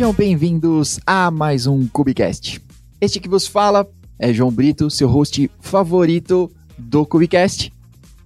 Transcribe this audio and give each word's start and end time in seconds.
Sejam 0.00 0.14
bem-vindos 0.14 0.98
a 1.06 1.30
mais 1.30 1.66
um 1.66 1.86
Cubicast. 1.86 2.58
Este 3.02 3.20
que 3.20 3.28
vos 3.28 3.46
fala 3.46 3.86
é 4.18 4.32
João 4.32 4.50
Brito, 4.50 4.88
seu 4.88 5.06
host 5.06 5.50
favorito 5.60 6.50
do 6.78 7.04
Cubicast. 7.04 7.70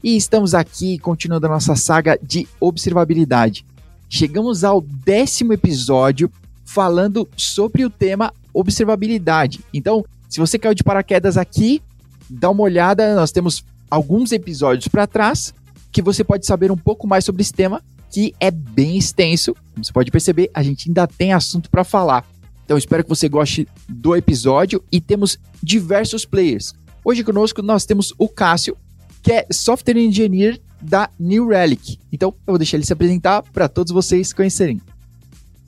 E 0.00 0.16
estamos 0.16 0.54
aqui 0.54 1.00
continuando 1.00 1.46
a 1.46 1.48
nossa 1.48 1.74
saga 1.74 2.16
de 2.22 2.46
observabilidade. 2.60 3.66
Chegamos 4.08 4.62
ao 4.62 4.80
décimo 4.80 5.52
episódio 5.52 6.30
falando 6.64 7.28
sobre 7.36 7.84
o 7.84 7.90
tema 7.90 8.32
observabilidade. 8.52 9.58
Então, 9.74 10.04
se 10.28 10.38
você 10.38 10.56
caiu 10.60 10.74
de 10.74 10.84
paraquedas 10.84 11.36
aqui, 11.36 11.82
dá 12.30 12.50
uma 12.50 12.62
olhada, 12.62 13.16
nós 13.16 13.32
temos 13.32 13.64
alguns 13.90 14.30
episódios 14.30 14.86
para 14.86 15.08
trás 15.08 15.52
que 15.90 16.00
você 16.00 16.22
pode 16.22 16.46
saber 16.46 16.70
um 16.70 16.78
pouco 16.78 17.08
mais 17.08 17.24
sobre 17.24 17.42
esse 17.42 17.52
tema 17.52 17.82
que 18.14 18.32
é 18.38 18.48
bem 18.48 18.96
extenso. 18.96 19.56
Como 19.72 19.84
você 19.84 19.92
pode 19.92 20.08
perceber, 20.12 20.48
a 20.54 20.62
gente 20.62 20.88
ainda 20.88 21.04
tem 21.04 21.32
assunto 21.32 21.68
para 21.68 21.82
falar. 21.82 22.24
Então 22.64 22.78
espero 22.78 23.02
que 23.02 23.08
você 23.08 23.28
goste 23.28 23.66
do 23.88 24.14
episódio 24.14 24.84
e 24.90 25.00
temos 25.00 25.36
diversos 25.60 26.24
players. 26.24 26.74
Hoje 27.04 27.24
conosco 27.24 27.60
nós 27.60 27.84
temos 27.84 28.14
o 28.16 28.28
Cássio, 28.28 28.76
que 29.20 29.32
é 29.32 29.44
Software 29.50 29.98
Engineer 29.98 30.60
da 30.80 31.10
New 31.18 31.48
Relic. 31.48 31.98
Então 32.12 32.28
eu 32.28 32.52
vou 32.52 32.58
deixar 32.58 32.76
ele 32.76 32.86
se 32.86 32.92
apresentar 32.92 33.42
para 33.52 33.68
todos 33.68 33.92
vocês 33.92 34.32
conhecerem. 34.32 34.80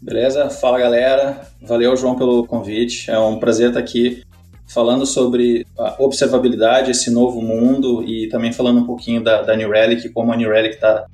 Beleza? 0.01 0.49
Fala 0.49 0.79
galera. 0.79 1.49
Valeu, 1.61 1.97
João, 1.97 2.15
pelo 2.15 2.47
convite. 2.47 3.11
É 3.11 3.19
um 3.19 3.41
prazer 3.41 3.71
estar 3.71 3.81
aqui 3.81 4.23
falando 4.69 5.05
sobre 5.05 5.67
a 5.77 5.97
observabilidade, 5.99 6.93
esse 6.93 7.11
novo 7.11 7.43
mundo 7.43 8.05
e 8.05 8.29
também 8.29 8.53
falando 8.53 8.79
um 8.79 8.87
pouquinho 8.87 9.21
da, 9.21 9.43
da 9.43 9.57
New 9.57 9.69
Relic, 9.69 10.09
como 10.11 10.33
a 10.33 10.37
New 10.37 10.49
Relic 10.49 10.77
está 10.77 11.07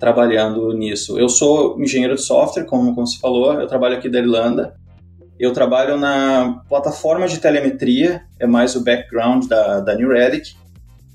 trabalhando 0.00 0.72
nisso. 0.72 1.18
Eu 1.18 1.28
sou 1.28 1.80
engenheiro 1.80 2.16
de 2.16 2.22
software, 2.22 2.64
como, 2.64 2.94
como 2.94 3.06
você 3.06 3.18
falou, 3.18 3.52
eu 3.52 3.66
trabalho 3.66 3.98
aqui 3.98 4.08
da 4.08 4.18
Irlanda. 4.18 4.74
Eu 5.38 5.52
trabalho 5.52 5.98
na 5.98 6.62
plataforma 6.68 7.28
de 7.28 7.38
telemetria, 7.38 8.22
é 8.38 8.46
mais 8.46 8.74
o 8.74 8.82
background 8.82 9.46
da, 9.46 9.80
da 9.80 9.94
New 9.94 10.08
Relic, 10.08 10.54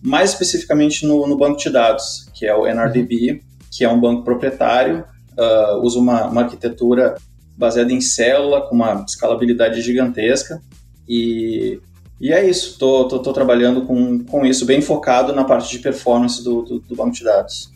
mais 0.02 0.32
especificamente 0.32 1.06
no, 1.06 1.28
no 1.28 1.36
banco 1.36 1.58
de 1.58 1.70
dados, 1.70 2.30
que 2.34 2.46
é 2.46 2.56
o 2.56 2.68
NRDB, 2.68 3.42
que 3.72 3.84
é 3.84 3.90
um 3.90 4.00
banco 4.00 4.24
proprietário, 4.24 5.04
uh, 5.38 5.80
usa 5.82 6.00
uma, 6.00 6.26
uma 6.28 6.42
arquitetura 6.44 7.16
baseada 7.58 7.92
em 7.92 8.02
célula, 8.02 8.62
com 8.62 8.76
uma 8.76 9.04
escalabilidade 9.08 9.82
gigantesca, 9.82 10.62
e 11.08 11.80
e 12.20 12.32
é 12.32 12.48
isso, 12.48 12.72
estou 12.72 13.08
tô, 13.08 13.20
tô, 13.20 13.34
trabalhando 13.34 13.82
com, 13.82 14.24
com 14.24 14.46
isso, 14.46 14.66
bem 14.66 14.82
focado 14.82 15.34
na 15.34 15.44
parte 15.44 15.70
de 15.70 15.80
performance 15.80 16.42
do, 16.42 16.62
do, 16.62 16.80
do 16.80 16.96
banco 16.96 17.12
de 17.12 17.24
dados. 17.24 17.70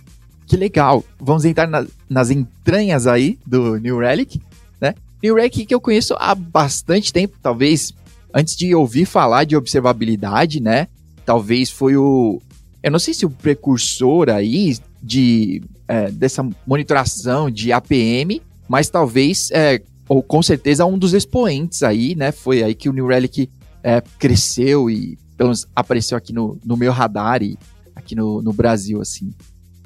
Que 0.49 0.57
legal. 0.57 1.05
Vamos 1.19 1.45
entrar 1.45 1.67
na, 1.67 1.85
nas 2.09 2.31
entranhas 2.31 3.05
aí 3.05 3.37
do 3.45 3.77
New 3.77 3.99
Relic, 3.99 4.41
né? 4.81 4.95
New 5.21 5.35
Relic 5.35 5.63
que 5.63 5.75
eu 5.75 5.79
conheço 5.79 6.15
há 6.17 6.33
bastante 6.33 7.13
tempo, 7.13 7.37
talvez 7.39 7.93
antes 8.33 8.55
de 8.55 8.73
ouvir 8.73 9.05
falar 9.05 9.43
de 9.43 9.55
observabilidade, 9.55 10.59
né? 10.59 10.87
Talvez 11.23 11.69
foi 11.69 11.95
o. 11.95 12.41
Eu 12.81 12.89
não 12.89 12.97
sei 12.97 13.13
se 13.13 13.27
o 13.27 13.29
precursor 13.29 14.27
aí 14.27 14.75
de 15.03 15.61
é, 15.87 16.09
dessa 16.09 16.43
monitoração 16.65 17.51
de 17.51 17.71
APM, 17.71 18.41
mas 18.67 18.89
talvez, 18.89 19.51
é, 19.51 19.79
ou 20.07 20.23
com 20.23 20.41
certeza, 20.41 20.83
um 20.83 20.97
dos 20.97 21.13
expoentes 21.13 21.83
aí, 21.83 22.15
né? 22.15 22.31
Foi 22.31 22.63
aí 22.63 22.73
que 22.73 22.89
o 22.89 22.93
New 22.93 23.05
Relic 23.05 23.47
é, 23.83 24.01
cresceu 24.17 24.89
e 24.89 25.15
pelo 25.37 25.49
menos 25.49 25.67
apareceu 25.75 26.17
aqui 26.17 26.33
no, 26.33 26.57
no 26.65 26.75
meu 26.75 26.91
radar 26.91 27.43
e 27.43 27.55
aqui 27.95 28.15
no, 28.15 28.41
no 28.41 28.51
Brasil, 28.51 28.99
assim. 28.99 29.31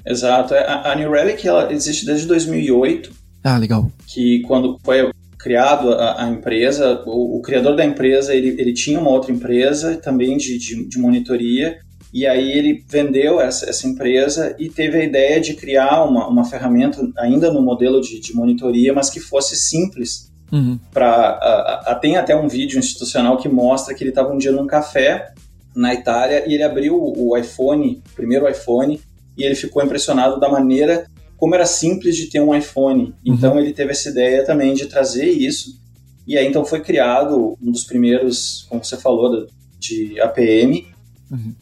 Exato. 0.06 0.54
É, 0.54 0.66
a, 0.66 0.92
a 0.92 0.94
New 0.94 1.10
Relic 1.10 1.46
ela 1.46 1.72
existe 1.72 2.04
desde 2.04 2.26
2008. 2.26 3.10
Ah, 3.42 3.58
legal. 3.58 3.90
Que 4.06 4.40
quando 4.40 4.78
foi 4.82 5.10
criado 5.38 5.92
a, 5.92 6.24
a 6.24 6.30
empresa, 6.30 7.02
o, 7.06 7.38
o, 7.38 7.42
criador 7.42 7.76
da 7.76 7.84
empresa, 7.84 8.34
ele, 8.34 8.56
ele 8.58 8.72
tinha 8.72 8.98
uma 8.98 9.10
outra 9.10 9.30
empresa 9.30 9.96
também 9.96 10.38
de, 10.38 10.58
de, 10.58 10.88
de 10.88 10.98
monitoria, 10.98 11.78
e 12.12 12.26
aí 12.26 12.52
ele 12.52 12.82
vendeu 12.88 13.40
essa, 13.40 13.68
essa, 13.68 13.86
empresa 13.86 14.54
e 14.58 14.70
teve 14.70 14.98
a 14.98 15.04
ideia 15.04 15.40
de 15.40 15.52
criar 15.52 16.04
uma, 16.04 16.28
uma 16.28 16.44
ferramenta 16.44 17.06
ainda 17.18 17.52
no 17.52 17.60
modelo 17.60 18.00
de, 18.00 18.20
de 18.20 18.34
monitoria, 18.34 18.94
mas 18.94 19.10
que 19.10 19.20
fosse 19.20 19.56
simples. 19.56 20.32
Uhum. 20.50 20.78
Pra, 20.92 21.98
tem 22.00 22.16
até 22.16 22.34
um 22.34 22.48
vídeo 22.48 22.78
institucional 22.78 23.36
que 23.36 23.48
mostra 23.48 23.94
que 23.94 24.02
ele 24.02 24.10
estava 24.10 24.32
um 24.32 24.38
dia 24.38 24.52
num 24.52 24.66
café 24.66 25.32
na 25.74 25.92
Itália 25.92 26.44
e 26.46 26.54
ele 26.54 26.62
abriu 26.62 26.96
o 26.96 27.36
iPhone, 27.36 28.00
o 28.12 28.14
primeiro 28.14 28.48
iPhone, 28.48 29.00
e 29.36 29.44
ele 29.44 29.54
ficou 29.54 29.82
impressionado 29.82 30.38
da 30.38 30.48
maneira 30.48 31.06
como 31.36 31.54
era 31.54 31.66
simples 31.66 32.16
de 32.16 32.26
ter 32.26 32.40
um 32.40 32.54
iPhone. 32.54 33.14
Uhum. 33.26 33.34
Então 33.34 33.58
ele 33.58 33.72
teve 33.72 33.90
essa 33.90 34.08
ideia 34.08 34.44
também 34.44 34.74
de 34.74 34.86
trazer 34.86 35.26
isso. 35.26 35.78
E 36.26 36.38
aí 36.38 36.46
então 36.46 36.64
foi 36.64 36.80
criado 36.80 37.58
um 37.60 37.70
dos 37.70 37.84
primeiros, 37.84 38.66
como 38.68 38.82
você 38.82 38.96
falou, 38.96 39.46
de 39.78 40.18
APM. 40.20 40.86
Uhum. 41.30 41.54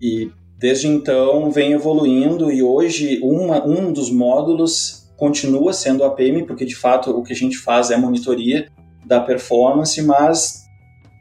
E 0.00 0.30
desde 0.58 0.86
então 0.86 1.50
vem 1.50 1.72
evoluindo 1.72 2.52
e 2.52 2.62
hoje 2.62 3.20
uma, 3.22 3.64
um 3.66 3.92
dos 3.92 4.10
módulos 4.10 5.08
continua 5.16 5.72
sendo 5.72 6.04
APM, 6.04 6.44
porque 6.44 6.64
de 6.64 6.74
fato 6.74 7.10
o 7.10 7.22
que 7.22 7.32
a 7.32 7.36
gente 7.36 7.56
faz 7.56 7.90
é 7.90 7.96
monitoria 7.96 8.68
da 9.06 9.20
performance, 9.20 10.00
mas 10.02 10.62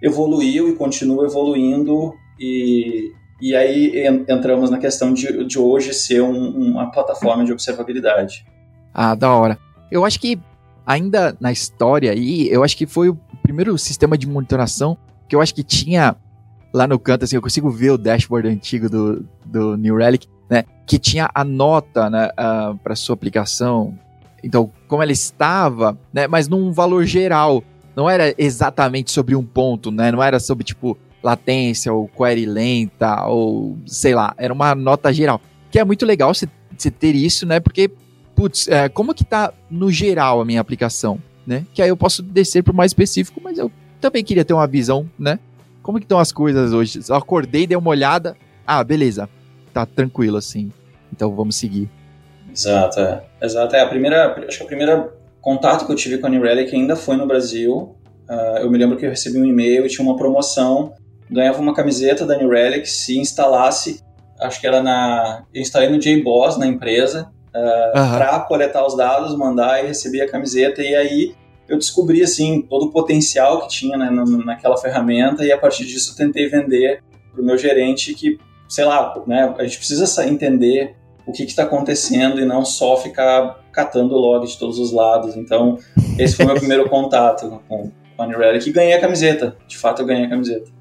evoluiu 0.02 0.68
e 0.70 0.74
continua 0.76 1.26
evoluindo 1.26 2.14
e 2.40 3.12
e 3.42 3.56
aí 3.56 4.06
entramos 4.30 4.70
na 4.70 4.78
questão 4.78 5.14
de, 5.14 5.44
de 5.46 5.58
hoje 5.58 5.94
ser 5.94 6.22
um, 6.22 6.72
uma 6.72 6.92
plataforma 6.92 7.44
de 7.44 7.52
observabilidade. 7.52 8.46
Ah, 8.94 9.16
da 9.16 9.34
hora. 9.34 9.58
Eu 9.90 10.06
acho 10.06 10.20
que 10.20 10.40
ainda 10.86 11.36
na 11.40 11.52
história 11.52 12.12
aí, 12.12 12.48
eu 12.50 12.64
acho 12.64 12.78
que 12.78 12.86
foi 12.86 13.10
o 13.10 13.18
primeiro 13.42 13.78
sistema 13.78 14.18
de 14.18 14.28
monitoração 14.28 14.98
que 15.28 15.36
eu 15.36 15.42
acho 15.42 15.56
que 15.56 15.64
tinha 15.64 16.16
lá 16.74 16.88
no 16.88 17.00
canto, 17.00 17.24
assim, 17.24 17.36
eu 17.36 17.42
consigo 17.42 17.70
ver 17.70 17.92
o 17.92 17.98
dashboard 17.98 18.48
antigo 18.48 18.90
do, 18.90 19.26
do 19.46 19.78
New 19.78 19.98
Relic, 19.98 20.28
né? 20.50 20.64
Que 20.86 21.00
tinha 21.00 21.30
a 21.34 21.44
nota, 21.44 22.10
né, 22.10 22.30
uh, 22.30 22.78
para 22.78 22.96
sua 22.96 23.14
aplicação. 23.14 23.98
Então, 24.44 24.72
como 24.88 25.02
ela 25.02 25.12
estava, 25.12 25.98
né? 26.14 26.28
Mas 26.28 26.48
num 26.48 26.72
valor 26.72 27.06
geral. 27.06 27.64
Não 27.94 28.10
era 28.10 28.34
exatamente 28.38 29.12
sobre 29.12 29.36
um 29.36 29.44
ponto, 29.44 29.92
né? 29.92 30.12
Não 30.12 30.24
era 30.24 30.40
sobre, 30.40 30.64
tipo, 30.64 30.98
latência 31.24 31.94
ou 31.94 32.08
query 32.08 32.46
lenta 32.46 33.26
ou 33.28 33.78
sei 33.86 34.14
lá, 34.16 34.34
era 34.38 34.54
uma 34.54 34.74
nota 34.76 35.14
geral. 35.14 35.42
Que 35.70 35.80
é 35.80 35.86
muito 35.86 36.06
legal 36.06 36.34
você 36.34 36.48
ter 36.90 37.16
isso, 37.16 37.46
né? 37.46 37.60
Porque, 37.60 37.90
putz, 38.36 38.68
é, 38.68 38.90
como 38.90 39.14
que 39.14 39.24
tá 39.24 39.54
no 39.70 39.92
geral 39.92 40.42
a 40.42 40.46
minha 40.46 40.60
aplicação, 40.60 41.20
né? 41.46 41.66
Que 41.74 41.82
aí 41.82 41.90
eu 41.90 41.98
posso 41.98 42.22
descer 42.22 42.64
para 42.64 42.74
mais 42.74 42.90
específico, 42.90 43.40
mas 43.44 43.58
eu 43.58 43.72
também 44.00 44.24
queria 44.24 44.44
ter 44.44 44.54
uma 44.54 44.68
visão, 44.68 45.10
né? 45.18 45.40
Como 45.82 45.98
que 45.98 46.06
estão 46.06 46.20
as 46.20 46.32
coisas 46.32 46.74
hoje? 46.74 47.00
Eu 47.08 47.16
acordei, 47.16 47.66
dei 47.66 47.78
uma 47.78 47.90
olhada, 47.90 48.36
ah, 48.66 48.84
beleza, 48.84 49.30
tá 49.74 49.86
tranquilo 49.86 50.38
assim. 50.38 50.72
Então 51.12 51.36
vamos 51.36 51.56
seguir. 51.56 51.90
Exato, 52.54 53.00
é. 53.00 53.24
Exato, 53.42 53.76
é 53.76 53.82
a 53.82 53.88
primeira, 53.88 54.46
acho 54.48 54.58
que 54.58 54.64
a 54.64 54.68
primeira 54.68 55.14
contato 55.40 55.86
que 55.86 55.92
eu 55.92 55.96
tive 55.96 56.18
com 56.18 56.28
a 56.28 56.30
New 56.30 56.42
Relic 56.42 56.74
ainda 56.76 56.96
foi 56.96 57.16
no 57.18 57.26
Brasil. 57.26 57.96
Uh, 58.30 58.60
eu 58.62 58.70
me 58.70 58.78
lembro 58.78 58.98
que 58.98 59.06
eu 59.06 59.10
recebi 59.10 59.40
um 59.40 59.46
e-mail 59.46 59.86
e 59.86 59.90
tinha 59.90 60.06
uma 60.06 60.16
promoção 60.16 60.94
ganhava 61.32 61.62
uma 61.62 61.74
camiseta 61.74 62.26
da 62.26 62.38
New 62.38 62.50
Relic 62.50 62.88
se 62.90 63.18
instalasse, 63.18 64.04
acho 64.40 64.60
que 64.60 64.68
era 64.68 64.84
na. 64.84 65.44
Eu 65.54 65.62
instalei 65.62 65.90
no 65.90 65.98
JBoss 65.98 66.58
na 66.58 66.68
empresa, 66.68 67.32
uh, 67.56 68.00
uhum. 68.00 68.18
para 68.18 68.40
coletar 68.42 68.86
os 68.86 68.96
dados, 68.96 69.36
mandar 69.38 69.84
e 69.84 69.88
receber 69.88 70.22
a 70.22 70.30
camiseta, 70.30 70.82
e 70.82 70.94
aí 70.94 71.36
eu 71.68 71.78
descobri 71.78 72.22
assim 72.22 72.62
todo 72.64 72.88
o 72.88 72.92
potencial 72.92 73.62
que 73.62 73.70
tinha 73.70 73.98
né, 73.98 74.10
naquela 74.46 74.78
ferramenta, 74.78 75.46
e 75.46 75.52
a 75.52 75.58
partir 75.58 75.86
disso 75.86 76.12
eu 76.12 76.16
tentei 76.18 76.50
vender 76.50 77.02
para 77.32 77.42
o 77.42 77.46
meu 77.46 77.58
gerente 77.58 78.14
que, 78.14 78.38
sei 78.68 78.84
lá, 78.84 79.14
né, 79.26 79.56
a 79.58 79.64
gente 79.64 79.78
precisa 79.78 80.28
entender 80.28 80.96
o 81.26 81.32
que 81.32 81.44
está 81.44 81.64
acontecendo 81.64 82.42
e 82.42 82.46
não 82.46 82.66
só 82.66 82.98
ficar 82.98 83.62
catando 83.72 84.16
log 84.16 84.46
de 84.46 84.58
todos 84.58 84.80
os 84.80 84.92
lados. 84.92 85.38
Então, 85.38 85.78
esse 86.18 86.36
foi 86.36 86.46
o 86.46 86.48
meu 86.50 86.58
primeiro 86.60 86.90
contato 86.90 87.62
com 87.70 87.92
a 88.18 88.28
New 88.28 88.38
Relic 88.38 88.68
e 88.68 88.74
ganhei 88.74 88.94
a 88.94 89.00
camiseta. 89.00 89.56
De 89.68 89.78
fato, 89.78 90.02
eu 90.02 90.06
ganhei 90.06 90.26
a 90.26 90.30
camiseta. 90.30 90.81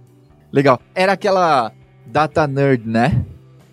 Legal. 0.53 0.81
Era 0.95 1.13
aquela 1.13 1.73
data 2.07 2.47
nerd, 2.47 2.87
né? 2.87 3.25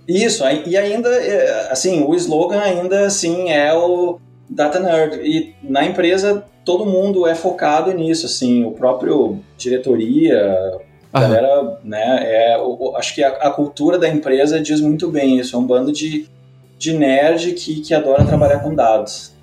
Isso, 0.08 0.44
e 0.66 0.78
ainda, 0.78 1.10
é, 1.10 1.72
assim, 1.72 2.04
o 2.04 2.16
slogan 2.16 2.62
ainda, 2.62 3.06
assim, 3.06 3.50
é 3.50 3.74
o 3.74 4.20
data 4.50 4.80
nerd. 4.80 5.20
E 5.22 5.54
na 5.62 5.86
empresa, 5.86 6.46
todo 6.64 6.86
mundo 6.86 7.28
é 7.28 7.36
focado 7.36 7.92
nisso, 7.92 8.26
assim, 8.26 8.64
o 8.64 8.72
próprio 8.72 9.40
diretoria, 9.58 10.80
a 11.12 11.22
galera, 11.22 11.80
né, 11.84 12.20
é, 12.22 12.58
acho 12.98 13.16
que 13.16 13.24
a, 13.24 13.30
a, 13.30 13.52
cultura 13.52 13.98
da 13.98 14.08
empresa 14.08 14.62
diz 14.62 14.80
muito 14.80 15.10
bem 15.10 15.40
isso, 15.40 15.56
é 15.56 15.60
um 15.60 15.66
bando 15.66 15.92
de, 15.92 16.30
de 16.78 16.94
nerd 16.94 17.54
que, 17.54 17.82
que 17.82 17.94
adora 17.94 18.26
trabalhar 18.26 18.60
com 18.60 18.74
dados. 18.76 19.34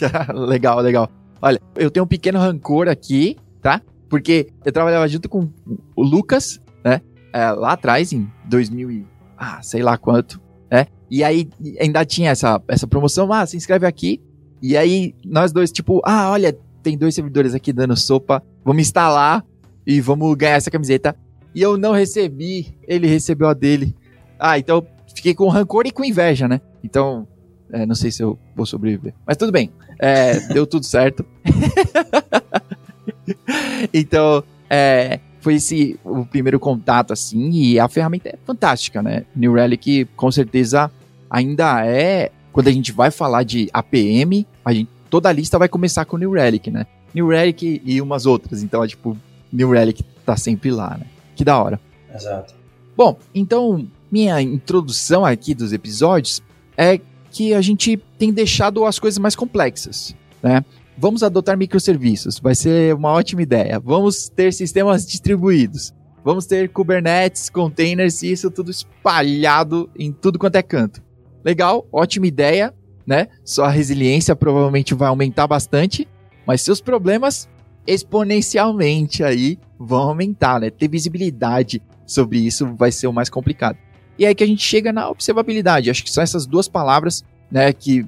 legal, 0.32 0.80
legal. 0.80 1.10
Olha, 1.40 1.60
eu 1.76 1.90
tenho 1.90 2.04
um 2.04 2.08
pequeno 2.08 2.38
rancor 2.38 2.88
aqui, 2.88 3.36
tá? 3.62 3.80
Porque 4.08 4.48
eu 4.64 4.72
trabalhava 4.72 5.06
junto 5.06 5.28
com 5.28 5.48
o 5.94 6.02
Lucas 6.02 6.60
né? 6.84 7.00
É, 7.32 7.50
lá 7.50 7.72
atrás, 7.72 8.12
em 8.12 8.28
2000 8.46 8.90
e, 8.90 9.06
ah, 9.36 9.60
sei 9.62 9.82
lá 9.82 9.96
quanto, 9.96 10.40
né? 10.70 10.86
E 11.10 11.24
aí 11.24 11.48
ainda 11.80 12.04
tinha 12.04 12.30
essa, 12.30 12.60
essa 12.68 12.86
promoção, 12.86 13.32
ah, 13.32 13.46
se 13.46 13.56
inscreve 13.56 13.86
aqui. 13.86 14.20
E 14.60 14.76
aí 14.76 15.14
nós 15.24 15.52
dois, 15.52 15.70
tipo, 15.70 16.00
ah, 16.04 16.30
olha, 16.30 16.56
tem 16.82 16.96
dois 16.96 17.14
servidores 17.14 17.54
aqui 17.54 17.72
dando 17.72 17.96
sopa, 17.96 18.42
vamos 18.64 18.82
instalar 18.82 19.44
e 19.86 20.00
vamos 20.00 20.34
ganhar 20.36 20.56
essa 20.56 20.70
camiseta. 20.70 21.16
E 21.54 21.62
eu 21.62 21.76
não 21.76 21.92
recebi, 21.92 22.76
ele 22.86 23.06
recebeu 23.06 23.48
a 23.48 23.54
dele. 23.54 23.94
Ah, 24.38 24.58
então 24.58 24.86
fiquei 25.14 25.34
com 25.34 25.48
rancor 25.48 25.86
e 25.86 25.90
com 25.90 26.04
inveja, 26.04 26.46
né? 26.46 26.60
Então, 26.82 27.26
é, 27.72 27.84
não 27.84 27.94
sei 27.94 28.10
se 28.10 28.22
eu 28.22 28.38
vou 28.54 28.66
sobreviver. 28.66 29.14
Mas 29.26 29.36
tudo 29.36 29.52
bem, 29.52 29.70
é, 29.98 30.38
deu 30.52 30.66
tudo 30.66 30.84
certo. 30.84 31.24
então, 33.92 34.42
é, 34.68 35.20
foi 35.40 35.54
esse 35.54 35.98
o 36.04 36.24
primeiro 36.24 36.58
contato, 36.58 37.12
assim, 37.12 37.50
e 37.50 37.78
a 37.78 37.88
ferramenta 37.88 38.28
é 38.28 38.38
fantástica, 38.44 39.02
né? 39.02 39.24
New 39.34 39.54
Relic, 39.54 40.06
com 40.16 40.30
certeza, 40.30 40.90
ainda 41.30 41.84
é. 41.86 42.30
Quando 42.52 42.68
a 42.68 42.72
gente 42.72 42.90
vai 42.90 43.10
falar 43.10 43.44
de 43.44 43.68
APM, 43.72 44.46
a 44.64 44.72
gente, 44.72 44.90
toda 45.08 45.28
a 45.28 45.32
lista 45.32 45.58
vai 45.58 45.68
começar 45.68 46.04
com 46.04 46.16
New 46.16 46.32
Relic, 46.32 46.70
né? 46.70 46.86
New 47.14 47.28
Relic 47.28 47.80
e 47.84 48.00
umas 48.00 48.26
outras. 48.26 48.62
Então, 48.62 48.82
é, 48.82 48.88
tipo, 48.88 49.16
New 49.52 49.70
Relic 49.70 50.02
tá 50.24 50.36
sempre 50.36 50.70
lá, 50.70 50.96
né? 50.98 51.06
Que 51.36 51.44
da 51.44 51.62
hora. 51.62 51.80
Exato. 52.12 52.54
Bom, 52.96 53.16
então, 53.34 53.86
minha 54.10 54.40
introdução 54.42 55.24
aqui 55.24 55.54
dos 55.54 55.72
episódios 55.72 56.42
é 56.76 57.00
que 57.30 57.54
a 57.54 57.60
gente 57.60 57.96
tem 58.18 58.32
deixado 58.32 58.84
as 58.84 58.98
coisas 58.98 59.18
mais 59.18 59.36
complexas, 59.36 60.16
né? 60.42 60.64
Vamos 61.00 61.22
adotar 61.22 61.56
microserviços, 61.56 62.40
vai 62.40 62.56
ser 62.56 62.92
uma 62.92 63.12
ótima 63.12 63.40
ideia. 63.40 63.78
Vamos 63.78 64.28
ter 64.28 64.52
sistemas 64.52 65.06
distribuídos. 65.06 65.94
Vamos 66.24 66.44
ter 66.44 66.68
Kubernetes, 66.70 67.48
containers 67.48 68.20
e 68.24 68.32
isso 68.32 68.50
tudo 68.50 68.72
espalhado 68.72 69.88
em 69.96 70.10
tudo 70.10 70.40
quanto 70.40 70.56
é 70.56 70.62
canto. 70.62 71.00
Legal, 71.44 71.86
ótima 71.92 72.26
ideia, 72.26 72.74
né? 73.06 73.28
Sua 73.44 73.70
resiliência 73.70 74.34
provavelmente 74.34 74.92
vai 74.92 75.08
aumentar 75.08 75.46
bastante, 75.46 76.06
mas 76.44 76.62
seus 76.62 76.80
problemas 76.80 77.48
exponencialmente 77.86 79.22
aí 79.22 79.56
vão 79.78 80.08
aumentar, 80.08 80.60
né? 80.60 80.68
Ter 80.68 80.88
visibilidade 80.88 81.80
sobre 82.04 82.40
isso 82.40 82.74
vai 82.74 82.90
ser 82.90 83.06
o 83.06 83.12
mais 83.12 83.30
complicado. 83.30 83.78
E 84.18 84.24
é 84.24 84.28
aí 84.28 84.34
que 84.34 84.42
a 84.42 84.46
gente 84.48 84.64
chega 84.64 84.92
na 84.92 85.08
observabilidade. 85.08 85.90
Acho 85.90 86.02
que 86.02 86.10
são 86.10 86.24
essas 86.24 86.44
duas 86.44 86.66
palavras, 86.66 87.24
né, 87.48 87.72
que 87.72 88.04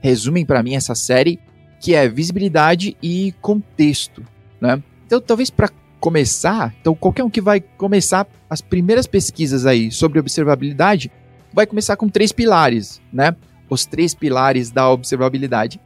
resumem 0.00 0.46
para 0.46 0.62
mim 0.62 0.74
essa 0.74 0.94
série 0.94 1.38
que 1.80 1.94
é 1.94 2.06
visibilidade 2.06 2.96
e 3.02 3.34
contexto, 3.40 4.22
né? 4.60 4.80
Então, 5.06 5.20
talvez 5.20 5.50
para 5.50 5.70
começar, 5.98 6.74
então 6.80 6.94
qualquer 6.94 7.24
um 7.24 7.30
que 7.30 7.40
vai 7.40 7.60
começar 7.60 8.26
as 8.48 8.60
primeiras 8.60 9.06
pesquisas 9.06 9.66
aí 9.66 9.90
sobre 9.90 10.18
observabilidade, 10.18 11.10
vai 11.52 11.66
começar 11.66 11.96
com 11.96 12.08
três 12.08 12.32
pilares, 12.32 13.00
né? 13.12 13.34
Os 13.68 13.86
três 13.86 14.14
pilares 14.14 14.70
da 14.70 14.88
observabilidade: 14.90 15.80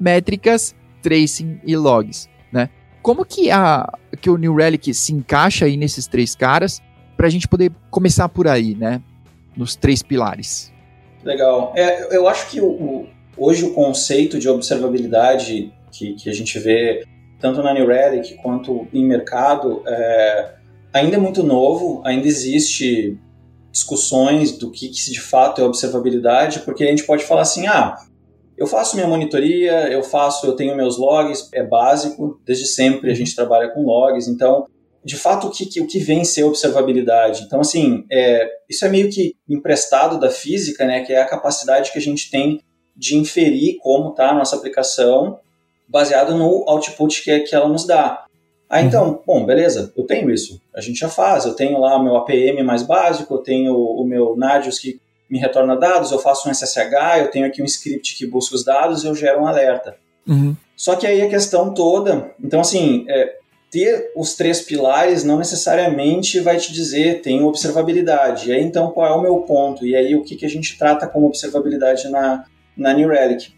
métricas, 0.00 0.74
tracing 1.02 1.60
e 1.64 1.76
logs, 1.76 2.28
né? 2.50 2.70
Como 3.02 3.24
que 3.24 3.50
a 3.50 3.92
que 4.20 4.30
o 4.30 4.38
New 4.38 4.54
Relic 4.54 4.92
se 4.94 5.12
encaixa 5.12 5.66
aí 5.66 5.76
nesses 5.76 6.06
três 6.06 6.34
caras 6.34 6.82
para 7.16 7.26
a 7.26 7.30
gente 7.30 7.46
poder 7.46 7.70
começar 7.90 8.28
por 8.28 8.48
aí, 8.48 8.74
né? 8.74 9.02
Nos 9.56 9.76
três 9.76 10.02
pilares. 10.02 10.72
Legal. 11.22 11.72
É, 11.76 12.16
eu 12.16 12.28
acho 12.28 12.50
que 12.50 12.60
o, 12.60 13.06
Hoje, 13.36 13.64
o 13.64 13.74
conceito 13.74 14.38
de 14.38 14.48
observabilidade 14.48 15.72
que, 15.90 16.14
que 16.14 16.28
a 16.28 16.32
gente 16.32 16.58
vê 16.58 17.04
tanto 17.40 17.62
na 17.62 17.74
New 17.74 17.86
Relic 17.86 18.36
quanto 18.36 18.86
em 18.92 19.04
mercado 19.04 19.82
é, 19.86 20.54
ainda 20.92 21.16
é 21.16 21.18
muito 21.18 21.42
novo, 21.42 22.00
ainda 22.04 22.26
existe 22.26 23.18
discussões 23.70 24.52
do 24.52 24.70
que, 24.70 24.88
que 24.88 25.10
de 25.10 25.20
fato 25.20 25.60
é 25.60 25.64
observabilidade, 25.64 26.60
porque 26.60 26.84
a 26.84 26.86
gente 26.86 27.04
pode 27.04 27.24
falar 27.24 27.42
assim, 27.42 27.66
ah, 27.66 27.96
eu 28.56 28.68
faço 28.68 28.94
minha 28.94 29.08
monitoria, 29.08 29.88
eu 29.92 30.02
faço, 30.02 30.46
eu 30.46 30.54
tenho 30.54 30.76
meus 30.76 30.96
logs, 30.96 31.48
é 31.52 31.62
básico, 31.62 32.40
desde 32.46 32.66
sempre 32.66 33.10
a 33.10 33.14
gente 33.14 33.34
trabalha 33.34 33.68
com 33.70 33.84
logs, 33.84 34.28
então, 34.28 34.66
de 35.04 35.16
fato, 35.16 35.48
o 35.48 35.50
que, 35.50 35.80
o 35.80 35.86
que 35.86 35.98
vem 35.98 36.24
ser 36.24 36.44
observabilidade? 36.44 37.42
Então, 37.42 37.60
assim, 37.60 38.04
é, 38.10 38.48
isso 38.70 38.84
é 38.84 38.88
meio 38.88 39.10
que 39.10 39.34
emprestado 39.48 40.20
da 40.20 40.30
física, 40.30 40.86
né, 40.86 41.00
que 41.00 41.12
é 41.12 41.20
a 41.20 41.26
capacidade 41.26 41.90
que 41.92 41.98
a 41.98 42.02
gente 42.02 42.30
tem 42.30 42.60
de 42.96 43.16
inferir 43.16 43.78
como 43.78 44.10
está 44.10 44.30
a 44.30 44.34
nossa 44.34 44.56
aplicação 44.56 45.38
baseado 45.88 46.34
no 46.34 46.64
output 46.68 47.22
que, 47.22 47.40
que 47.40 47.54
ela 47.54 47.68
nos 47.68 47.86
dá. 47.86 48.24
Ah, 48.68 48.82
então, 48.82 49.08
uhum. 49.08 49.18
bom, 49.26 49.46
beleza, 49.46 49.92
eu 49.96 50.04
tenho 50.04 50.30
isso, 50.30 50.60
a 50.74 50.80
gente 50.80 50.98
já 50.98 51.08
faz, 51.08 51.44
eu 51.44 51.54
tenho 51.54 51.78
lá 51.78 51.96
o 51.96 52.02
meu 52.02 52.16
APM 52.16 52.62
mais 52.62 52.82
básico, 52.82 53.34
eu 53.34 53.38
tenho 53.38 53.76
o 53.76 54.04
meu 54.04 54.34
Nadius 54.36 54.78
que 54.78 55.00
me 55.28 55.38
retorna 55.38 55.76
dados, 55.76 56.10
eu 56.10 56.18
faço 56.18 56.48
um 56.48 56.52
SSH, 56.52 57.20
eu 57.20 57.30
tenho 57.30 57.46
aqui 57.46 57.62
um 57.62 57.66
script 57.66 58.16
que 58.16 58.26
busca 58.26 58.54
os 58.54 58.64
dados 58.64 59.04
e 59.04 59.06
eu 59.06 59.14
gero 59.14 59.42
um 59.42 59.46
alerta. 59.46 59.96
Uhum. 60.26 60.56
Só 60.76 60.96
que 60.96 61.06
aí 61.06 61.22
a 61.22 61.28
questão 61.28 61.72
toda, 61.72 62.34
então 62.42 62.60
assim, 62.60 63.04
é, 63.08 63.36
ter 63.70 64.10
os 64.16 64.34
três 64.34 64.60
pilares 64.60 65.24
não 65.24 65.38
necessariamente 65.38 66.40
vai 66.40 66.56
te 66.56 66.72
dizer 66.72 67.20
tem 67.20 67.42
observabilidade. 67.42 68.48
E 68.48 68.52
aí 68.52 68.62
então 68.62 68.90
qual 68.90 69.06
é 69.06 69.16
o 69.16 69.22
meu 69.22 69.38
ponto? 69.40 69.86
E 69.86 69.94
aí 69.94 70.16
o 70.16 70.24
que, 70.24 70.36
que 70.36 70.46
a 70.46 70.50
gente 70.50 70.76
trata 70.78 71.06
como 71.06 71.26
observabilidade 71.26 72.08
na, 72.08 72.44
na 72.76 72.92
New 72.92 73.08
Relic. 73.08 73.52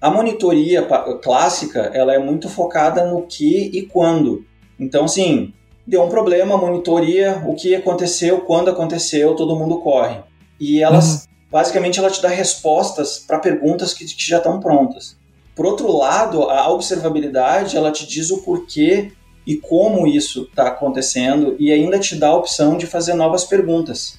A 0.00 0.10
monitoria 0.10 0.86
clássica 1.22 1.90
ela 1.94 2.14
é 2.14 2.18
muito 2.18 2.48
focada 2.48 3.04
no 3.06 3.22
que 3.22 3.70
e 3.72 3.82
quando. 3.82 4.44
Então, 4.78 5.04
assim, 5.06 5.52
deu 5.86 6.02
um 6.02 6.08
problema, 6.08 6.56
monitoria, 6.56 7.42
o 7.46 7.54
que 7.54 7.74
aconteceu, 7.74 8.40
quando 8.42 8.70
aconteceu, 8.70 9.34
todo 9.34 9.56
mundo 9.56 9.80
corre. 9.80 10.20
E 10.60 10.82
elas, 10.82 11.24
uhum. 11.24 11.30
basicamente, 11.50 11.98
ela 11.98 12.10
te 12.10 12.20
dá 12.20 12.28
respostas 12.28 13.18
para 13.18 13.38
perguntas 13.38 13.94
que, 13.94 14.04
que 14.04 14.28
já 14.28 14.38
estão 14.38 14.60
prontas. 14.60 15.16
Por 15.54 15.64
outro 15.64 15.90
lado, 15.90 16.50
a 16.50 16.70
observabilidade, 16.70 17.76
ela 17.76 17.90
te 17.90 18.06
diz 18.06 18.30
o 18.30 18.42
porquê 18.42 19.12
e 19.46 19.56
como 19.56 20.06
isso 20.06 20.42
está 20.42 20.66
acontecendo 20.66 21.56
e 21.58 21.72
ainda 21.72 21.98
te 21.98 22.16
dá 22.16 22.28
a 22.28 22.36
opção 22.36 22.76
de 22.76 22.86
fazer 22.86 23.14
novas 23.14 23.44
perguntas. 23.44 24.18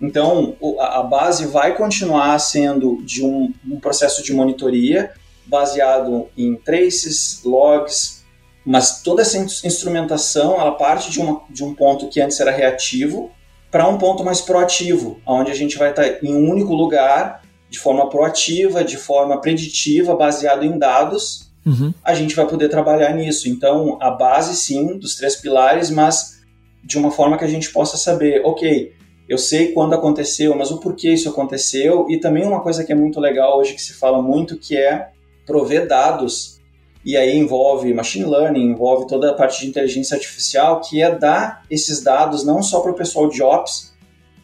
Então, 0.00 0.56
a 0.78 1.02
base 1.02 1.46
vai 1.46 1.76
continuar 1.76 2.38
sendo 2.38 3.02
de 3.02 3.24
um, 3.24 3.52
um 3.66 3.80
processo 3.80 4.22
de 4.22 4.32
monitoria 4.32 5.12
baseado 5.44 6.28
em 6.36 6.54
traces, 6.54 7.42
logs, 7.44 8.24
mas 8.64 9.02
toda 9.02 9.22
essa 9.22 9.38
instrumentação 9.38 10.60
ela 10.60 10.72
parte 10.72 11.10
de, 11.10 11.20
uma, 11.20 11.42
de 11.50 11.64
um 11.64 11.74
ponto 11.74 12.08
que 12.08 12.20
antes 12.20 12.38
era 12.38 12.50
reativo 12.50 13.30
para 13.70 13.88
um 13.88 13.98
ponto 13.98 14.24
mais 14.24 14.40
proativo, 14.40 15.20
onde 15.26 15.50
a 15.50 15.54
gente 15.54 15.76
vai 15.76 15.90
estar 15.90 16.22
em 16.22 16.34
um 16.34 16.50
único 16.50 16.74
lugar, 16.74 17.42
de 17.68 17.78
forma 17.78 18.08
proativa, 18.08 18.84
de 18.84 18.96
forma 18.96 19.40
preditiva, 19.40 20.16
baseado 20.16 20.64
em 20.64 20.78
dados, 20.78 21.50
uhum. 21.66 21.92
a 22.02 22.14
gente 22.14 22.34
vai 22.34 22.46
poder 22.46 22.68
trabalhar 22.68 23.12
nisso. 23.14 23.48
Então, 23.48 23.98
a 24.00 24.10
base, 24.10 24.56
sim, 24.56 24.98
dos 24.98 25.16
três 25.16 25.36
pilares, 25.36 25.90
mas 25.90 26.38
de 26.82 26.96
uma 26.96 27.10
forma 27.10 27.36
que 27.36 27.44
a 27.44 27.48
gente 27.48 27.70
possa 27.70 27.96
saber, 27.98 28.42
ok, 28.44 28.94
eu 29.28 29.36
sei 29.36 29.72
quando 29.72 29.94
aconteceu, 29.94 30.56
mas 30.56 30.70
o 30.70 30.78
porquê 30.78 31.12
isso 31.12 31.28
aconteceu. 31.28 32.06
E 32.08 32.18
também 32.18 32.46
uma 32.46 32.60
coisa 32.60 32.82
que 32.82 32.92
é 32.92 32.94
muito 32.94 33.20
legal 33.20 33.58
hoje 33.58 33.74
que 33.74 33.82
se 33.82 33.92
fala 33.92 34.22
muito, 34.22 34.56
que 34.56 34.76
é 34.76 35.10
prover 35.44 35.86
dados. 35.86 36.58
E 37.04 37.16
aí 37.16 37.36
envolve 37.36 37.92
machine 37.92 38.24
learning, 38.24 38.70
envolve 38.70 39.06
toda 39.06 39.30
a 39.30 39.34
parte 39.34 39.60
de 39.60 39.68
inteligência 39.68 40.14
artificial, 40.14 40.80
que 40.80 41.02
é 41.02 41.14
dar 41.14 41.62
esses 41.70 42.02
dados 42.02 42.44
não 42.44 42.62
só 42.62 42.80
para 42.80 42.90
o 42.90 42.94
pessoal 42.94 43.28
de 43.28 43.42
ops, 43.42 43.94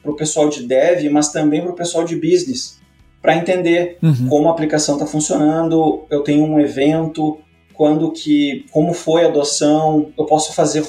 para 0.03 0.13
o 0.13 0.17
pessoal 0.17 0.49
de 0.49 0.63
dev, 0.63 1.11
mas 1.11 1.31
também 1.31 1.63
para 1.63 1.73
o 1.73 1.75
pessoal 1.75 2.05
de 2.05 2.15
business, 2.15 2.79
para 3.23 3.37
entender 3.37 3.99
uhum. 4.03 4.29
como 4.29 4.49
a 4.49 4.53
aplicação 4.53 4.97
está 4.97 5.07
funcionando. 5.07 6.05
Eu 6.11 6.21
tenho 6.21 6.45
um 6.45 6.61
evento, 6.61 7.39
quando 7.73 8.13
que, 8.13 8.67
como 8.71 8.93
foi 8.93 9.25
a 9.25 9.29
adoção, 9.29 10.13
eu 10.17 10.27
posso 10.27 10.53
fazer 10.53 10.85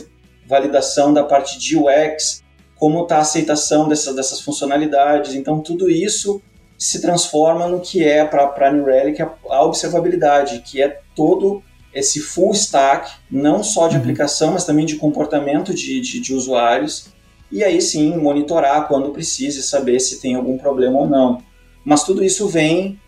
validação 0.48 1.14
da 1.14 1.24
parte 1.24 1.58
de 1.58 1.78
UX, 1.78 2.44
como 2.76 3.04
está 3.04 3.18
a 3.18 3.22
aceitação 3.22 3.88
dessas, 3.88 4.16
dessas 4.16 4.42
funcionalidades. 4.42 5.34
Então, 5.34 5.60
tudo 5.60 5.90
isso 5.90 6.42
se 6.78 7.02
transforma 7.02 7.68
no 7.68 7.80
que 7.80 8.04
é 8.04 8.26
para 8.26 8.54
a 8.68 8.72
New 8.72 8.86
Relic 8.86 9.22
a, 9.22 9.32
a, 9.50 9.64
observabilidade, 9.64 10.62
que 10.66 10.82
é 10.82 11.00
todo 11.16 11.64
esse 11.94 12.20
full 12.20 12.52
stack, 12.52 13.10
não 13.32 13.64
só 13.64 13.88
de 13.88 13.96
uhum. 13.96 14.02
aplicação, 14.02 14.52
mas 14.52 14.66
também 14.66 14.86
de 14.86 14.98
comportamento 14.98 15.74
de, 15.74 16.02
de, 16.02 16.20
de 16.20 16.34
usuários, 16.34 17.08
e 17.50 17.64
aí 17.64 17.82
sim 17.82 18.18
monitorar 18.18 18.88
quando 18.88 19.12
precisa 19.12 19.60
e 19.60 19.64
saber 19.64 20.00
se 20.02 20.20
tem 20.20 20.36
algum 20.36 20.58
problema 20.58 21.00
ou 21.00 21.08
não. 21.08 21.42
Mas 21.86 22.04
tudo 22.04 22.24
isso 22.24 22.50
vem, 22.50 23.00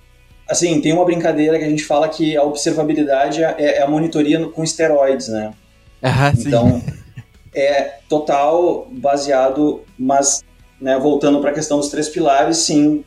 assim, 0.48 0.80
tem 0.80 0.94
uma 0.94 1.04
brincadeira 1.04 1.58
que 1.58 1.66
a 1.66 1.70
gente 1.70 1.84
fala 1.84 2.08
que 2.08 2.38
a 2.38 2.44
observabilidade 2.44 3.44
é, 3.44 3.56
é 3.58 3.82
a 3.82 3.88
monitoria 3.88 4.48
com 4.48 4.64
esteroides, 4.64 5.28
né? 5.28 5.54
Ah, 6.02 6.32
então, 6.38 6.82
é 7.54 8.00
total 8.10 8.88
baseado, 8.92 9.84
mas 9.98 10.44
né, 10.80 10.98
voltando 11.00 11.40
para 11.40 11.52
a 11.52 11.54
questão 11.54 11.78
dos 11.78 11.90
três 11.90 12.10
pilares, 12.10 12.58
sim, 12.58 13.04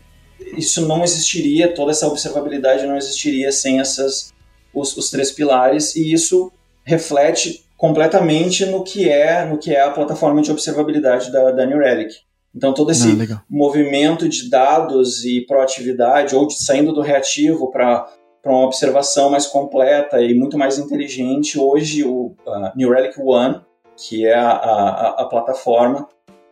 isso 0.56 0.86
não 0.86 1.04
existiria, 1.04 1.74
toda 1.74 1.92
essa 1.92 2.06
observabilidade 2.06 2.86
não 2.86 2.96
existiria 2.96 3.52
sem 3.52 3.80
essas, 3.80 4.32
os, 4.74 4.96
os 4.96 5.10
três 5.10 5.30
pilares, 5.30 5.94
e 5.94 6.12
isso 6.12 6.52
reflete 6.84 7.64
completamente 7.76 8.66
no 8.66 8.82
que 8.82 9.08
é 9.08 9.44
no 9.44 9.56
que 9.56 9.74
é 9.74 9.80
a 9.80 9.90
plataforma 9.90 10.42
de 10.42 10.50
observabilidade 10.50 11.32
da, 11.32 11.50
da 11.50 11.64
New 11.64 11.78
Relic. 11.78 12.14
Então 12.54 12.74
todo 12.74 12.90
esse 12.90 13.08
ah, 13.32 13.42
movimento 13.48 14.28
de 14.28 14.50
dados 14.50 15.24
e 15.24 15.42
proatividade 15.46 16.34
ou 16.34 16.46
de, 16.46 16.62
saindo 16.62 16.92
do 16.92 17.00
reativo 17.00 17.70
para 17.70 18.06
para 18.42 18.52
uma 18.52 18.64
observação 18.64 19.30
mais 19.30 19.46
completa 19.46 20.20
e 20.20 20.34
muito 20.34 20.56
mais 20.56 20.78
inteligente. 20.78 21.58
Hoje, 21.58 22.04
o 22.04 22.34
uh, 22.46 22.72
New 22.74 22.90
Relic 22.90 23.20
One, 23.20 23.60
que 24.00 24.26
é 24.26 24.34
a, 24.34 24.50
a, 24.50 25.08
a, 25.22 25.24
plataforma, 25.26 26.08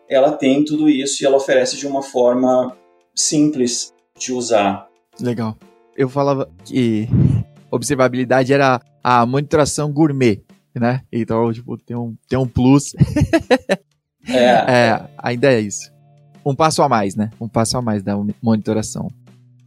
ela 0.08 0.32
tem 0.32 0.64
tudo 0.64 0.88
isso 0.88 1.22
e 1.22 1.26
ela 1.26 1.36
oferece 1.36 1.76
de 1.76 1.86
uma 1.86 2.02
forma 2.02 2.76
simples 3.14 3.94
de 4.18 4.32
usar. 4.32 4.86
Legal. 5.18 5.56
Eu 5.96 6.08
falava 6.08 6.48
que 6.64 7.08
observabilidade 7.70 8.52
era 8.52 8.80
a 9.02 9.24
monitoração 9.24 9.90
gourmet, 9.90 10.42
né? 10.74 11.02
Então, 11.10 11.52
tipo, 11.52 11.76
tem 11.78 11.96
um, 11.96 12.14
tem 12.28 12.38
um 12.38 12.46
plus. 12.46 12.94
é. 14.28 14.34
é. 14.36 15.08
Ainda 15.18 15.52
é 15.52 15.60
isso. 15.60 15.90
Um 16.44 16.54
passo 16.54 16.82
a 16.82 16.88
mais, 16.88 17.16
né? 17.16 17.30
Um 17.40 17.48
passo 17.48 17.76
a 17.78 17.82
mais 17.82 18.02
da 18.02 18.16
monitoração. 18.42 19.08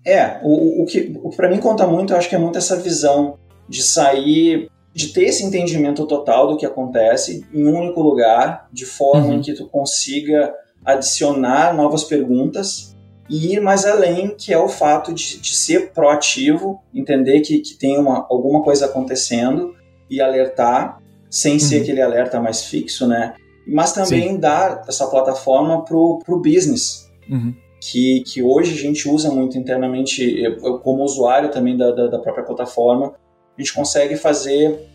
É, 0.06 0.40
o, 0.44 0.84
o 0.84 0.86
que, 0.86 1.16
o 1.22 1.30
que 1.30 1.38
para 1.38 1.50
mim 1.50 1.60
conta 1.60 1.86
muito, 1.86 2.14
eu 2.14 2.18
acho 2.18 2.30
que 2.30 2.36
é 2.36 2.40
muito 2.40 2.58
essa 2.58 2.76
visão 2.78 3.38
de 3.68 3.84
sair, 3.84 4.70
de 4.94 5.10
ter 5.10 5.26
esse 5.26 5.44
entendimento 5.44 6.06
total 6.06 6.48
do 6.48 6.58
que 6.58 6.66
acontece 6.66 7.46
em 7.54 7.66
um 7.66 7.78
único 7.78 8.02
lugar, 8.02 8.68
de 8.72 8.86
forma 8.86 9.28
uhum. 9.28 9.34
em 9.36 9.42
que 9.42 9.54
tu 9.54 9.68
consiga 9.68 10.54
adicionar 10.84 11.74
novas 11.74 12.04
perguntas 12.04 12.96
e 13.30 13.54
ir 13.54 13.62
mais 13.62 13.86
além, 13.86 14.36
que 14.36 14.52
é 14.52 14.58
o 14.58 14.68
fato 14.68 15.14
de, 15.14 15.40
de 15.40 15.56
ser 15.56 15.92
proativo, 15.92 16.82
entender 16.94 17.42
que, 17.42 17.60
que 17.60 17.76
tem 17.76 17.98
uma, 17.98 18.26
alguma 18.30 18.62
coisa 18.62 18.86
acontecendo 18.86 19.74
e 20.10 20.20
alertar, 20.20 21.00
sem 21.30 21.54
uhum. 21.54 21.60
ser 21.60 21.82
aquele 21.82 22.02
alerta 22.02 22.42
mais 22.42 22.66
fixo, 22.66 23.08
né? 23.08 23.36
Mas 23.66 23.94
também 23.94 24.30
Sim. 24.30 24.40
dar 24.40 24.84
essa 24.88 25.08
plataforma 25.08 25.86
pro, 25.86 26.20
pro 26.26 26.42
business. 26.42 27.10
Uhum 27.30 27.54
que, 27.82 28.22
que 28.22 28.44
hoje 28.44 28.74
a 28.74 28.78
gente 28.78 29.10
usa 29.10 29.32
muito 29.32 29.58
internamente, 29.58 30.22
eu, 30.40 30.58
eu 30.64 30.80
como 30.80 31.04
usuário 31.04 31.50
também 31.50 31.76
da, 31.76 31.92
da, 31.92 32.08
da, 32.08 32.20
própria 32.20 32.46
plataforma, 32.46 33.16
gente 33.62 33.74
consegue 33.74 34.16
fazer 34.16 34.88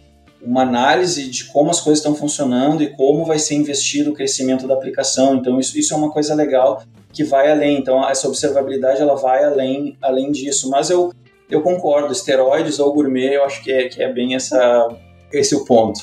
uma 0.43 0.63
análise 0.63 1.29
de 1.29 1.45
como 1.47 1.71
as 1.71 1.81
coisas 1.81 1.99
estão 1.99 2.15
funcionando 2.15 2.83
e 2.83 2.89
como 2.95 3.25
vai 3.25 3.39
ser 3.39 3.55
investido 3.55 4.11
o 4.11 4.15
crescimento 4.15 4.67
da 4.67 4.75
aplicação. 4.75 5.37
Então, 5.37 5.59
isso, 5.59 5.79
isso 5.79 5.95
é 5.95 5.97
uma 5.97 6.11
coisa 6.11 6.35
legal 6.35 6.83
que 7.13 7.25
vai 7.25 7.51
além. 7.51 7.79
Então, 7.79 8.07
essa 8.09 8.29
observabilidade 8.29 9.01
ela 9.01 9.17
vai 9.17 9.45
além, 9.45 9.97
além 10.03 10.31
disso. 10.31 10.71
Mas 10.71 10.91
eu, 10.91 11.13
eu 11.51 11.63
concordo, 11.63 12.13
esteroides 12.13 12.79
ou 12.79 12.93
gourmet, 12.93 13.35
eu 13.35 13.45
acho 13.45 13.63
que 13.65 13.73
é, 13.73 13.89
que 13.89 14.03
é 14.03 14.13
bem 14.13 14.35
essa, 14.35 14.89
esse 15.33 15.55
o 15.55 15.65
ponto. 15.65 16.01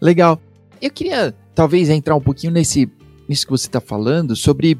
Legal. 0.00 0.40
Eu 0.80 0.90
queria, 0.90 1.34
talvez, 1.54 1.88
entrar 1.88 2.16
um 2.16 2.20
pouquinho 2.20 2.52
nesse, 2.52 2.90
nisso 3.28 3.44
que 3.44 3.52
você 3.52 3.66
está 3.66 3.80
falando, 3.80 4.34
sobre 4.34 4.78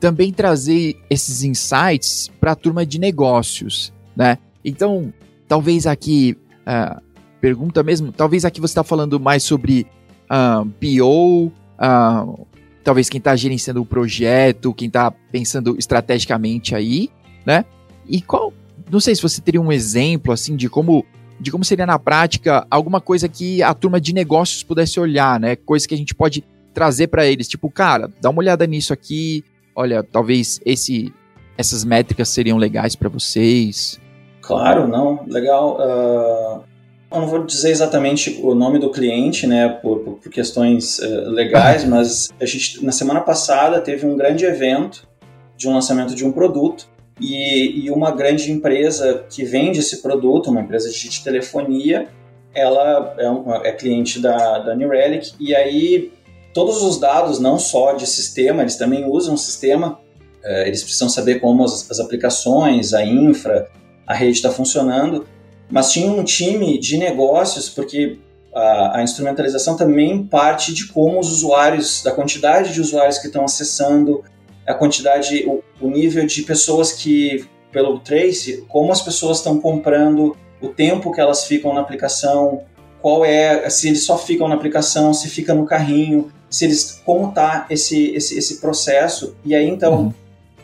também 0.00 0.32
trazer 0.32 0.96
esses 1.10 1.42
insights 1.42 2.30
para 2.40 2.52
a 2.52 2.56
turma 2.56 2.86
de 2.86 2.98
negócios, 2.98 3.92
né? 4.16 4.38
Então, 4.64 5.12
talvez 5.46 5.86
aqui, 5.86 6.36
uh, 6.68 7.00
pergunta 7.40 7.82
mesmo, 7.82 8.12
talvez 8.12 8.44
aqui 8.44 8.60
você 8.60 8.72
está 8.72 8.84
falando 8.84 9.18
mais 9.18 9.42
sobre 9.42 9.86
uh, 10.30 10.66
PO, 10.80 11.46
uh, 11.46 12.46
talvez 12.84 13.08
quem 13.08 13.18
está 13.18 13.34
gerenciando 13.34 13.80
o 13.80 13.86
projeto, 13.86 14.74
quem 14.74 14.88
está 14.88 15.10
pensando 15.10 15.76
estrategicamente 15.78 16.74
aí, 16.74 17.10
né? 17.46 17.64
E 18.06 18.20
qual, 18.20 18.52
não 18.90 19.00
sei 19.00 19.14
se 19.14 19.22
você 19.22 19.40
teria 19.40 19.60
um 19.60 19.72
exemplo, 19.72 20.32
assim, 20.32 20.56
de 20.56 20.68
como 20.68 21.04
de 21.40 21.52
como 21.52 21.64
seria 21.64 21.86
na 21.86 22.00
prática 22.00 22.66
alguma 22.68 23.00
coisa 23.00 23.28
que 23.28 23.62
a 23.62 23.72
turma 23.72 24.00
de 24.00 24.12
negócios 24.12 24.64
pudesse 24.64 24.98
olhar, 24.98 25.38
né? 25.38 25.54
Coisa 25.54 25.86
que 25.86 25.94
a 25.94 25.96
gente 25.96 26.12
pode 26.12 26.44
trazer 26.74 27.06
para 27.06 27.26
eles, 27.26 27.46
tipo, 27.46 27.70
cara, 27.70 28.10
dá 28.20 28.28
uma 28.28 28.40
olhada 28.40 28.66
nisso 28.66 28.92
aqui, 28.92 29.44
olha, 29.74 30.02
talvez 30.02 30.60
esse, 30.64 31.12
essas 31.56 31.84
métricas 31.84 32.28
seriam 32.28 32.58
legais 32.58 32.96
para 32.96 33.08
vocês? 33.08 34.00
Claro, 34.48 34.88
não, 34.88 35.26
legal. 35.26 35.76
Uh, 35.76 36.64
eu 37.12 37.20
não 37.20 37.26
vou 37.26 37.44
dizer 37.44 37.70
exatamente 37.70 38.40
o 38.42 38.54
nome 38.54 38.78
do 38.78 38.90
cliente, 38.90 39.46
né, 39.46 39.68
por, 39.68 39.98
por, 39.98 40.14
por 40.14 40.32
questões 40.32 40.98
uh, 41.00 41.28
legais, 41.28 41.84
mas 41.86 42.30
a 42.40 42.46
gente 42.46 42.82
na 42.82 42.90
semana 42.90 43.20
passada 43.20 43.78
teve 43.78 44.06
um 44.06 44.16
grande 44.16 44.46
evento 44.46 45.06
de 45.54 45.68
um 45.68 45.74
lançamento 45.74 46.14
de 46.14 46.24
um 46.24 46.32
produto 46.32 46.88
e, 47.20 47.84
e 47.84 47.90
uma 47.90 48.10
grande 48.10 48.50
empresa 48.50 49.26
que 49.28 49.44
vende 49.44 49.80
esse 49.80 50.00
produto, 50.00 50.50
uma 50.50 50.62
empresa 50.62 50.88
de 50.88 51.22
telefonia, 51.22 52.08
ela 52.54 53.14
é, 53.18 53.28
um, 53.28 53.54
é 53.54 53.72
cliente 53.72 54.18
da, 54.18 54.60
da 54.60 54.74
New 54.74 54.88
Relic 54.88 55.32
e 55.38 55.54
aí 55.54 56.10
todos 56.54 56.82
os 56.82 56.98
dados, 56.98 57.38
não 57.38 57.58
só 57.58 57.92
de 57.92 58.06
sistema, 58.06 58.62
eles 58.62 58.76
também 58.76 59.04
usam 59.04 59.34
o 59.34 59.38
sistema, 59.38 60.00
é, 60.42 60.66
eles 60.66 60.82
precisam 60.82 61.10
saber 61.10 61.38
como 61.38 61.62
as, 61.64 61.90
as 61.90 62.00
aplicações, 62.00 62.94
a 62.94 63.04
infra, 63.04 63.68
a 64.08 64.14
rede 64.14 64.32
está 64.32 64.50
funcionando, 64.50 65.26
mas 65.70 65.92
tinha 65.92 66.10
um 66.10 66.24
time 66.24 66.78
de 66.78 66.96
negócios, 66.96 67.68
porque 67.68 68.18
a, 68.54 68.98
a, 68.98 69.02
instrumentalização 69.02 69.76
também 69.76 70.24
parte 70.24 70.72
de 70.72 70.86
como 70.88 71.20
os 71.20 71.30
usuários, 71.30 72.02
da 72.02 72.10
quantidade 72.10 72.72
de 72.72 72.80
usuários 72.80 73.18
que 73.18 73.26
estão 73.26 73.44
acessando, 73.44 74.24
a 74.66 74.72
quantidade, 74.72 75.44
o, 75.46 75.62
o 75.78 75.90
nível 75.90 76.26
de 76.26 76.40
pessoas 76.42 76.90
que, 76.90 77.44
pelo 77.70 78.00
Trace, 78.00 78.64
como 78.66 78.90
as 78.90 79.02
pessoas 79.02 79.38
estão 79.38 79.60
comprando, 79.60 80.34
o 80.58 80.68
tempo 80.68 81.12
que 81.12 81.20
elas 81.20 81.44
ficam 81.44 81.74
na 81.74 81.82
aplicação, 81.82 82.62
qual 83.02 83.26
é, 83.26 83.68
se 83.68 83.88
eles 83.88 84.04
só 84.04 84.16
ficam 84.16 84.48
na 84.48 84.54
aplicação, 84.54 85.12
se 85.12 85.28
fica 85.28 85.52
no 85.52 85.66
carrinho, 85.66 86.32
se 86.48 86.64
eles 86.64 87.02
como 87.04 87.30
tá 87.32 87.66
esse, 87.68 88.14
esse, 88.14 88.38
esse 88.38 88.58
processo. 88.58 89.36
E 89.44 89.54
aí 89.54 89.68
então 89.68 89.94
uhum. 89.94 90.14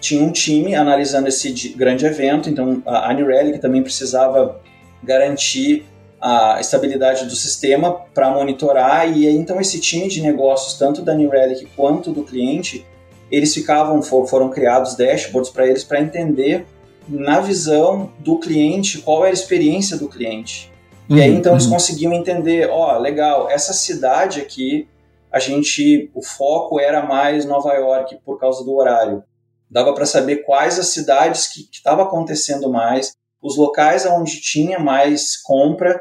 Tinha 0.04 0.22
um 0.22 0.30
time 0.30 0.74
analisando 0.74 1.28
esse 1.28 1.50
grande 1.70 2.04
evento, 2.04 2.50
então 2.50 2.82
a 2.84 3.10
New 3.14 3.26
Relic 3.26 3.58
também 3.58 3.82
precisava 3.82 4.60
garantir 5.02 5.86
a 6.20 6.58
estabilidade 6.60 7.24
do 7.24 7.34
sistema 7.34 7.92
para 8.12 8.30
monitorar 8.30 9.10
e 9.10 9.26
então 9.28 9.58
esse 9.60 9.80
time 9.80 10.06
de 10.08 10.20
negócios 10.20 10.78
tanto 10.78 11.00
da 11.00 11.14
New 11.14 11.30
Relic 11.30 11.66
quanto 11.74 12.12
do 12.12 12.22
cliente 12.22 12.86
eles 13.30 13.52
ficavam 13.52 14.02
foram 14.02 14.48
criados 14.48 14.94
dashboards 14.94 15.50
para 15.50 15.66
eles 15.66 15.84
para 15.84 16.00
entender 16.00 16.66
na 17.06 17.40
visão 17.40 18.10
do 18.18 18.38
cliente 18.38 18.98
qual 18.98 19.22
era 19.22 19.30
a 19.30 19.32
experiência 19.32 19.98
do 19.98 20.08
cliente 20.08 20.72
e 21.08 21.20
aí 21.20 21.30
uhum, 21.30 21.36
então 21.36 21.52
eles 21.52 21.64
uhum. 21.64 21.72
conseguiam 21.72 22.12
entender, 22.12 22.68
ó, 22.70 22.96
oh, 22.96 22.98
legal, 22.98 23.50
essa 23.50 23.72
cidade 23.72 24.40
aqui 24.40 24.88
a 25.30 25.38
gente, 25.38 26.10
o 26.14 26.22
foco 26.22 26.78
era 26.78 27.04
mais 27.04 27.44
Nova 27.44 27.74
York 27.74 28.18
por 28.24 28.38
causa 28.38 28.64
do 28.64 28.72
horário. 28.74 29.24
Dava 29.70 29.94
para 29.94 30.06
saber 30.06 30.44
quais 30.44 30.78
as 30.78 30.88
cidades 30.88 31.46
que 31.48 31.68
estava 31.72 32.02
acontecendo 32.02 32.70
mais, 32.70 33.12
os 33.42 33.56
locais 33.56 34.06
onde 34.06 34.40
tinha 34.40 34.78
mais 34.78 35.36
compra 35.36 36.00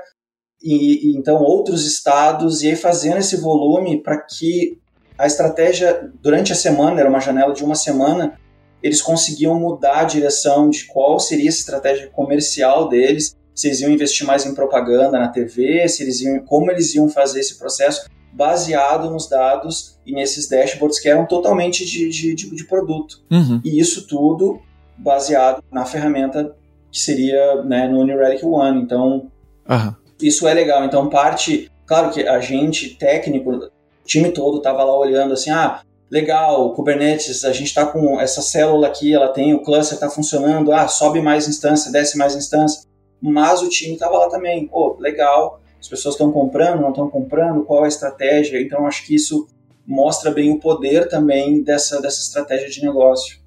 e, 0.63 1.11
e, 1.11 1.17
então 1.17 1.41
outros 1.41 1.85
estados 1.85 2.61
e 2.63 2.69
aí 2.69 2.75
fazendo 2.75 3.17
esse 3.17 3.35
volume 3.35 4.01
para 4.01 4.17
que 4.17 4.79
a 5.17 5.27
estratégia 5.27 6.09
durante 6.21 6.53
a 6.53 6.55
semana 6.55 7.01
era 7.01 7.09
uma 7.09 7.19
janela 7.19 7.53
de 7.53 7.63
uma 7.63 7.75
semana 7.75 8.39
eles 8.81 9.01
conseguiam 9.01 9.59
mudar 9.59 9.99
a 9.99 10.05
direção 10.05 10.69
de 10.69 10.85
qual 10.85 11.19
seria 11.19 11.47
a 11.47 11.49
estratégia 11.49 12.09
comercial 12.09 12.87
deles 12.87 13.35
se 13.53 13.67
eles 13.67 13.81
iam 13.81 13.91
investir 13.91 14.25
mais 14.25 14.45
em 14.45 14.55
propaganda 14.55 15.19
na 15.19 15.27
TV 15.27 15.87
se 15.89 16.01
eles 16.01 16.21
iam 16.21 16.39
como 16.45 16.71
eles 16.71 16.95
iam 16.95 17.09
fazer 17.09 17.41
esse 17.41 17.59
processo 17.59 18.09
baseado 18.33 19.09
nos 19.09 19.29
dados 19.29 19.99
e 20.05 20.11
nesses 20.11 20.49
dashboards 20.49 20.99
que 20.99 21.07
eram 21.07 21.25
totalmente 21.25 21.85
de, 21.85 22.09
de, 22.09 22.35
de, 22.35 22.55
de 22.55 22.65
produto. 22.65 23.21
Uhum. 23.31 23.61
E 23.63 23.79
isso 23.79 24.07
tudo 24.07 24.59
baseado 24.97 25.63
na 25.71 25.85
ferramenta 25.85 26.55
que 26.91 26.99
seria 26.99 27.63
né, 27.63 27.87
no 27.87 28.03
New 28.03 28.17
Relic 28.17 28.43
One. 28.43 28.81
Então, 28.81 29.31
uhum. 29.69 29.93
isso 30.21 30.47
é 30.47 30.53
legal. 30.53 30.83
Então, 30.83 31.09
parte. 31.09 31.71
Claro 31.85 32.11
que 32.11 32.27
a 32.27 32.39
gente, 32.39 32.95
técnico, 32.95 33.51
o 33.51 33.69
time 34.05 34.31
todo 34.31 34.57
estava 34.57 34.83
lá 34.83 34.97
olhando 34.97 35.33
assim: 35.33 35.51
ah, 35.51 35.81
legal, 36.09 36.73
Kubernetes, 36.73 37.43
a 37.43 37.51
gente 37.51 37.67
está 37.67 37.85
com 37.85 38.19
essa 38.19 38.41
célula 38.41 38.87
aqui, 38.87 39.13
ela 39.13 39.27
tem, 39.27 39.53
o 39.53 39.63
cluster 39.63 39.95
está 39.95 40.09
funcionando, 40.09 40.71
ah, 40.71 40.87
sobe 40.87 41.21
mais 41.21 41.47
instância, 41.47 41.91
desce 41.91 42.17
mais 42.17 42.35
instância. 42.35 42.83
Mas 43.21 43.61
o 43.61 43.69
time 43.69 43.93
estava 43.93 44.17
lá 44.17 44.29
também, 44.29 44.67
pô, 44.67 44.97
legal, 44.99 45.59
as 45.83 45.89
pessoas 45.89 46.15
estão 46.15 46.31
comprando, 46.31 46.79
não 46.79 46.91
estão 46.91 47.09
comprando, 47.09 47.65
qual 47.65 47.83
a 47.83 47.89
estratégia. 47.89 48.61
Então, 48.61 48.87
acho 48.87 49.05
que 49.05 49.13
isso 49.13 49.45
mostra 49.85 50.31
bem 50.31 50.49
o 50.49 50.57
poder 50.57 51.09
também 51.09 51.61
dessa, 51.61 52.01
dessa 52.01 52.21
estratégia 52.21 52.69
de 52.69 52.81
negócio. 52.81 53.37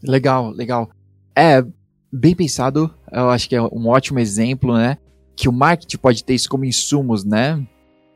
Legal, 0.00 0.50
legal. 0.50 0.88
É, 1.36 1.64
bem 2.12 2.36
pensado, 2.36 2.94
eu 3.10 3.30
acho 3.30 3.48
que 3.48 3.56
é 3.56 3.60
um 3.60 3.88
ótimo 3.88 4.20
exemplo, 4.20 4.74
né? 4.74 4.96
Que 5.34 5.48
o 5.48 5.52
marketing 5.52 5.98
pode 5.98 6.22
ter 6.22 6.34
isso 6.34 6.48
como 6.48 6.64
insumos, 6.64 7.24
né? 7.24 7.60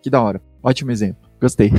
Que 0.00 0.08
da 0.08 0.22
hora. 0.22 0.40
Ótimo 0.62 0.92
exemplo. 0.92 1.28
Gostei. 1.40 1.72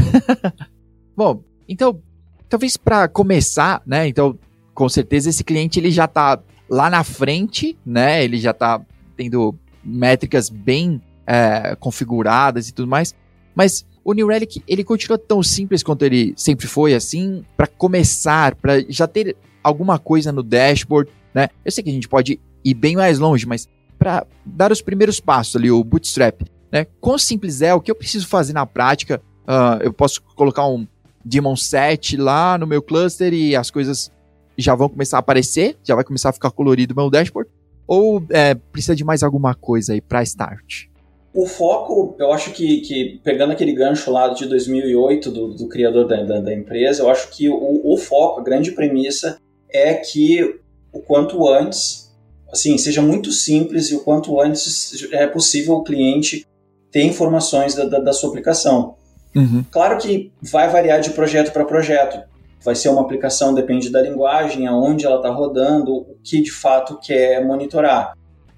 Bom, 1.16 1.42
então, 1.70 2.02
talvez 2.50 2.76
para 2.76 3.08
começar, 3.08 3.82
né? 3.86 4.10
Então, 4.10 4.38
com 4.74 4.90
certeza 4.90 5.30
esse 5.30 5.42
cliente 5.46 5.80
ele 5.80 5.90
já 5.90 6.04
está 6.04 6.38
lá 6.70 6.90
na 6.90 7.06
frente, 7.06 7.78
né? 7.86 8.26
Ele 8.26 8.40
já 8.40 8.52
está 8.52 8.82
tendo 9.16 9.56
métricas 9.82 10.50
bem 10.50 11.02
é, 11.26 11.76
configuradas 11.80 12.70
e 12.70 12.74
tudo 12.74 12.88
mais. 12.88 13.14
Mas 13.54 13.86
o 14.04 14.14
New 14.14 14.28
Relic, 14.28 14.62
ele 14.68 14.84
continua 14.84 15.18
tão 15.18 15.42
simples 15.42 15.82
quanto 15.82 16.04
ele 16.04 16.34
sempre 16.38 16.68
foi, 16.68 16.94
assim, 16.94 17.44
para 17.58 17.68
começar, 17.68 18.56
para 18.56 18.82
já 18.88 19.08
ter 19.08 19.36
alguma 19.64 19.98
coisa 19.98 20.32
no 20.32 20.44
dashboard, 20.44 21.10
né? 21.34 21.50
Eu 21.64 21.72
sei 21.72 21.84
que 21.84 21.90
a 21.90 21.94
gente 21.94 22.08
pode 22.08 22.40
ir 22.64 22.74
bem 22.74 22.96
mais 22.96 23.18
longe, 23.18 23.48
mas 23.48 23.68
para 23.98 24.26
dar 24.46 24.72
os 24.72 24.82
primeiros 24.82 25.20
passos 25.20 25.56
ali, 25.56 25.72
o 25.72 25.84
bootstrap. 25.84 26.42
Né? 26.72 26.86
Quão 27.00 27.18
simples 27.18 27.62
é, 27.62 27.74
o 27.74 27.82
que 27.82 27.90
eu 27.90 27.96
preciso 27.96 28.28
fazer 28.28 28.54
na 28.54 28.66
prática? 28.66 29.22
Uh, 29.44 29.82
eu 29.82 29.94
posso 29.94 30.22
colocar 30.36 30.68
um 30.68 30.88
daemon 31.24 31.56
set 31.56 32.18
lá 32.18 32.58
no 32.58 32.68
meu 32.68 32.82
cluster 32.82 33.34
e 33.34 33.56
as 33.56 33.72
coisas 33.72 34.12
já 34.58 34.76
vão 34.76 34.90
começar 34.90 35.18
a 35.18 35.20
aparecer, 35.20 35.78
já 35.84 35.96
vai 35.96 36.04
começar 36.04 36.30
a 36.30 36.34
ficar 36.34 36.52
colorido 36.52 36.94
o 36.94 36.98
meu 36.98 37.10
dashboard? 37.10 37.50
Ou 37.88 38.24
é, 38.30 38.56
precisa 38.56 38.96
de 38.96 39.04
mais 39.04 39.24
alguma 39.24 39.54
coisa 39.56 39.94
aí 39.94 40.02
para 40.02 40.24
start? 40.24 40.86
O 41.36 41.46
foco, 41.46 42.16
eu 42.18 42.32
acho 42.32 42.52
que, 42.52 42.80
que, 42.80 43.20
pegando 43.22 43.52
aquele 43.52 43.74
gancho 43.74 44.10
lá 44.10 44.30
de 44.30 44.46
2008 44.46 45.30
do, 45.30 45.48
do 45.50 45.68
criador 45.68 46.08
da, 46.08 46.24
da, 46.24 46.40
da, 46.40 46.54
empresa, 46.54 47.04
eu 47.04 47.10
acho 47.10 47.30
que 47.30 47.50
o, 47.50 47.82
o, 47.84 47.98
foco, 47.98 48.40
a 48.40 48.44
grande 48.44 48.72
premissa 48.72 49.38
é 49.70 49.96
que 49.96 50.62
o 50.94 51.02
quanto 51.02 51.46
antes, 51.46 52.10
assim, 52.50 52.78
seja 52.78 53.02
muito 53.02 53.34
simples 53.34 53.92
e 53.92 53.96
o 53.96 54.00
quanto 54.00 54.40
antes 54.40 55.12
é 55.12 55.28
possível 55.28 55.76
o 55.76 55.84
cliente 55.84 56.48
ter 56.90 57.04
informações 57.04 57.76
da, 57.76 57.84
da, 57.84 58.00
da 58.00 58.14
sua 58.14 58.30
aplicação. 58.30 58.96
Uhum. 59.36 59.66
Claro 59.70 59.98
que 59.98 60.32
vai 60.42 60.70
variar 60.70 61.02
de 61.02 61.10
projeto 61.10 61.52
para 61.52 61.66
projeto. 61.66 62.18
Vai 62.64 62.76
ser 62.76 62.88
uma 62.88 63.02
aplicação, 63.02 63.54
depende 63.54 63.92
da 63.92 64.02
linguagem, 64.02 64.68
aonde 64.68 65.06
ela 65.06 65.18
está 65.18 65.30
rodando, 65.30 65.94
o 65.94 66.16
que 66.24 66.42
de 66.42 66.52
fato 66.52 66.98
quer 66.98 67.46
monitorar. 67.46 68.14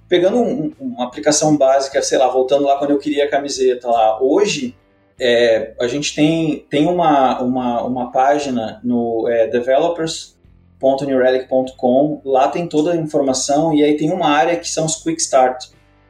Pegando 0.07 0.37
um, 0.37 0.71
uma 0.79 1.05
aplicação 1.05 1.57
básica, 1.57 2.01
sei 2.01 2.17
lá, 2.17 2.27
voltando 2.27 2.63
lá 2.63 2.77
quando 2.77 2.91
eu 2.91 2.99
queria 2.99 3.25
a 3.25 3.29
camiseta 3.29 3.89
lá, 3.89 4.21
hoje 4.21 4.75
é, 5.19 5.73
a 5.79 5.87
gente 5.87 6.13
tem, 6.13 6.63
tem 6.69 6.85
uma, 6.87 7.41
uma, 7.41 7.81
uma 7.83 8.11
página 8.11 8.79
no 8.83 9.27
é, 9.27 9.47
developers.newrelic.com, 9.47 12.21
lá 12.23 12.49
tem 12.49 12.67
toda 12.67 12.91
a 12.91 12.95
informação 12.95 13.73
e 13.73 13.83
aí 13.83 13.97
tem 13.97 14.11
uma 14.11 14.29
área 14.29 14.55
que 14.57 14.69
são 14.69 14.85
os 14.85 14.97
Quick 14.97 15.19
Start. 15.21 15.69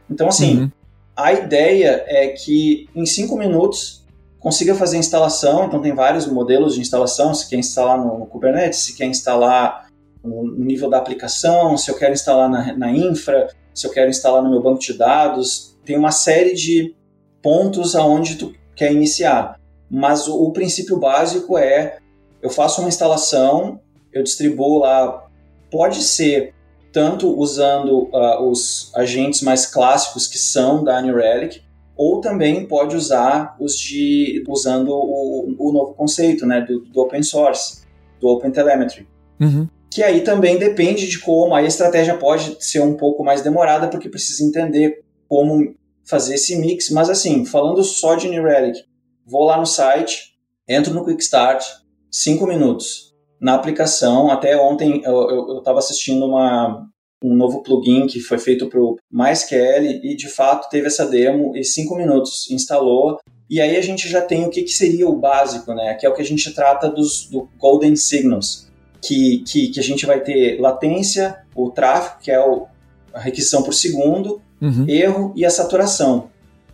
Então, 0.10 0.28
assim, 0.28 0.60
uhum. 0.60 0.70
a 1.16 1.32
ideia 1.34 2.04
é 2.06 2.28
que 2.28 2.90
em 2.94 3.06
cinco 3.06 3.38
minutos 3.38 4.06
consiga 4.40 4.76
fazer 4.76 4.98
instalação, 4.98 5.66
então 5.66 5.82
tem 5.82 5.94
vários 5.94 6.28
modelos 6.28 6.76
de 6.76 6.82
instalação, 6.82 7.34
se 7.34 7.50
quer 7.50 7.58
instalar 7.58 7.98
no, 7.98 8.20
no 8.20 8.26
Kubernetes, 8.26 8.80
se 8.80 8.96
quer 8.96 9.06
instalar 9.06 9.88
no 10.24 10.44
nível 10.58 10.90
da 10.90 10.98
aplicação, 10.98 11.78
se 11.78 11.90
eu 11.90 11.98
quero 11.98 12.14
instalar 12.14 12.50
na, 12.50 12.76
na 12.76 12.92
infra, 12.92 13.48
se 13.78 13.86
eu 13.86 13.92
quero 13.92 14.10
instalar 14.10 14.42
no 14.42 14.50
meu 14.50 14.60
banco 14.60 14.80
de 14.80 14.92
dados, 14.92 15.78
tem 15.86 15.96
uma 15.96 16.10
série 16.10 16.56
de 16.56 16.96
pontos 17.44 17.96
aonde 17.96 18.36
tu 18.36 18.52
quer 18.76 18.92
iniciar. 18.92 19.60
Mas 19.88 20.28
o, 20.28 20.36
o 20.36 20.52
princípio 20.52 21.00
básico 21.00 21.60
é, 21.60 22.00
eu 22.42 22.50
faço 22.50 22.82
uma 22.82 22.90
instalação, 22.90 23.80
eu 24.12 24.24
distribuo 24.24 24.80
lá, 24.80 25.28
pode 25.70 26.02
ser 26.02 26.56
tanto 26.92 27.40
usando 27.40 28.10
uh, 28.12 28.50
os 28.50 28.92
agentes 28.96 29.44
mais 29.44 29.68
clássicos 29.68 30.26
que 30.26 30.40
são 30.40 30.84
da 30.84 31.00
New 31.00 31.16
Relic, 31.16 31.62
ou 31.96 32.20
também 32.20 32.66
pode 32.66 32.96
usar 32.96 33.56
os 33.60 33.78
de 33.78 34.44
usando 34.48 34.90
o, 34.90 35.56
o 35.60 35.72
novo 35.72 35.94
conceito, 35.94 36.48
né, 36.48 36.62
do, 36.62 36.80
do, 36.80 37.00
open 37.00 37.22
source, 37.22 37.84
do 38.20 38.28
Open 38.28 38.50
Telemetry. 38.50 39.08
Uhum. 39.40 39.68
Que 39.90 40.04
aí 40.04 40.22
também 40.22 40.58
depende 40.58 41.08
de 41.08 41.20
como 41.20 41.56
a 41.56 41.64
estratégia 41.64 42.18
pode 42.18 42.58
ser 42.60 42.82
um 42.82 42.96
pouco 42.96 43.24
mais 43.24 43.42
demorada 43.42 43.88
porque 43.88 44.10
precisa 44.10 44.44
entender 44.44 45.04
como 45.28 45.76
fazer 46.06 46.36
esse 46.36 46.56
mix. 46.58 46.90
Mas 46.90 47.10
assim, 47.10 47.46
falando 47.46 47.84
só 47.84 48.16
de 48.16 48.28
New 48.28 48.44
Relic, 48.44 48.84
vou 49.26 49.46
lá 49.46 49.58
no 49.58 49.66
site, 49.66 50.36
entro 50.68 50.94
no 50.94 51.06
Quick 51.06 51.22
Start, 51.22 51.64
cinco 52.12 52.46
minutos 52.46 53.16
na 53.40 53.56
aplicação. 53.56 54.32
Até 54.32 54.58
ontem 54.58 55.02
eu 55.04 55.60
estava 55.60 55.80
assistindo 55.80 56.26
uma, 56.26 56.88
um 57.24 57.34
novo 57.36 57.64
plugin 57.64 58.08
que 58.08 58.20
foi 58.20 58.38
feito 58.38 58.68
para 58.68 58.80
o 58.80 58.98
MySQL 59.12 59.86
e 60.04 60.16
de 60.16 60.28
fato 60.28 60.70
teve 60.70 60.88
essa 60.88 61.06
demo 61.06 61.56
e 61.56 61.64
cinco 61.64 61.96
minutos 61.96 62.50
instalou 62.52 63.18
e 63.50 63.62
aí 63.62 63.78
a 63.78 63.82
gente 63.82 64.10
já 64.10 64.22
tem 64.22 64.46
o 64.46 64.50
que, 64.50 64.64
que 64.64 64.72
seria 64.72 65.08
o 65.08 65.16
básico, 65.16 65.74
né? 65.74 65.94
Que 65.96 66.06
é 66.06 66.10
o 66.10 66.14
que 66.14 66.22
a 66.22 66.26
gente 66.26 66.54
trata 66.54 66.90
dos 66.90 67.28
do 67.30 67.48
golden 67.58 67.96
signals, 67.96 68.67
que, 69.02 69.40
que, 69.40 69.70
que 69.70 69.80
a 69.80 69.84
gente 69.84 70.06
vai 70.06 70.20
ter 70.20 70.60
latência, 70.60 71.38
o 71.56 71.70
tráfego, 71.70 72.22
que 72.22 72.32
é 72.32 72.40
o, 72.40 72.68
a 73.14 73.20
requisição 73.20 73.64
por 73.64 73.74
segundo, 73.74 74.42
uhum. 74.62 74.86
erro 74.88 75.34
e 75.36 75.46
a 75.46 75.50
saturação. 75.50 76.30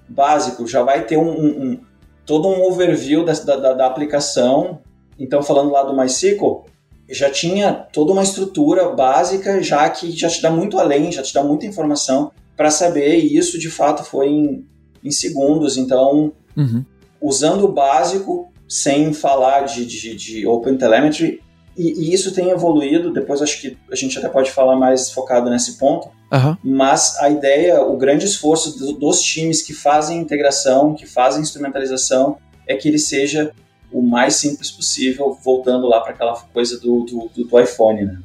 Básico, 0.08 0.68
já 0.68 0.84
vai 0.84 1.06
ter 1.06 1.18
um, 1.18 1.30
um, 1.30 1.48
um 1.48 1.80
todo 2.26 2.48
um 2.48 2.64
overview 2.64 3.24
da, 3.24 3.34
da, 3.34 3.74
da 3.74 3.88
aplicação. 3.88 4.80
Então, 5.20 5.42
falando 5.44 5.72
lá 5.72 5.84
do 5.84 5.96
MySQL, 5.96 6.66
já 7.10 7.30
tinha 7.30 7.74
toda 7.74 8.12
uma 8.12 8.24
estrutura 8.24 8.90
básica, 8.90 9.62
já 9.62 9.90
que 9.90 10.12
já 10.12 10.30
te 10.30 10.42
dá 10.42 10.50
muito 10.50 10.80
além, 10.80 11.12
já 11.12 11.22
te 11.22 11.34
dá 11.34 11.44
muita 11.44 11.66
informação 11.66 12.32
para 12.56 12.72
saber, 12.72 13.20
e 13.20 13.38
isso 13.38 13.60
de 13.60 13.70
fato 13.70 14.04
foi 14.04 14.28
em, 14.30 14.66
em 15.04 15.12
segundos. 15.12 15.78
Então, 15.78 16.34
uhum. 16.56 16.84
usando 17.22 17.66
o 17.66 17.72
básico, 17.72 18.52
sem 18.68 19.14
falar 19.14 19.62
de, 19.62 19.86
de, 19.86 20.16
de 20.16 20.48
Open 20.48 20.78
Telemetry, 20.78 21.42
e, 21.78 22.10
e, 22.10 22.14
isso 22.14 22.34
tem 22.34 22.50
evoluído, 22.50 23.12
depois 23.12 23.42
acho 23.42 23.60
que 23.60 23.78
a 23.92 23.96
gente 23.96 24.18
até 24.18 24.30
pode 24.30 24.52
falar 24.52 24.76
mais 24.76 25.12
focado 25.12 25.50
nesse 25.50 25.78
ponto, 25.78 26.10
uhum. 26.32 26.56
mas 26.64 27.18
a 27.20 27.30
ideia, 27.30 27.82
o 27.82 27.98
grande 27.98 28.26
esforço 28.26 28.78
do, 28.78 28.94
dos 28.94 29.22
times 29.22 29.62
que 29.62 29.74
fazem 29.74 30.20
integração, 30.20 30.94
que 30.94 31.06
fazem 31.06 31.42
instrumentalização, 31.42 32.38
é 32.68 32.76
que 32.76 32.88
ele 32.88 33.00
seja 33.00 33.52
o 33.92 34.02
mais 34.02 34.36
simples 34.36 34.72
possível, 34.72 35.38
voltando 35.44 35.88
lá 35.88 36.02
para 36.02 36.14
aquela 36.14 36.34
coisa 36.54 36.80
do, 36.80 37.04
do, 37.04 37.44
do, 37.44 37.60
iPhone, 37.60 38.06
né? 38.06 38.20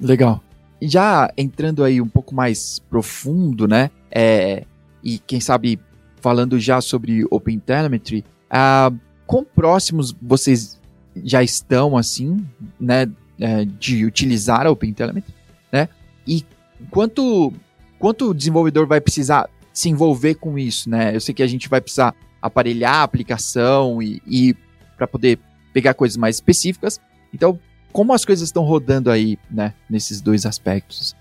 Legal. 0.00 0.42
Já 0.80 1.32
entrando 1.36 1.82
aí 1.82 2.00
um 2.00 2.08
pouco 2.08 2.34
mais 2.34 2.78
profundo, 2.90 3.66
né? 3.66 3.90
É, 4.10 4.64
e 5.02 5.18
quem 5.18 5.40
sabe 5.40 5.80
falando 6.20 6.58
já 6.58 6.80
sobre 6.80 7.24
OpenTelemetry, 7.30 8.24
uh, 8.50 8.94
quão 9.26 9.44
próximos 9.44 10.14
vocês 10.20 10.75
já 11.24 11.42
estão, 11.42 11.96
assim, 11.96 12.44
né? 12.78 13.08
É, 13.38 13.66
de 13.66 14.06
utilizar 14.06 14.66
a 14.66 14.70
OpenTelemetry, 14.70 15.34
né? 15.70 15.88
E 16.26 16.42
quanto, 16.90 17.52
quanto 17.98 18.30
o 18.30 18.34
desenvolvedor 18.34 18.86
vai 18.86 18.98
precisar 18.98 19.48
se 19.74 19.90
envolver 19.90 20.36
com 20.36 20.58
isso, 20.58 20.88
né? 20.88 21.14
Eu 21.14 21.20
sei 21.20 21.34
que 21.34 21.42
a 21.42 21.46
gente 21.46 21.68
vai 21.68 21.80
precisar 21.80 22.14
aparelhar 22.40 22.94
a 22.94 23.02
aplicação 23.02 24.02
e, 24.02 24.22
e 24.26 24.56
para 24.96 25.06
poder 25.06 25.38
pegar 25.72 25.92
coisas 25.92 26.16
mais 26.16 26.36
específicas. 26.36 26.98
Então, 27.32 27.58
como 27.92 28.14
as 28.14 28.24
coisas 28.24 28.48
estão 28.48 28.62
rodando 28.62 29.10
aí, 29.10 29.38
né, 29.50 29.74
nesses 29.88 30.22
dois 30.22 30.46
aspectos? 30.46 31.14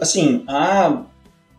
Assim, 0.00 0.44
a 0.48 1.04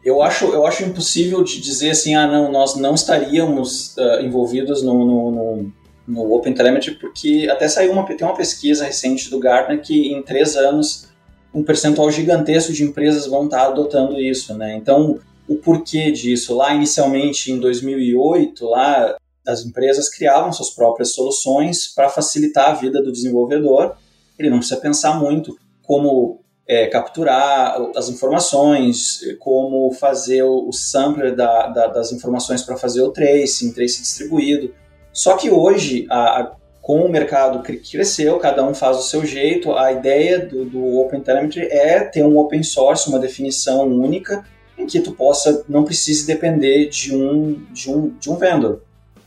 eu 0.04 0.22
acho, 0.22 0.46
eu 0.46 0.68
acho 0.68 0.84
impossível 0.84 1.44
de 1.44 1.62
dizer 1.62 1.92
assim, 1.92 2.14
ah, 2.14 2.28
não, 2.28 2.52
nós 2.52 2.76
não 2.76 2.94
estaríamos 2.94 3.96
uh, 3.96 4.20
envolvidos 4.22 4.84
no, 4.84 5.06
no, 5.06 5.32
no, 5.32 5.72
no 6.08 6.34
OpenTelemetry, 6.34 6.96
porque 6.96 7.48
até 7.50 7.68
saiu 7.68 7.92
uma, 7.92 8.06
tem 8.06 8.26
uma 8.26 8.36
pesquisa 8.36 8.86
recente 8.86 9.30
do 9.30 9.40
Gartner 9.40 9.82
que 9.82 10.14
em 10.14 10.22
três 10.22 10.56
anos 10.56 11.08
um 11.54 11.64
percentual 11.64 12.10
gigantesco 12.12 12.74
de 12.74 12.84
empresas 12.84 13.28
vão 13.28 13.46
estar 13.46 13.68
adotando 13.68 14.20
isso, 14.20 14.54
né? 14.56 14.76
Então, 14.76 15.20
o 15.48 15.56
porquê 15.56 16.12
disso? 16.12 16.56
Lá 16.56 16.74
inicialmente 16.74 17.52
em 17.52 17.60
2008, 17.60 18.66
lá 18.66 19.16
as 19.46 19.66
empresas 19.66 20.10
criavam 20.10 20.52
suas 20.52 20.70
próprias 20.70 21.14
soluções 21.14 21.88
para 21.88 22.10
facilitar 22.10 22.70
a 22.70 22.74
vida 22.74 23.02
do 23.04 23.12
desenvolvedor. 23.12 23.96
Ele 24.40 24.50
não 24.50 24.60
precisa 24.60 24.80
pensar 24.80 25.20
muito 25.20 25.58
como 25.84 26.40
é, 26.68 26.88
capturar 26.88 27.76
as 27.96 28.10
informações, 28.10 29.20
como 29.40 29.92
fazer 29.92 30.44
o, 30.44 30.72
sampler 30.72 31.36
da, 31.36 31.68
da, 31.68 31.88
das 31.88 32.12
informações 32.12 32.62
para 32.62 32.78
fazer 32.78 33.02
o 33.02 33.12
tracing, 33.12 33.74
trace 33.74 34.02
distribuído. 34.02 34.74
Só 35.14 35.38
que 35.38 35.50
hoje, 35.52 36.08
a, 36.10 36.42
a, 36.42 36.52
com 36.82 37.06
o 37.06 37.10
mercado 37.10 37.62
que 37.62 37.78
cresceu, 37.78 38.40
cada 38.40 38.66
um 38.66 38.74
faz 38.74 38.98
o 38.98 39.04
seu 39.04 39.24
jeito, 39.26 39.72
a 39.74 39.92
ideia 39.92 40.40
do, 40.40 40.66
do 40.66 41.00
Open 41.00 41.22
Telemetry 41.22 41.68
é 41.72 42.00
ter 42.02 42.24
um 42.24 42.38
open 42.38 42.64
source, 42.64 43.08
uma 43.08 43.20
definição 43.20 43.88
única, 43.88 44.44
em 44.78 44.88
que 44.88 45.00
tu 45.00 45.12
possa, 45.12 45.64
não 45.70 45.84
precise 45.84 46.26
depender 46.26 46.90
de 46.90 47.16
um, 47.16 47.64
de 47.72 47.92
um, 47.92 48.10
de 48.20 48.30
um 48.30 48.36
vendor. 48.36 48.82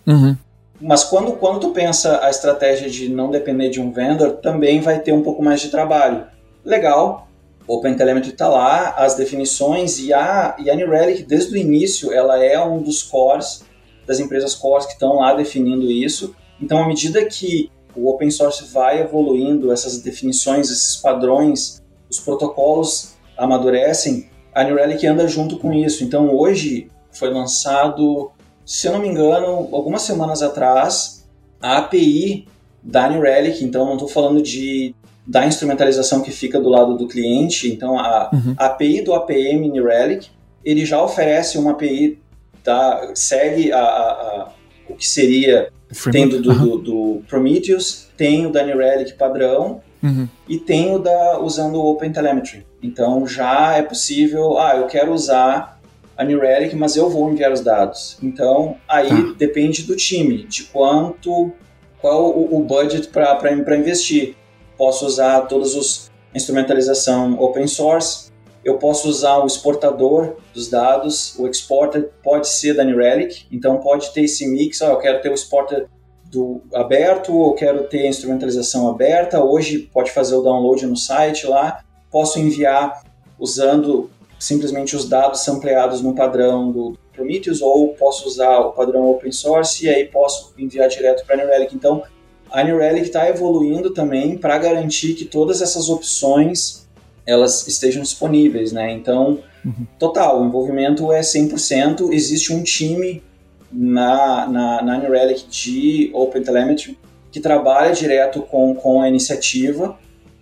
Uhum. 0.07 0.37
Mas 0.81 1.05
quando, 1.05 1.33
quando 1.33 1.61
tu 1.61 1.71
pensa 1.71 2.21
a 2.23 2.29
estratégia 2.29 2.91
de 2.91 3.09
não 3.09 3.31
depender 3.31 3.71
de 3.71 3.81
um 3.81 3.91
vendor, 3.93 4.33
também 4.43 4.81
vai 4.81 4.99
ter 4.99 5.13
um 5.13 5.23
pouco 5.23 5.43
mais 5.43 5.61
de 5.61 5.71
trabalho. 5.71 6.27
Legal, 6.65 7.29
OpenTelemetry 7.67 8.31
está 8.31 8.49
lá, 8.49 8.91
as 8.97 9.15
definições 9.15 9.99
e 9.99 10.13
a, 10.13 10.57
e 10.59 10.71
a 10.71 10.75
New 10.75 10.91
Relic, 10.91 11.23
desde 11.23 11.55
o 11.55 11.57
início, 11.57 12.13
ela 12.13 12.43
é 12.43 12.61
um 12.63 12.81
dos 12.81 13.03
cores, 13.03 13.65
das 14.07 14.21
empresas 14.21 14.55
cores 14.55 14.87
que 14.87 14.93
estão 14.93 15.17
lá 15.17 15.35
definindo 15.35 15.91
isso. 15.91 16.35
Então, 16.61 16.83
à 16.83 16.87
medida 16.87 17.25
que 17.25 17.71
o 17.95 18.09
open 18.09 18.31
source 18.31 18.65
vai 18.73 19.01
evoluindo, 19.01 19.73
essas 19.73 20.01
definições, 20.01 20.71
esses 20.71 20.97
padrões, 20.97 21.83
os 22.11 22.21
protocolos 22.21 23.17
amadurecem, 23.37 24.29
a 24.55 24.65
New 24.65 24.77
Relic 24.77 25.07
anda 25.07 25.27
junto 25.27 25.59
com 25.59 25.73
isso. 25.73 26.05
Então, 26.05 26.35
hoje 26.35 26.89
foi 27.11 27.31
lançado 27.31 28.31
se 28.67 28.89
eu 28.89 28.93
não 28.93 28.99
me 28.99 29.07
engano, 29.07 29.69
algumas 29.71 30.03
semanas 30.03 30.43
atrás, 30.43 31.25
a 31.63 31.79
API 31.79 32.49
da 32.83 33.09
New 33.09 33.23
Relic, 33.23 33.65
então 33.65 33.87
não 33.87 33.93
estou 33.93 34.09
falando 34.09 34.43
de 34.43 34.93
da 35.25 35.45
instrumentalização 35.47 36.21
que 36.21 36.31
fica 36.31 36.61
do 36.61 36.69
lado 36.69 36.97
do 36.97 37.09
cliente, 37.09 37.69
então 37.69 37.99
a, 37.99 38.31
uhum. 38.33 38.55
a 38.57 38.67
API 38.67 39.03
do 39.03 39.13
APM 39.13 39.69
New 39.69 39.85
Relic, 39.85 40.29
ele 40.65 40.85
já 40.85 41.03
oferece 41.03 41.59
uma 41.59 41.73
API, 41.73 42.21
tá, 42.67 43.13
segue 43.15 43.73
a, 43.73 43.79
a, 43.79 43.83
a 43.83 44.49
o 44.89 44.95
que 44.95 45.07
seria 45.07 45.73
tem 46.11 46.29
do, 46.29 46.41
do, 46.41 46.79
do, 46.79 47.23
Prometheus, 47.29 48.09
tem 48.17 48.47
o 48.47 48.53
da 48.53 48.63
New 48.63 48.79
Relic 48.79 49.15
padrão 49.15 49.81
uhum. 50.03 50.29
e 50.49 50.59
tem 50.59 50.95
o 50.95 50.99
da 50.99 51.41
usando 51.41 51.77
o 51.77 51.91
OpenTelemetry. 51.91 52.67
Então 52.83 53.27
já 53.27 53.77
é 53.77 53.83
possível, 53.83 54.59
ah, 54.59 54.77
eu 54.77 54.87
quero 54.87 55.13
usar 55.13 55.81
a 56.17 56.25
New 56.25 56.41
Relic, 56.41 56.75
mas 56.75 56.97
eu 56.97 57.09
vou 57.11 57.31
enviar 57.31 57.53
os 57.53 57.61
dados. 57.61 58.17
Então 58.23 58.77
aí 58.89 59.11
ah. 59.11 59.35
depende 59.37 59.83
do 59.83 59.95
time, 59.97 60.45
de 60.45 60.65
quanto, 60.65 61.53
qual 62.01 62.31
o, 62.31 62.57
o 62.57 62.65
budget 62.65 63.09
para 63.09 63.77
investir. 63.77 64.35
Posso 64.77 65.07
usar 65.07 65.43
todos 65.43 65.75
os 65.75 66.11
instrumentalização 66.35 67.41
open 67.41 67.67
source, 67.67 68.31
eu 68.67 68.79
posso 68.79 69.09
usar 69.09 69.39
o 69.39 69.47
exportador 69.47 70.35
dos 70.53 70.69
dados, 70.69 71.39
o 71.39 71.47
exporter 71.47 72.11
pode 72.21 72.49
ser 72.49 72.75
da 72.75 72.83
New 72.83 72.99
Relic, 72.99 73.47
então 73.53 73.79
pode 73.79 74.13
ter 74.13 74.23
esse 74.23 74.45
mix, 74.49 74.81
oh, 74.81 74.87
eu 74.87 74.99
quero 74.99 75.23
ter 75.23 75.31
o 75.31 75.35
exporter 75.35 75.87
do 76.25 76.61
aberto, 76.75 77.33
ou 77.33 77.55
quero 77.55 77.85
ter 77.85 78.03
a 78.03 78.09
instrumentalização 78.09 78.89
aberta, 78.89 79.41
hoje 79.41 79.89
pode 79.93 80.11
fazer 80.11 80.35
o 80.35 80.43
download 80.43 80.85
no 80.85 80.97
site 80.97 81.47
lá, 81.47 81.81
posso 82.11 82.41
enviar 82.41 83.05
usando 83.39 84.11
simplesmente 84.37 84.97
os 84.97 85.09
dados 85.09 85.45
sampleados 85.45 86.03
no 86.03 86.13
padrão 86.13 86.73
do 86.73 86.99
Prometheus, 87.13 87.63
ou 87.63 87.95
posso 87.95 88.27
usar 88.27 88.59
o 88.59 88.73
padrão 88.73 89.09
open 89.09 89.31
source 89.31 89.87
e 89.87 89.89
aí 89.89 90.07
posso 90.07 90.53
enviar 90.59 90.89
direto 90.89 91.25
para 91.25 91.37
a 91.37 91.39
New 91.39 91.47
Relic. 91.47 91.73
Então, 91.73 92.03
a 92.51 92.65
New 92.65 92.79
Relic 92.79 93.07
está 93.07 93.29
evoluindo 93.29 93.95
também 93.95 94.37
para 94.37 94.59
garantir 94.59 95.15
que 95.15 95.25
todas 95.25 95.63
essas 95.63 95.89
opções 95.89 96.86
elas 97.27 97.67
estejam 97.67 98.03
disponíveis, 98.03 98.73
né? 98.73 98.93
Então, 98.93 99.41
uhum. 99.65 99.87
total, 99.99 100.41
o 100.41 100.47
envolvimento 100.47 101.13
é 101.13 101.21
100%. 101.21 102.13
Existe 102.13 102.53
um 102.53 102.63
time 102.63 103.23
na, 103.71 104.47
na, 104.47 104.83
na 104.83 104.99
New 104.99 105.11
Relic 105.11 105.47
de 105.49 106.11
OpenTelemetry 106.15 106.97
que 107.33 107.41
trabalha 107.41 107.93
direto 107.93 108.41
com, 108.43 108.75
com 108.75 109.03
a 109.03 109.09
iniciativa 109.09 109.99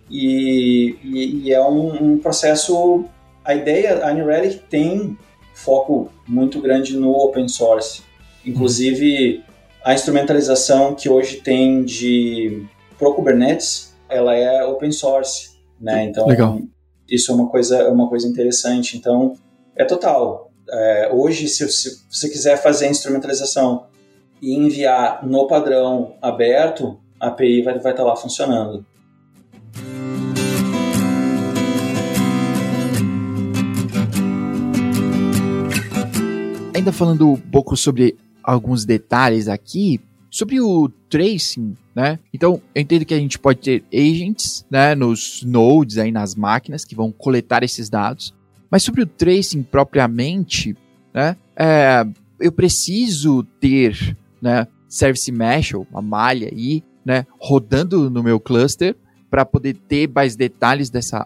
e, 0.09 0.95
e, 1.03 1.47
e 1.47 1.53
é 1.53 1.61
um, 1.61 2.13
um, 2.13 2.17
processo... 2.19 3.05
A 3.43 3.53
ideia, 3.53 4.05
a 4.05 4.13
New 4.13 4.25
Relic 4.25 4.59
tem 4.69 5.17
foco 5.53 6.09
muito 6.27 6.61
grande 6.61 6.95
no 6.95 7.11
open 7.11 7.47
source. 7.47 8.03
Inclusive, 8.45 9.43
a 9.83 9.93
instrumentalização 9.93 10.93
que 10.93 11.09
hoje 11.09 11.37
tem 11.37 11.83
de 11.83 12.65
pro 12.97 13.13
Kubernetes, 13.13 13.95
ela 14.07 14.35
é 14.35 14.63
open 14.63 14.91
source, 14.91 15.51
né? 15.79 16.05
Então, 16.05 16.27
Legal 16.27 16.59
isso 17.09 17.31
é 17.31 17.35
uma 17.35 17.49
coisa, 17.49 17.77
é 17.77 17.89
uma 17.89 18.09
coisa 18.09 18.27
interessante. 18.27 18.97
Então, 18.97 19.35
é 19.75 19.85
total. 19.85 20.51
É, 20.69 21.09
hoje, 21.13 21.47
se, 21.47 21.67
se, 21.69 22.01
você 22.09 22.29
quiser 22.29 22.61
fazer 22.61 22.87
a 22.87 22.89
instrumentalização 22.89 23.85
e 24.41 24.53
enviar 24.55 25.25
no 25.25 25.47
padrão 25.47 26.15
aberto, 26.21 26.99
a 27.19 27.27
API 27.27 27.61
vai, 27.61 27.77
estar 27.77 28.03
lá 28.03 28.15
funcionando. 28.15 28.85
Ainda 36.73 36.91
falando 36.91 37.31
um 37.31 37.37
pouco 37.37 37.77
sobre 37.77 38.17
alguns 38.43 38.85
detalhes 38.85 39.47
aqui, 39.47 39.99
sobre 40.35 40.59
o 40.59 40.89
tracing, 41.09 41.77
né? 41.95 42.19
Então, 42.33 42.61
eu 42.75 42.81
entendo 42.81 43.05
que 43.05 43.13
a 43.13 43.17
gente 43.17 43.39
pode 43.39 43.61
ter 43.61 43.85
agents, 43.93 44.65
né, 44.69 44.93
nos 44.93 45.41
nodes 45.43 45.97
aí 45.97 46.11
nas 46.11 46.35
máquinas 46.35 46.83
que 46.83 46.93
vão 46.93 47.09
coletar 47.09 47.63
esses 47.63 47.89
dados. 47.89 48.33
Mas 48.69 48.83
sobre 48.83 49.01
o 49.01 49.05
tracing 49.05 49.63
propriamente, 49.63 50.75
né, 51.13 51.37
é, 51.55 52.05
eu 52.37 52.51
preciso 52.51 53.43
ter, 53.61 54.17
né, 54.41 54.67
service 54.89 55.31
mesh, 55.31 55.73
ou 55.73 55.87
uma 55.89 56.01
malha 56.01 56.49
aí, 56.51 56.83
né, 57.05 57.25
rodando 57.39 58.09
no 58.09 58.21
meu 58.21 58.37
cluster 58.37 58.93
para 59.29 59.45
poder 59.45 59.77
ter 59.87 60.09
mais 60.13 60.35
detalhes 60.35 60.89
dessa 60.89 61.25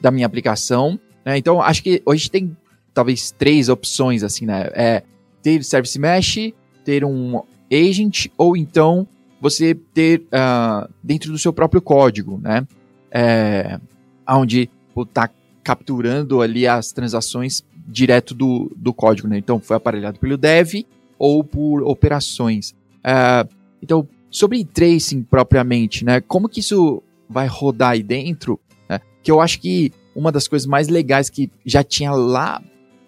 da 0.00 0.10
minha 0.10 0.26
aplicação. 0.26 0.98
Né? 1.24 1.38
Então, 1.38 1.62
acho 1.62 1.84
que 1.84 2.02
hoje 2.04 2.28
tem 2.28 2.56
talvez 2.92 3.30
três 3.30 3.68
opções 3.68 4.24
assim, 4.24 4.44
né? 4.44 4.70
É 4.74 5.04
ter 5.40 5.62
service 5.62 5.96
mesh, 6.00 6.52
ter 6.84 7.04
um 7.04 7.42
agent 7.72 8.26
ou 8.36 8.56
então 8.56 9.06
você 9.40 9.74
ter 9.74 10.22
uh, 10.26 10.88
dentro 11.02 11.32
do 11.32 11.38
seu 11.38 11.52
próprio 11.52 11.80
código, 11.80 12.38
né? 12.42 12.66
É, 13.10 13.80
onde 14.28 14.68
está 14.96 15.30
capturando 15.64 16.42
ali 16.42 16.66
as 16.66 16.92
transações 16.92 17.64
direto 17.86 18.34
do, 18.34 18.70
do 18.76 18.92
código, 18.92 19.26
né? 19.28 19.38
Então 19.38 19.58
foi 19.58 19.76
aparelhado 19.76 20.18
pelo 20.18 20.36
dev 20.36 20.84
ou 21.18 21.42
por 21.42 21.82
operações. 21.82 22.74
Uh, 23.00 23.48
então, 23.82 24.06
sobre 24.30 24.64
tracing 24.64 25.22
propriamente, 25.22 26.04
né? 26.04 26.20
Como 26.20 26.48
que 26.48 26.60
isso 26.60 27.02
vai 27.28 27.46
rodar 27.46 27.90
aí 27.90 28.02
dentro? 28.02 28.60
Né? 28.88 29.00
Que 29.22 29.30
eu 29.30 29.40
acho 29.40 29.60
que 29.60 29.92
uma 30.14 30.30
das 30.30 30.46
coisas 30.46 30.66
mais 30.66 30.88
legais 30.88 31.30
que 31.30 31.50
já 31.64 31.82
tinha 31.82 32.12
lá 32.12 32.62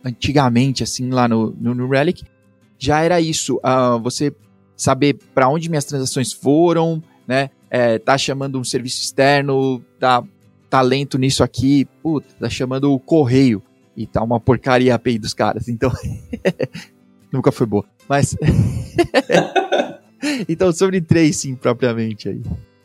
antigamente, 0.05 0.83
assim, 0.83 1.11
lá 1.11 1.29
no, 1.29 1.51
no, 1.59 1.89
Relic, 1.89 2.25
já 2.79 3.01
era 3.03 3.21
isso. 3.21 3.57
Uh, 3.59 4.01
você 4.01 4.35
saber 4.83 5.19
para 5.35 5.49
onde 5.49 5.69
minhas 5.69 5.85
transações 5.85 6.33
foram, 6.33 7.03
né? 7.27 7.51
É, 7.71 7.99
tá 7.99 8.19
chamando 8.19 8.59
um 8.59 8.65
serviço 8.65 9.03
externo, 9.03 9.83
tá, 9.99 10.23
tá 10.69 10.81
lento 10.83 11.17
nisso 11.17 11.43
aqui, 11.43 11.87
puta, 12.03 12.27
tá 12.39 12.51
chamando 12.51 12.93
o 12.93 12.99
correio 12.99 13.63
e 13.97 14.07
tá 14.07 14.23
uma 14.23 14.41
porcaria 14.41 14.93
a 14.93 14.97
API 14.97 15.19
dos 15.19 15.33
caras, 15.33 15.69
então 15.69 15.91
nunca 17.33 17.51
foi 17.53 17.67
boa. 17.67 17.85
Mas 18.09 18.37
então 20.49 20.73
sobre 20.73 21.01
tracing 21.01 21.55
propriamente 21.55 22.29
aí. 22.29 22.43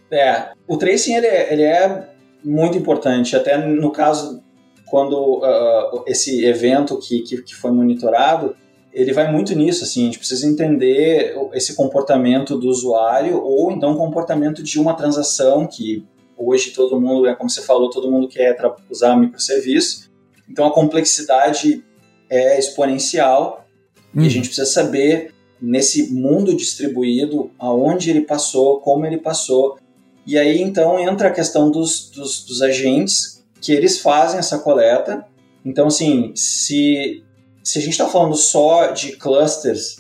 É, 0.09 0.51
o 0.67 0.77
tracing 0.77 1.15
ele 1.15 1.27
é, 1.27 1.53
ele 1.53 1.63
é 1.63 2.09
muito 2.43 2.77
importante, 2.77 3.35
até 3.35 3.57
no 3.57 3.91
caso 3.91 4.41
quando 4.85 5.39
uh, 5.39 6.03
esse 6.07 6.45
evento 6.45 6.97
que, 6.97 7.21
que, 7.21 7.41
que 7.41 7.55
foi 7.55 7.71
monitorado, 7.71 8.55
ele 8.97 9.13
vai 9.13 9.31
muito 9.31 9.53
nisso, 9.53 9.83
assim, 9.83 10.01
a 10.01 10.05
gente 10.05 10.17
precisa 10.17 10.47
entender 10.47 11.35
esse 11.53 11.75
comportamento 11.75 12.57
do 12.57 12.67
usuário 12.67 13.39
ou 13.39 13.71
então 13.71 13.93
o 13.93 13.97
comportamento 13.97 14.63
de 14.63 14.79
uma 14.79 14.95
transação 14.95 15.67
que 15.67 16.03
hoje 16.35 16.71
todo 16.71 16.99
mundo, 16.99 17.27
é 17.27 17.35
como 17.35 17.47
você 17.47 17.61
falou, 17.61 17.91
todo 17.91 18.09
mundo 18.09 18.27
quer 18.27 18.57
usar 18.89 19.15
microserviço, 19.15 20.09
então 20.49 20.65
a 20.65 20.73
complexidade 20.73 21.85
é 22.27 22.57
exponencial 22.57 23.67
hum. 23.95 24.01
e 24.15 24.19
a 24.19 24.23
uhum. 24.23 24.29
gente 24.31 24.47
precisa 24.47 24.65
saber 24.65 25.31
nesse 25.61 26.11
mundo 26.11 26.57
distribuído 26.57 27.51
aonde 27.59 28.09
ele 28.09 28.21
passou, 28.21 28.79
como 28.79 29.05
ele 29.05 29.19
passou, 29.19 29.77
e 30.25 30.39
aí 30.39 30.59
então 30.59 30.99
entra 30.99 31.27
a 31.27 31.31
questão 31.31 31.69
dos, 31.69 32.09
dos, 32.09 32.43
dos 32.43 32.63
agentes 32.63 33.45
que 33.61 33.71
eles 33.71 33.99
fazem 33.99 34.39
essa 34.39 34.57
coleta, 34.57 35.23
então 35.63 35.85
assim, 35.85 36.31
se 36.35 37.23
se 37.67 37.79
a 37.79 37.81
gente 37.81 37.91
está 37.91 38.07
falando 38.07 38.33
só 38.33 38.91
de 38.91 39.17
clusters, 39.17 39.97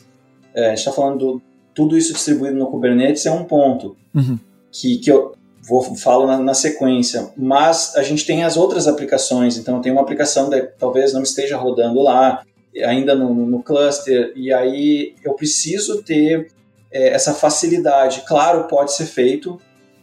é, 0.53 0.67
a 0.67 0.69
gente 0.69 0.77
está 0.77 0.91
falando 0.93 1.17
do, 1.17 1.41
tudo 1.75 1.97
isso 1.97 2.13
distribuído 2.13 2.55
no 2.55 2.67
Kubernetes 2.67 3.25
é 3.25 3.31
um 3.31 3.43
ponto 3.43 3.97
uhum. 4.15 4.39
que, 4.71 4.99
que 4.99 5.11
eu 5.11 5.33
vou 5.67 5.83
falo 5.97 6.25
na, 6.25 6.39
na, 6.39 6.53
sequência. 6.53 7.29
Mas 7.35 7.93
a 7.97 8.03
gente 8.03 8.25
tem 8.25 8.45
as 8.45 8.55
outras 8.55 8.87
aplicações, 8.87 9.57
então 9.57 9.81
tem 9.81 9.91
uma 9.91 9.99
aplicação 9.99 10.49
que 10.49 10.61
talvez 10.79 11.11
não 11.11 11.21
esteja 11.21 11.57
rodando 11.57 12.01
lá 12.01 12.41
ainda 12.85 13.13
no, 13.13 13.33
no 13.33 13.61
cluster 13.61 14.31
e 14.33 14.53
aí 14.53 15.13
eu 15.21 15.33
preciso 15.33 16.01
ter 16.03 16.47
é, 16.89 17.09
essa 17.09 17.33
facilidade. 17.33 18.23
Claro, 18.25 18.69
pode 18.69 18.93
ser 18.93 19.07
feito 19.07 19.59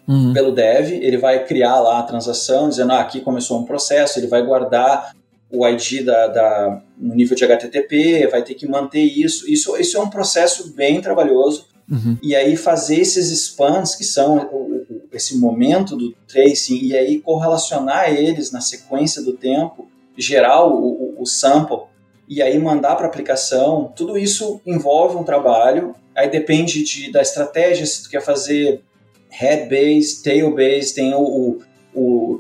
uhum. 0.07 0.35
pelo 0.35 0.53
dev, 0.53 0.93
ele 0.93 1.17
vai 1.17 1.43
criar 1.47 1.81
lá 1.81 2.01
a 2.01 2.03
transação, 2.03 2.69
dizendo 2.69 2.93
ah, 2.93 3.01
aqui 3.01 3.23
começou 3.23 3.59
um 3.59 3.65
processo, 3.65 4.19
ele 4.19 4.27
vai 4.27 4.45
guardar 4.45 5.15
o 5.55 5.69
ID 5.69 6.05
da, 6.05 6.27
da, 6.27 6.83
no 6.99 7.15
nível 7.15 7.37
de 7.37 7.45
HTTP, 7.45 8.27
vai 8.29 8.43
ter 8.43 8.55
que 8.55 8.67
manter 8.67 9.03
isso. 9.03 9.51
Isso, 9.51 9.77
isso 9.77 9.97
é 9.97 10.01
um 10.01 10.11
processo 10.11 10.75
bem 10.75 11.01
trabalhoso. 11.01 11.69
Uhum. 11.91 12.17
E 12.23 12.35
aí 12.35 12.57
fazer 12.57 13.01
esses 13.01 13.31
spans, 13.31 13.95
que 13.95 14.05
são 14.05 14.39
o, 14.51 14.85
o, 14.89 15.03
esse 15.13 15.39
momento 15.39 15.97
do 15.97 16.13
tracing, 16.27 16.79
e 16.83 16.97
aí 16.97 17.21
correlacionar 17.21 18.13
eles 18.13 18.51
na 18.51 18.61
sequência 18.61 19.23
do 19.23 19.35
tempo, 19.35 19.89
gerar 20.17 20.67
o, 20.67 21.15
o 21.19 21.27
sample, 21.27 21.87
e 22.29 22.43
aí 22.43 22.59
mandar 22.59 22.97
para 22.97 23.07
a 23.07 23.09
aplicação, 23.09 23.93
tudo 23.95 24.17
isso 24.17 24.61
envolve 24.67 25.17
um 25.17 25.25
trabalho. 25.25 25.95
Aí 26.17 26.29
depende 26.29 26.83
de, 26.83 27.13
da 27.13 27.21
estratégia, 27.21 27.85
se 27.85 28.03
tu 28.03 28.11
quer 28.11 28.23
fazer 28.23 28.81
head-based, 29.29 30.23
tail-based, 30.23 30.95
tem 30.95 31.13
o, 31.13 31.21
o 31.21 31.59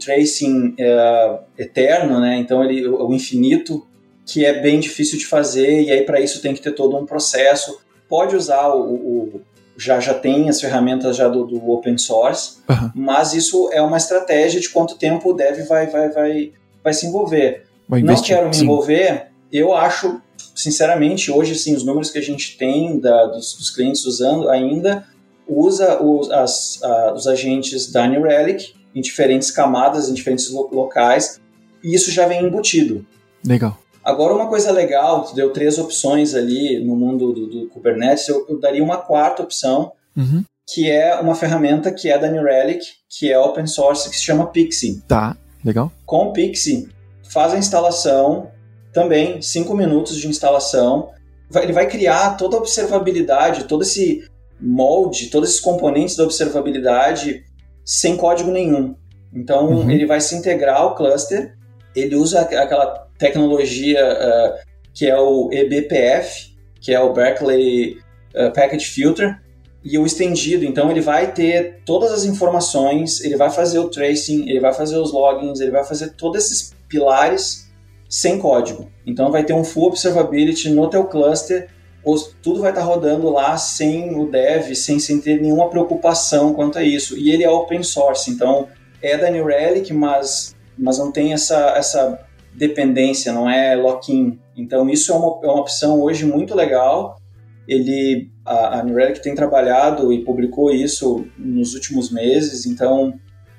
tracing 0.02 0.74
é, 0.78 1.38
eterno, 1.58 2.20
né? 2.20 2.36
Então 2.36 2.64
ele 2.64 2.86
o 2.88 3.12
infinito 3.12 3.86
que 4.26 4.44
é 4.44 4.60
bem 4.60 4.80
difícil 4.80 5.18
de 5.18 5.26
fazer 5.26 5.82
e 5.82 5.90
aí 5.90 6.02
para 6.02 6.20
isso 6.20 6.40
tem 6.40 6.54
que 6.54 6.62
ter 6.62 6.72
todo 6.72 6.96
um 6.96 7.06
processo. 7.06 7.78
Pode 8.08 8.34
usar 8.34 8.68
o, 8.68 8.94
o 8.94 9.40
já 9.76 9.98
já 9.98 10.14
tem 10.14 10.48
as 10.48 10.60
ferramentas 10.60 11.16
já 11.16 11.28
do, 11.28 11.44
do 11.44 11.70
open 11.70 11.98
source, 11.98 12.58
uhum. 12.68 12.90
mas 12.94 13.34
isso 13.34 13.68
é 13.72 13.82
uma 13.82 13.96
estratégia 13.96 14.60
de 14.60 14.70
quanto 14.70 14.96
tempo 14.96 15.30
o 15.30 15.34
dev 15.34 15.66
vai 15.66 15.86
vai 15.86 16.08
vai 16.10 16.52
vai 16.82 16.92
se 16.92 17.06
envolver. 17.06 17.64
Não 17.88 18.22
quero 18.22 18.48
me 18.48 18.56
envolver, 18.56 19.28
eu 19.54 19.72
acho, 19.72 20.20
sinceramente, 20.54 21.30
hoje, 21.30 21.52
assim, 21.52 21.74
os 21.76 21.84
números 21.84 22.10
que 22.10 22.18
a 22.18 22.22
gente 22.22 22.56
tem 22.58 22.98
da, 22.98 23.26
dos, 23.26 23.54
dos 23.54 23.70
clientes 23.70 24.04
usando 24.04 24.48
ainda 24.48 25.06
usa 25.46 26.02
os, 26.02 26.30
as, 26.30 26.82
a, 26.82 27.12
os 27.12 27.28
agentes 27.28 27.92
da 27.92 28.06
New 28.08 28.22
Relic 28.22 28.74
em 28.94 29.00
diferentes 29.00 29.50
camadas, 29.50 30.08
em 30.08 30.14
diferentes 30.14 30.50
lo 30.50 30.68
locais, 30.72 31.40
e 31.82 31.94
isso 31.94 32.10
já 32.10 32.26
vem 32.26 32.44
embutido. 32.44 33.04
Legal. 33.44 33.78
Agora, 34.02 34.34
uma 34.34 34.48
coisa 34.48 34.70
legal, 34.70 35.24
tu 35.24 35.34
deu 35.34 35.50
três 35.50 35.78
opções 35.78 36.34
ali 36.34 36.78
no 36.84 36.94
mundo 36.94 37.32
do, 37.32 37.46
do 37.46 37.68
Kubernetes, 37.68 38.28
eu, 38.28 38.44
eu, 38.48 38.60
daria 38.60 38.84
uma 38.84 38.98
quarta 38.98 39.42
opção, 39.42 39.92
uhum. 40.14 40.44
que 40.66 40.90
é 40.90 41.18
uma 41.18 41.34
ferramenta 41.34 41.90
que 41.90 42.10
é 42.10 42.18
da 42.18 42.28
New 42.28 42.44
Relic, 42.44 42.84
que 43.08 43.32
é 43.32 43.38
open 43.38 43.66
source, 43.66 44.08
que 44.10 44.16
se 44.16 44.22
chama 44.22 44.46
Pixie. 44.46 45.02
Tá, 45.08 45.36
legal. 45.64 45.90
Com 46.04 46.28
o 46.28 46.32
Pixie, 46.32 46.88
faz 47.30 47.54
a 47.54 47.58
instalação, 47.58 48.50
também 48.92 49.40
cinco 49.40 49.74
minutos 49.74 50.16
de 50.16 50.28
instalação, 50.28 51.10
ele 51.62 51.72
vai 51.72 51.88
criar 51.88 52.36
toda 52.36 52.56
a 52.56 52.60
observabilidade, 52.60 53.64
todo 53.64 53.82
esse 53.82 54.28
molde, 54.60 55.28
todos 55.28 55.48
esses 55.48 55.60
componentes 55.60 56.16
da 56.16 56.24
observabilidade 56.24 57.44
sem 57.84 58.16
código 58.16 58.50
nenhum. 58.50 58.94
Então, 59.32 59.68
uhum. 59.68 59.90
ele 59.90 60.06
vai 60.06 60.20
se 60.20 60.34
integrar 60.34 60.76
ao 60.76 60.94
cluster, 60.94 61.54
ele 61.94 62.14
usa 62.16 62.40
aquela 62.40 63.08
tecnologia 63.18 64.00
uh, 64.00 64.58
que 64.92 65.06
é 65.06 65.18
o 65.18 65.50
eBPF, 65.52 66.54
que 66.80 66.92
é 66.92 67.00
o 67.00 67.12
Berkeley 67.12 67.98
uh, 68.34 68.52
Package 68.52 68.86
Filter, 68.86 69.40
e 69.84 69.98
o 69.98 70.06
estendido. 70.06 70.64
Então, 70.64 70.90
ele 70.90 71.00
vai 71.00 71.32
ter 71.32 71.82
todas 71.84 72.10
as 72.10 72.24
informações, 72.24 73.20
ele 73.20 73.36
vai 73.36 73.50
fazer 73.50 73.78
o 73.78 73.90
tracing, 73.90 74.48
ele 74.48 74.60
vai 74.60 74.72
fazer 74.72 74.96
os 74.96 75.12
logins, 75.12 75.60
ele 75.60 75.70
vai 75.70 75.84
fazer 75.84 76.10
todos 76.10 76.44
esses 76.44 76.74
pilares 76.88 77.70
sem 78.08 78.38
código. 78.38 78.90
Então, 79.06 79.30
vai 79.30 79.44
ter 79.44 79.52
um 79.52 79.64
full 79.64 79.88
observability 79.88 80.70
no 80.70 80.88
teu 80.88 81.04
cluster 81.04 81.68
tudo 82.42 82.60
vai 82.60 82.70
estar 82.70 82.82
rodando 82.82 83.30
lá 83.30 83.56
sem 83.56 84.14
o 84.18 84.30
dev, 84.30 84.74
sem, 84.74 84.98
sem 84.98 85.20
ter 85.20 85.40
nenhuma 85.40 85.70
preocupação 85.70 86.52
quanto 86.52 86.78
a 86.78 86.82
isso. 86.82 87.16
E 87.16 87.30
ele 87.30 87.42
é 87.42 87.50
open 87.50 87.82
source, 87.82 88.30
então 88.30 88.68
é 89.00 89.16
da 89.16 89.30
New 89.30 89.46
Relic, 89.46 89.92
mas, 89.92 90.54
mas 90.78 90.98
não 90.98 91.10
tem 91.10 91.32
essa, 91.32 91.74
essa 91.76 92.20
dependência, 92.54 93.32
não 93.32 93.48
é 93.48 93.74
lock-in. 93.74 94.38
Então 94.56 94.88
isso 94.88 95.12
é 95.12 95.14
uma, 95.14 95.40
é 95.42 95.46
uma 95.46 95.60
opção 95.60 96.00
hoje 96.00 96.26
muito 96.26 96.54
legal. 96.54 97.16
Ele, 97.66 98.30
a, 98.44 98.80
a 98.80 98.82
New 98.82 98.96
Relic 98.96 99.22
tem 99.22 99.34
trabalhado 99.34 100.12
e 100.12 100.22
publicou 100.22 100.70
isso 100.70 101.26
nos 101.38 101.74
últimos 101.74 102.10
meses, 102.10 102.66
então 102.66 103.14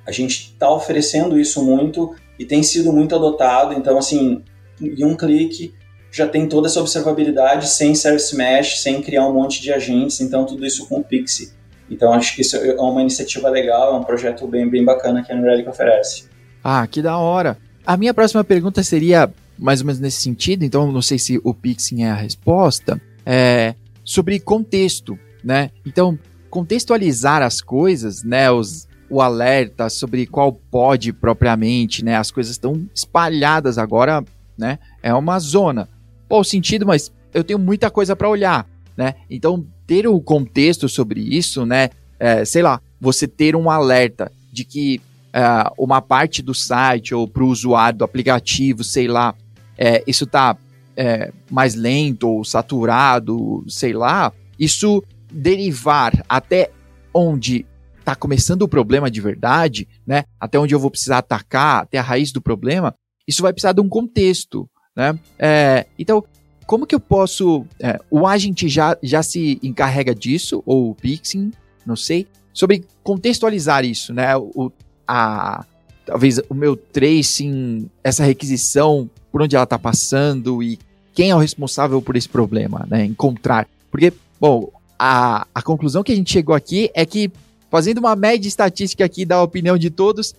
a 0.06 0.12
gente 0.12 0.52
está 0.52 0.72
oferecendo 0.72 1.40
isso 1.40 1.64
muito 1.64 2.16
e 2.38 2.46
tem 2.46 2.62
sido 2.62 2.94
muito 2.94 3.16
adotado. 3.16 3.74
Então, 3.74 3.98
assim, 3.98 4.44
em 4.80 5.04
um 5.04 5.16
clique 5.18 5.74
já 6.16 6.26
tem 6.26 6.48
toda 6.48 6.70
essa 6.70 6.80
observabilidade 6.80 7.68
sem 7.68 7.94
service 7.94 8.34
mesh, 8.34 8.80
sem 8.80 9.02
criar 9.02 9.28
um 9.28 9.34
monte 9.34 9.62
de 9.62 9.74
agentes, 9.74 10.22
então 10.22 10.46
tudo 10.46 10.66
isso 10.66 10.88
com 10.88 11.00
o 11.00 11.04
Pixie. 11.04 11.52
Então 11.92 12.14
acho 12.14 12.34
que 12.34 12.42
isso 12.42 12.56
é 12.56 12.74
uma 12.80 13.02
iniciativa 13.02 13.50
legal, 13.50 13.94
é 13.94 13.98
um 13.98 14.04
projeto 14.04 14.48
bem, 14.48 14.70
bem 14.70 14.86
bacana 14.86 15.22
que 15.22 15.30
a 15.34 15.36
New 15.36 15.44
Relic 15.44 15.68
oferece. 15.68 16.24
Ah, 16.64 16.88
que 16.88 17.02
da 17.02 17.18
hora. 17.18 17.58
A 17.86 17.98
minha 17.98 18.14
próxima 18.14 18.46
pergunta 18.46 18.82
seria 18.82 19.30
mais 19.60 19.82
ou 19.82 19.88
menos 19.88 20.00
nesse 20.00 20.22
sentido, 20.22 20.64
então 20.64 20.90
não 20.90 21.02
sei 21.02 21.20
se 21.20 21.38
o 21.44 21.54
Pixie 21.54 22.02
é 22.02 22.10
a 22.10 22.16
resposta, 22.16 23.00
é 23.26 23.76
sobre 24.02 24.40
contexto, 24.40 25.20
né? 25.44 25.70
Então, 25.86 26.18
contextualizar 26.50 27.42
as 27.42 27.60
coisas, 27.60 28.24
né, 28.24 28.50
os, 28.50 28.88
o 29.10 29.22
alerta 29.22 29.90
sobre 29.90 30.26
qual 30.26 30.54
pode 30.54 31.12
propriamente, 31.12 32.06
né, 32.06 32.16
as 32.16 32.32
coisas 32.32 32.54
estão 32.54 32.88
espalhadas 32.96 33.78
agora, 33.78 34.24
né, 34.58 34.80
é 35.04 35.14
uma 35.14 35.38
zona 35.40 35.90
pô, 36.28 36.44
sentido, 36.44 36.86
mas 36.86 37.12
eu 37.34 37.44
tenho 37.44 37.60
muita 37.60 37.90
coisa 37.90 38.16
para 38.16 38.30
olhar, 38.30 38.68
né? 38.96 39.16
Então, 39.30 39.66
ter 39.86 40.08
o 40.08 40.20
contexto 40.20 40.88
sobre 40.88 41.22
isso, 41.22 41.66
né? 41.66 41.90
É, 42.20 42.46
sei 42.46 42.62
lá, 42.62 42.82
você 43.00 43.28
ter 43.28 43.56
um 43.56 43.70
alerta 43.70 44.32
de 44.52 44.64
que 44.64 45.02
é, 45.34 45.42
uma 45.78 46.02
parte 46.02 46.42
do 46.42 46.54
site 46.54 47.14
ou 47.14 47.28
para 47.28 47.44
o 47.44 47.50
usuário 47.50 48.00
do 48.00 48.06
aplicativo, 48.06 48.84
sei 48.84 49.08
lá, 49.08 49.36
é, 49.78 50.04
isso 50.08 50.24
está 50.24 50.58
é, 50.96 51.32
mais 51.52 51.76
lento 51.76 52.30
ou 52.30 52.44
saturado, 52.46 53.64
sei 53.68 53.94
lá, 53.94 54.32
isso 54.58 55.04
derivar 55.30 56.24
até 56.30 56.72
onde 57.14 57.66
está 58.00 58.16
começando 58.16 58.62
o 58.62 58.68
problema 58.68 59.10
de 59.10 59.20
verdade, 59.20 59.88
né? 60.06 60.24
Até 60.40 60.60
onde 60.60 60.74
eu 60.74 60.80
vou 60.80 60.92
precisar 60.92 61.18
atacar, 61.18 61.84
até 61.84 61.98
a 61.98 62.04
raiz 62.04 62.32
do 62.32 62.42
problema, 62.42 62.94
isso 63.28 63.42
vai 63.42 63.52
precisar 63.52 63.74
de 63.74 63.82
um 63.82 63.90
contexto, 63.90 64.70
né? 64.96 65.18
É, 65.38 65.86
então, 65.98 66.24
como 66.66 66.86
que 66.88 66.96
eu 66.96 67.00
posso. 67.00 67.66
É, 67.80 68.00
o 68.10 68.26
agente 68.26 68.68
já, 68.68 68.98
já 69.04 69.22
se 69.22 69.60
encarrega 69.62 70.16
disso, 70.16 70.64
ou 70.66 70.92
o 70.92 70.96
Pixing, 70.96 71.52
não 71.86 71.96
sei, 71.96 72.28
sobre 72.54 72.86
contextualizar 73.04 73.86
isso, 73.86 74.14
né? 74.14 74.36
O, 74.38 74.72
a, 75.08 75.66
talvez 76.06 76.40
o 76.50 76.54
meu 76.54 76.76
tracing, 76.76 77.90
essa 78.04 78.24
requisição, 78.24 79.10
por 79.32 79.42
onde 79.42 79.56
ela 79.56 79.64
está 79.64 79.78
passando 79.78 80.64
e 80.64 80.80
quem 81.14 81.30
é 81.30 81.36
o 81.36 81.40
responsável 81.40 82.02
por 82.02 82.16
esse 82.16 82.28
problema, 82.30 82.86
né? 82.90 83.06
Encontrar. 83.06 83.68
Porque, 83.92 84.12
bom, 84.40 84.70
a, 84.98 85.46
a 85.54 85.62
conclusão 85.62 86.04
que 86.04 86.12
a 86.12 86.16
gente 86.16 86.32
chegou 86.32 86.56
aqui 86.56 86.90
é 86.94 87.06
que, 87.06 87.32
fazendo 87.70 88.00
uma 88.00 88.16
média 88.16 88.48
estatística 88.48 89.04
aqui 89.06 89.26
da 89.26 89.42
opinião 89.42 89.78
de 89.78 89.90
todos, 89.90 90.34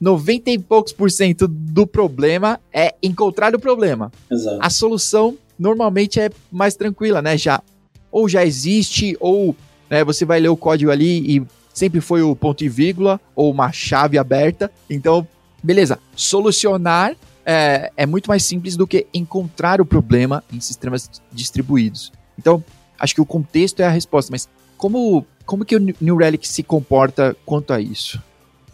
90 0.00 0.50
e 0.50 0.58
poucos 0.58 0.92
por 0.92 1.10
cento 1.10 1.46
do 1.46 1.86
problema 1.86 2.58
é 2.72 2.94
encontrar 3.02 3.54
o 3.54 3.58
problema. 3.58 4.10
Exato. 4.30 4.58
A 4.60 4.70
solução 4.70 5.36
normalmente 5.58 6.18
é 6.18 6.30
mais 6.50 6.74
tranquila, 6.74 7.20
né? 7.20 7.36
Já 7.36 7.62
ou 8.10 8.28
já 8.28 8.44
existe 8.44 9.16
ou 9.20 9.54
né, 9.88 10.02
você 10.02 10.24
vai 10.24 10.40
ler 10.40 10.48
o 10.48 10.56
código 10.56 10.90
ali 10.90 11.36
e 11.36 11.42
sempre 11.72 12.00
foi 12.00 12.22
o 12.22 12.34
ponto 12.34 12.64
e 12.64 12.68
vírgula 12.68 13.20
ou 13.34 13.50
uma 13.50 13.70
chave 13.70 14.16
aberta. 14.16 14.70
Então, 14.88 15.26
beleza. 15.62 15.98
Solucionar 16.16 17.14
é, 17.44 17.92
é 17.96 18.06
muito 18.06 18.28
mais 18.28 18.42
simples 18.44 18.76
do 18.76 18.86
que 18.86 19.06
encontrar 19.12 19.80
o 19.80 19.86
problema 19.86 20.42
em 20.52 20.60
sistemas 20.60 21.10
distribuídos. 21.32 22.12
Então, 22.38 22.64
acho 22.98 23.14
que 23.14 23.20
o 23.20 23.26
contexto 23.26 23.80
é 23.80 23.86
a 23.86 23.90
resposta, 23.90 24.30
mas 24.32 24.48
como, 24.76 25.26
como 25.44 25.64
que 25.64 25.76
o 25.76 25.94
New 26.00 26.16
Relic 26.16 26.48
se 26.48 26.62
comporta 26.62 27.36
quanto 27.44 27.72
a 27.72 27.80
isso? 27.80 28.22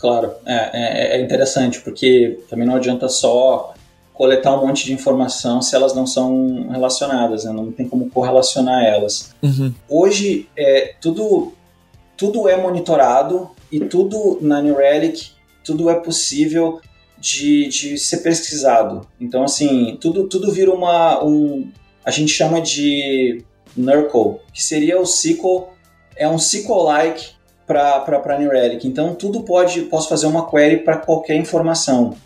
Claro, 0.06 0.34
é, 0.46 0.54
é, 0.54 1.16
é, 1.16 1.20
interessante, 1.20 1.80
porque 1.80 2.38
também 2.48 2.64
não 2.64 2.76
adianta 2.76 3.08
só 3.08 3.74
coletar 4.14 4.56
um 4.56 4.64
monte 4.64 4.84
de 4.84 4.92
informação 4.92 5.60
se 5.60 5.74
elas 5.74 5.96
não 5.96 6.06
são 6.06 6.68
relacionadas, 6.70 7.42
né? 7.42 7.50
não 7.50 7.72
tem 7.72 7.88
como 7.88 8.08
correlacionar 8.08 8.84
elas. 8.84 9.34
Uhum. 9.42 9.74
Hoje, 9.88 10.48
é, 10.56 10.94
tudo, 11.00 11.54
tudo 12.16 12.48
é 12.48 12.56
monitorado 12.56 13.50
e 13.70 13.80
tudo 13.80 14.38
na 14.40 14.62
New 14.62 14.76
Relic, 14.76 15.32
tudo 15.64 15.90
é 15.90 15.96
possível 15.96 16.80
de, 17.18 17.66
de 17.66 17.98
ser 17.98 18.18
pesquisado. 18.18 19.08
Então, 19.20 19.42
assim, 19.42 19.98
tudo, 20.00 20.28
tudo 20.28 20.52
vira 20.52 20.72
uma. 20.72 21.20
Um, 21.24 21.68
a 22.04 22.12
gente 22.12 22.30
chama 22.30 22.60
de 22.60 23.42
NURCL, 23.76 24.38
que 24.54 24.62
seria 24.62 25.00
o 25.00 25.02
SQL, 25.02 25.64
é 26.14 26.28
um 26.28 26.36
SQL-like 26.36 27.35
para 27.66 28.38
New 28.38 28.50
Relic. 28.50 28.86
Então 28.86 29.14
tudo 29.14 29.42
pode, 29.42 29.82
posso 29.82 30.08
fazer 30.08 30.26
uma 30.26 30.48
query 30.48 30.78
para 30.78 30.98
qualquer 30.98 31.36
informação. 31.36 32.16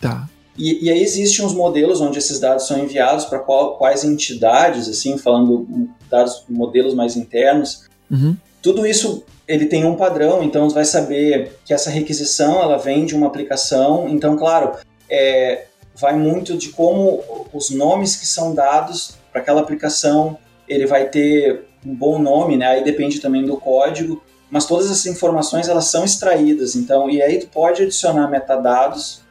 Tá. 0.00 0.28
E, 0.56 0.86
e, 0.86 0.90
aí 0.90 1.02
existem 1.02 1.44
uns 1.44 1.54
modelos 1.54 2.00
onde 2.00 2.18
esses 2.18 2.38
dados 2.38 2.66
são 2.66 2.78
enviados 2.78 3.24
para 3.24 3.38
quais 3.38 4.04
entidades, 4.04 4.88
assim, 4.88 5.16
falando 5.16 5.88
dados, 6.10 6.44
modelos 6.48 6.92
mais 6.92 7.16
internos. 7.16 7.88
Uhum. 8.10 8.36
Tudo 8.60 8.86
isso 8.86 9.24
ele 9.48 9.66
tem 9.66 9.86
um 9.86 9.96
padrão, 9.96 10.42
então 10.42 10.68
você 10.68 10.74
vai 10.74 10.84
saber 10.84 11.58
que 11.64 11.72
essa 11.72 11.88
requisição 11.88 12.62
ela 12.62 12.76
vem 12.76 13.06
de 13.06 13.16
uma 13.16 13.26
aplicação. 13.26 14.06
Então, 14.08 14.36
claro, 14.36 14.72
é, 15.08 15.64
vai 15.96 16.14
muito 16.16 16.56
de 16.56 16.68
como 16.68 17.22
os 17.52 17.70
nomes 17.70 18.16
que 18.16 18.26
são 18.26 18.54
dados 18.54 19.16
para 19.32 19.40
aquela 19.40 19.60
aplicação, 19.60 20.36
ele 20.68 20.86
vai 20.86 21.08
ter 21.08 21.64
um 21.84 21.94
bom 21.94 22.18
nome, 22.18 22.56
né? 22.56 22.66
Aí 22.66 22.84
depende 22.84 23.18
também 23.18 23.44
do 23.44 23.56
código 23.56 24.22
mas 24.50 24.66
todas 24.66 24.86
essas 24.86 25.06
informações 25.06 25.68
elas 25.68 25.86
são 25.86 26.04
extraídas, 26.04 26.74
então, 26.74 27.08
e 27.08 27.22
aí 27.22 27.38
tu 27.38 27.46
pode 27.48 27.82
adicionar 27.82 28.28
metadados 28.28 29.22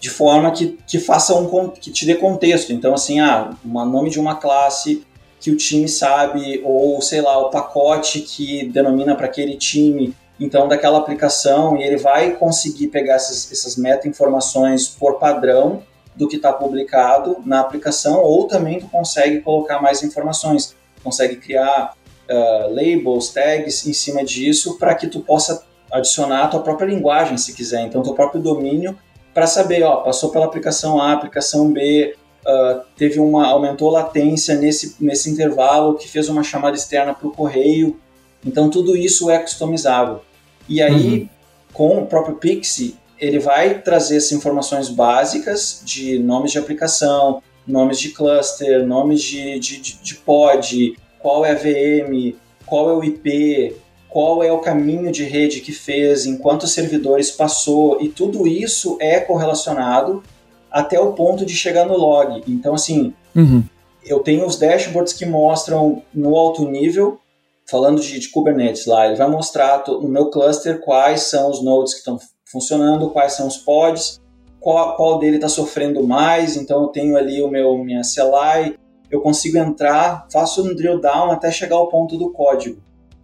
de 0.00 0.10
forma 0.10 0.50
que, 0.50 0.78
que 0.86 0.98
faça 0.98 1.34
um 1.34 1.70
que 1.70 1.90
te 1.90 2.04
dê 2.04 2.14
contexto. 2.14 2.74
Então, 2.74 2.92
assim, 2.92 3.20
ah, 3.20 3.54
o 3.64 3.84
nome 3.86 4.10
de 4.10 4.20
uma 4.20 4.34
classe 4.34 5.02
que 5.40 5.50
o 5.50 5.56
time 5.56 5.88
sabe, 5.88 6.60
ou 6.62 7.00
sei 7.00 7.22
lá, 7.22 7.38
o 7.38 7.48
pacote 7.48 8.20
que 8.20 8.66
denomina 8.66 9.14
para 9.14 9.26
aquele 9.26 9.56
time, 9.56 10.14
então 10.38 10.68
daquela 10.68 10.98
aplicação, 10.98 11.78
e 11.78 11.82
ele 11.82 11.96
vai 11.96 12.32
conseguir 12.32 12.88
pegar 12.88 13.14
essas, 13.14 13.50
essas 13.50 13.76
meta-informações 13.76 14.88
por 14.88 15.18
padrão 15.18 15.82
do 16.14 16.28
que 16.28 16.36
está 16.36 16.52
publicado 16.52 17.38
na 17.44 17.60
aplicação, 17.60 18.22
ou 18.22 18.46
também 18.46 18.80
tu 18.80 18.86
consegue 18.88 19.40
colocar 19.40 19.80
mais 19.80 20.02
informações, 20.02 20.74
consegue 21.02 21.36
criar 21.36 21.94
uh, 22.30 22.74
labels, 22.74 23.30
tags 23.30 23.86
em 23.86 23.92
cima 23.92 24.24
disso 24.24 24.78
para 24.78 24.94
que 24.94 25.06
tu 25.06 25.20
possa 25.20 25.64
adicionar 25.92 26.44
a 26.44 26.48
tua 26.48 26.60
própria 26.60 26.86
linguagem, 26.86 27.36
se 27.36 27.54
quiser. 27.54 27.82
Então, 27.82 28.02
teu 28.02 28.14
próprio 28.14 28.42
domínio 28.42 28.98
para 29.34 29.46
saber, 29.48 29.82
ó, 29.82 29.96
passou 29.96 30.30
pela 30.30 30.44
aplicação 30.44 31.00
A, 31.00 31.12
aplicação 31.12 31.72
B, 31.72 32.14
uh, 32.46 32.80
teve 32.96 33.18
uma 33.18 33.46
aumentou 33.48 33.90
latência 33.90 34.54
nesse, 34.54 34.96
nesse 35.00 35.28
intervalo 35.28 35.96
que 35.96 36.08
fez 36.08 36.28
uma 36.28 36.44
chamada 36.44 36.76
externa 36.76 37.12
para 37.12 37.26
o 37.26 37.32
correio. 37.32 37.98
Então 38.46 38.70
tudo 38.70 38.96
isso 38.96 39.28
é 39.28 39.38
customizável. 39.38 40.20
E 40.68 40.80
aí, 40.80 41.22
uhum. 41.22 41.28
com 41.72 41.98
o 41.98 42.06
próprio 42.06 42.36
Pixie, 42.36 42.96
ele 43.18 43.38
vai 43.38 43.80
trazer 43.80 44.16
essas 44.16 44.32
informações 44.32 44.88
básicas 44.88 45.82
de 45.84 46.18
nomes 46.18 46.52
de 46.52 46.58
aplicação, 46.58 47.42
nomes 47.66 47.98
de 47.98 48.10
cluster, 48.10 48.86
nomes 48.86 49.22
de, 49.22 49.58
de, 49.58 49.80
de, 49.80 50.02
de 50.02 50.14
pod, 50.16 50.96
qual 51.24 51.42
é 51.42 51.52
a 51.52 51.54
VM, 51.54 52.36
qual 52.66 52.90
é 52.90 52.92
o 52.92 53.02
IP, 53.02 53.74
qual 54.10 54.42
é 54.42 54.52
o 54.52 54.58
caminho 54.58 55.10
de 55.10 55.24
rede 55.24 55.62
que 55.62 55.72
fez, 55.72 56.26
em 56.26 56.36
quantos 56.36 56.72
servidores 56.72 57.30
passou, 57.30 57.98
e 57.98 58.10
tudo 58.10 58.46
isso 58.46 58.98
é 59.00 59.18
correlacionado 59.20 60.22
até 60.70 61.00
o 61.00 61.14
ponto 61.14 61.46
de 61.46 61.56
chegar 61.56 61.86
no 61.86 61.96
log. 61.96 62.44
Então, 62.46 62.74
assim, 62.74 63.14
uhum. 63.34 63.64
eu 64.04 64.20
tenho 64.20 64.44
os 64.44 64.58
dashboards 64.58 65.14
que 65.14 65.24
mostram 65.24 66.02
no 66.12 66.36
alto 66.36 66.68
nível, 66.68 67.18
falando 67.66 68.02
de, 68.02 68.18
de 68.18 68.28
Kubernetes 68.28 68.84
lá, 68.84 69.06
ele 69.06 69.16
vai 69.16 69.30
mostrar 69.30 69.82
no 69.88 70.06
meu 70.06 70.28
cluster 70.28 70.78
quais 70.82 71.22
são 71.22 71.48
os 71.48 71.64
nodes 71.64 71.94
que 71.94 72.00
estão 72.00 72.18
funcionando, 72.44 73.08
quais 73.08 73.32
são 73.32 73.46
os 73.46 73.56
pods, 73.56 74.20
qual, 74.60 74.94
qual 74.94 75.18
dele 75.18 75.36
está 75.36 75.48
sofrendo 75.48 76.06
mais. 76.06 76.54
Então, 76.54 76.82
eu 76.82 76.88
tenho 76.88 77.16
ali 77.16 77.42
o 77.42 77.48
meu 77.48 77.78
minha 77.78 78.02
CLI, 78.02 78.78
eu 79.14 79.20
consigo 79.20 79.56
entrar, 79.56 80.26
faço 80.28 80.68
um 80.68 80.74
drill 80.74 81.00
down 81.00 81.30
até 81.30 81.48
chegar 81.52 81.76
ao 81.76 81.86
ponto 81.86 82.18
do 82.18 82.30
código. 82.30 82.82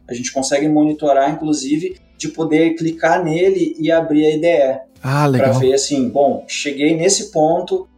A 0.09 0.15
gente 0.15 0.33
consegue 0.33 0.69
monitorar, 0.69 1.33
inclusive, 1.33 1.99
de 2.17 2.29
poder 2.29 2.75
clicar 2.77 3.25
nele 3.25 3.75
e 3.77 3.91
abrir 3.91 4.27
a 4.27 4.31
IDE. 4.31 4.81
Ah, 5.03 5.27
legal. 5.27 5.51
Para 5.51 5.59
ver 5.59 5.73
assim, 5.73 6.09
bom, 6.09 6.45
cheguei 6.47 6.97
nesse 6.97 7.33
ponto, 7.33 7.89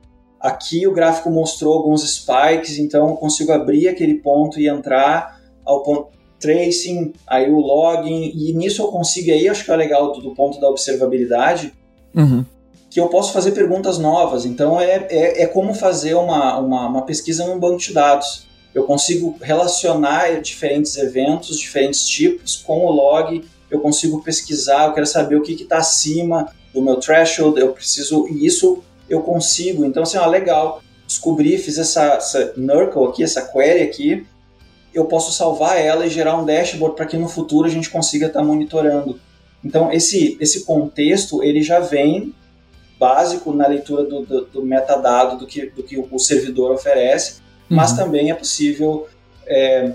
aqui 0.40 0.87
o 0.87 0.92
gráfico 0.92 1.31
mostrou 1.31 1.74
alguns 1.74 2.02
spikes, 2.11 2.78
então 2.78 3.11
eu 3.11 3.16
consigo 3.16 3.52
abrir 3.52 3.88
aquele 3.88 4.14
ponto 4.14 4.59
e 4.59 4.68
entrar 4.68 5.38
ao 5.62 5.83
ponto 5.83 6.09
tracing, 6.40 7.12
aí 7.26 7.50
o 7.50 7.61
login, 7.61 8.33
e 8.35 8.55
nisso 8.55 8.81
eu 8.81 8.88
consigo, 8.88 9.31
aí 9.31 9.48
acho 9.48 9.66
que 9.66 9.70
é 9.70 9.76
legal 9.76 10.12
do, 10.12 10.22
do 10.22 10.35
ponto 10.35 10.59
da 10.59 10.68
observabilidade, 10.68 11.74
uhum. 12.14 12.42
Que 12.92 13.00
eu 13.00 13.09
posso 13.09 13.33
fazer 13.33 13.52
perguntas 13.52 13.98
novas. 13.98 14.44
Então 14.44 14.78
é, 14.78 15.07
é, 15.09 15.42
é 15.44 15.46
como 15.46 15.72
fazer 15.72 16.14
uma, 16.14 16.59
uma, 16.59 16.87
uma 16.88 17.02
pesquisa 17.02 17.46
num 17.46 17.59
banco 17.59 17.78
de 17.78 17.90
dados. 17.94 18.46
Eu 18.74 18.85
consigo 18.85 19.35
relacionar 19.40 20.42
diferentes 20.42 20.98
eventos, 20.98 21.59
diferentes 21.59 22.07
tipos 22.07 22.57
com 22.57 22.85
o 22.85 22.92
log, 22.92 23.42
eu 23.70 23.81
consigo 23.81 24.22
pesquisar, 24.22 24.87
eu 24.87 24.92
quero 24.92 25.07
saber 25.07 25.37
o 25.37 25.42
que 25.42 25.55
está 25.55 25.78
acima, 25.78 26.52
do 26.74 26.83
meu 26.83 26.96
threshold, 26.96 27.59
eu 27.59 27.72
preciso, 27.72 28.26
e 28.28 28.46
isso 28.46 28.83
eu 29.09 29.22
consigo. 29.22 29.87
Então, 29.87 30.02
assim, 30.02 30.18
ó, 30.18 30.26
legal, 30.26 30.83
descobri, 31.07 31.57
fiz 31.57 31.78
essa, 31.78 32.14
essa 32.14 32.55
aqui, 33.09 33.22
essa 33.22 33.42
query 33.42 33.83
aqui, 33.83 34.26
eu 34.92 35.07
posso 35.07 35.33
salvar 35.33 35.78
ela 35.78 36.07
e 36.07 36.11
gerar 36.11 36.37
um 36.37 36.44
dashboard 36.44 36.94
para 36.94 37.07
que 37.07 37.16
no 37.16 37.28
futuro 37.28 37.66
a 37.66 37.70
gente 37.70 37.88
consiga 37.88 38.26
estar 38.26 38.40
tá 38.40 38.44
monitorando. 38.44 39.18
Então, 39.64 39.90
esse, 39.90 40.37
esse 40.38 40.64
contexto, 40.64 41.42
ele 41.42 41.62
já 41.62 41.81
vem 41.81 42.35
básico 43.02 43.52
na 43.52 43.66
leitura 43.66 44.04
do, 44.04 44.24
do, 44.24 44.44
do 44.44 44.62
metadado 44.62 45.36
do 45.36 45.44
que, 45.44 45.66
do 45.66 45.82
que 45.82 45.98
o 45.98 46.18
servidor 46.20 46.70
oferece, 46.70 47.40
uhum. 47.68 47.76
mas 47.76 47.92
também 47.94 48.30
é 48.30 48.34
possível 48.34 49.08
é, 49.44 49.90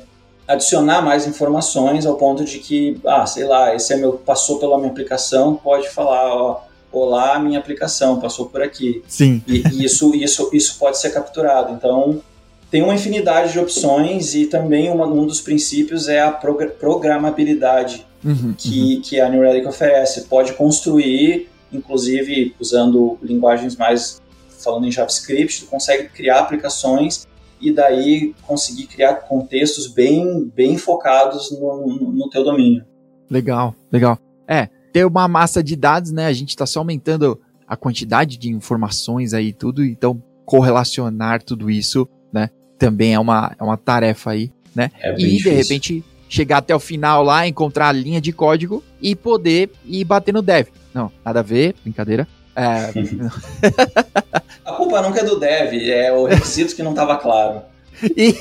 adicionar 0.46 1.02
mais 1.02 1.26
informações 1.26 2.06
ao 2.06 2.15
ponto 2.15 2.43
de 2.43 2.60
que, 2.60 3.00
ah, 3.06 3.26
sei 3.26 3.46
lá, 3.46 3.74
esse 3.74 3.93
é 3.93 3.96
meu 3.96 4.13
passou 4.13 4.60
pela 4.60 4.78
minha 4.78 4.91
aplicação, 4.91 5.56
pode 5.56 5.88
falar, 5.88 6.36
ó, 6.36 6.63
olá, 6.91 7.39
minha 7.39 7.58
aplicação 7.58 8.20
passou 8.20 8.48
por 8.48 8.62
aqui. 8.62 9.02
Sim. 9.08 9.41
E, 9.48 9.63
e 9.72 9.86
isso, 9.86 10.13
isso, 10.13 10.50
isso 10.52 10.78
pode 10.78 10.98
ser 10.98 11.12
capturado. 11.12 11.72
Então, 11.72 12.22
tem 12.70 12.84
uma 12.84 12.93
infinidade 12.93 13.54
de 13.54 13.60
opções 13.60 14.36
e 14.36 14.48
também 14.48 14.89
uma, 14.89 15.08
um 15.08 15.26
dos 15.26 15.39
princípios 15.39 16.10
é 16.10 16.20
a 16.20 16.32
programabilidade 16.32 18.06
uhum, 18.24 18.54
que, 18.58 18.96
uhum. 18.96 19.02
que 19.02 19.22
a 19.22 19.30
New 19.30 19.41
Relic 19.41 19.65
oferece. 19.65 20.24
Pode 20.24 20.52
construir, 20.54 21.50
inclusive 21.72 22.56
usando 22.60 23.18
linguagens 23.22 23.76
mais 23.76 24.22
falando 24.64 24.88
em 24.88 24.92
JavaScript, 24.92 25.62
tu 25.62 25.68
consegue 25.68 26.10
criar 26.10 26.40
aplicações 26.40 27.28
e 27.60 27.72
daí 27.72 28.34
conseguir 28.46 28.88
criar 28.88 29.16
contextos 29.16 29.88
bem, 29.88 30.52
bem 30.56 30.78
focados 30.78 31.52
no, 31.52 31.88
no, 31.88 32.12
no 32.12 32.30
teu 32.30 32.44
domínio. 32.44 32.86
Legal, 33.30 33.76
legal. 33.92 34.18
É, 34.48 34.70
ter 34.92 35.06
uma 35.06 35.28
massa 35.28 35.64
de 35.64 35.76
dados, 35.76 36.12
né? 36.12 36.26
A 36.26 36.34
gente 36.34 36.50
está 36.50 36.66
só 36.66 36.80
aumentando 36.80 37.40
a 37.68 37.76
quantidade 37.76 38.38
de 38.38 38.50
informações 38.50 39.34
aí 39.34 39.52
tudo, 39.52 39.84
então 39.84 40.22
correlacionar 40.46 41.44
tudo 41.44 41.70
isso, 41.70 42.08
né? 42.32 42.50
Também 42.80 43.14
é 43.14 43.20
uma, 43.20 43.56
é 43.60 43.64
uma 43.64 43.76
tarefa 43.76 44.32
aí, 44.32 44.52
né? 44.74 44.92
É 45.02 45.14
e 45.14 45.18
difícil. 45.18 45.52
de 45.52 45.58
repente 45.58 46.04
chegar 46.30 46.58
até 46.58 46.76
o 46.76 46.80
final 46.80 47.24
lá, 47.24 47.48
encontrar 47.48 47.90
a 47.90 47.92
linha 47.92 48.20
de 48.20 48.32
código 48.32 48.84
e 49.02 49.16
poder 49.16 49.72
ir 49.86 50.04
bater 50.04 50.34
no 50.34 50.42
dev. 50.42 50.68
Não, 50.94 51.12
nada 51.24 51.40
a 51.40 51.44
ver, 51.44 51.76
brincadeira. 51.84 52.28
É... 52.56 52.92
a 54.66 54.72
culpa 54.74 55.02
nunca 55.02 55.22
é 55.22 55.24
do 55.24 55.40
dev, 55.40 55.74
é 55.90 56.12
o 56.12 56.26
requisito 56.26 56.76
que 56.76 56.84
não 56.84 56.92
estava 56.92 57.18
claro. 57.18 57.62
E... 58.16 58.36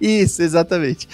Isso, 0.00 0.42
exatamente. 0.42 1.08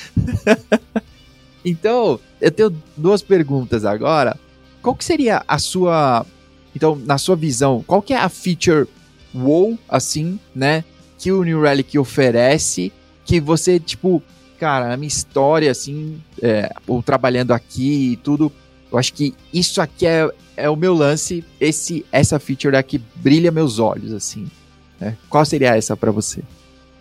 então, 1.64 2.18
eu 2.40 2.50
tenho 2.50 2.74
duas 2.96 3.22
perguntas 3.22 3.84
agora. 3.84 4.36
Qual 4.82 4.94
que 4.94 5.04
seria 5.04 5.44
a 5.46 5.58
sua, 5.58 6.24
então, 6.74 6.96
na 6.96 7.18
sua 7.18 7.36
visão, 7.36 7.84
qual 7.86 8.02
que 8.02 8.12
é 8.12 8.16
a 8.16 8.28
feature 8.28 8.88
WoW, 9.34 9.78
assim, 9.88 10.40
né, 10.54 10.84
que 11.18 11.30
o 11.30 11.44
New 11.44 11.62
Relic 11.62 11.98
oferece, 11.98 12.92
que 13.24 13.40
você, 13.40 13.78
tipo, 13.78 14.22
cara, 14.60 14.92
a 14.92 14.96
minha 14.98 15.08
história, 15.08 15.70
assim, 15.70 16.20
é, 16.42 16.70
ou 16.86 17.02
trabalhando 17.02 17.52
aqui 17.52 18.12
e 18.12 18.16
tudo, 18.16 18.52
eu 18.92 18.98
acho 18.98 19.14
que 19.14 19.34
isso 19.52 19.80
aqui 19.80 20.06
é, 20.06 20.28
é 20.54 20.68
o 20.68 20.76
meu 20.76 20.92
lance, 20.92 21.42
esse 21.58 22.04
essa 22.12 22.38
feature 22.38 22.76
aqui 22.76 22.98
brilha 23.16 23.50
meus 23.50 23.78
olhos, 23.78 24.12
assim. 24.12 24.50
Né? 25.00 25.16
Qual 25.30 25.42
seria 25.46 25.74
essa 25.74 25.96
para 25.96 26.10
você? 26.10 26.42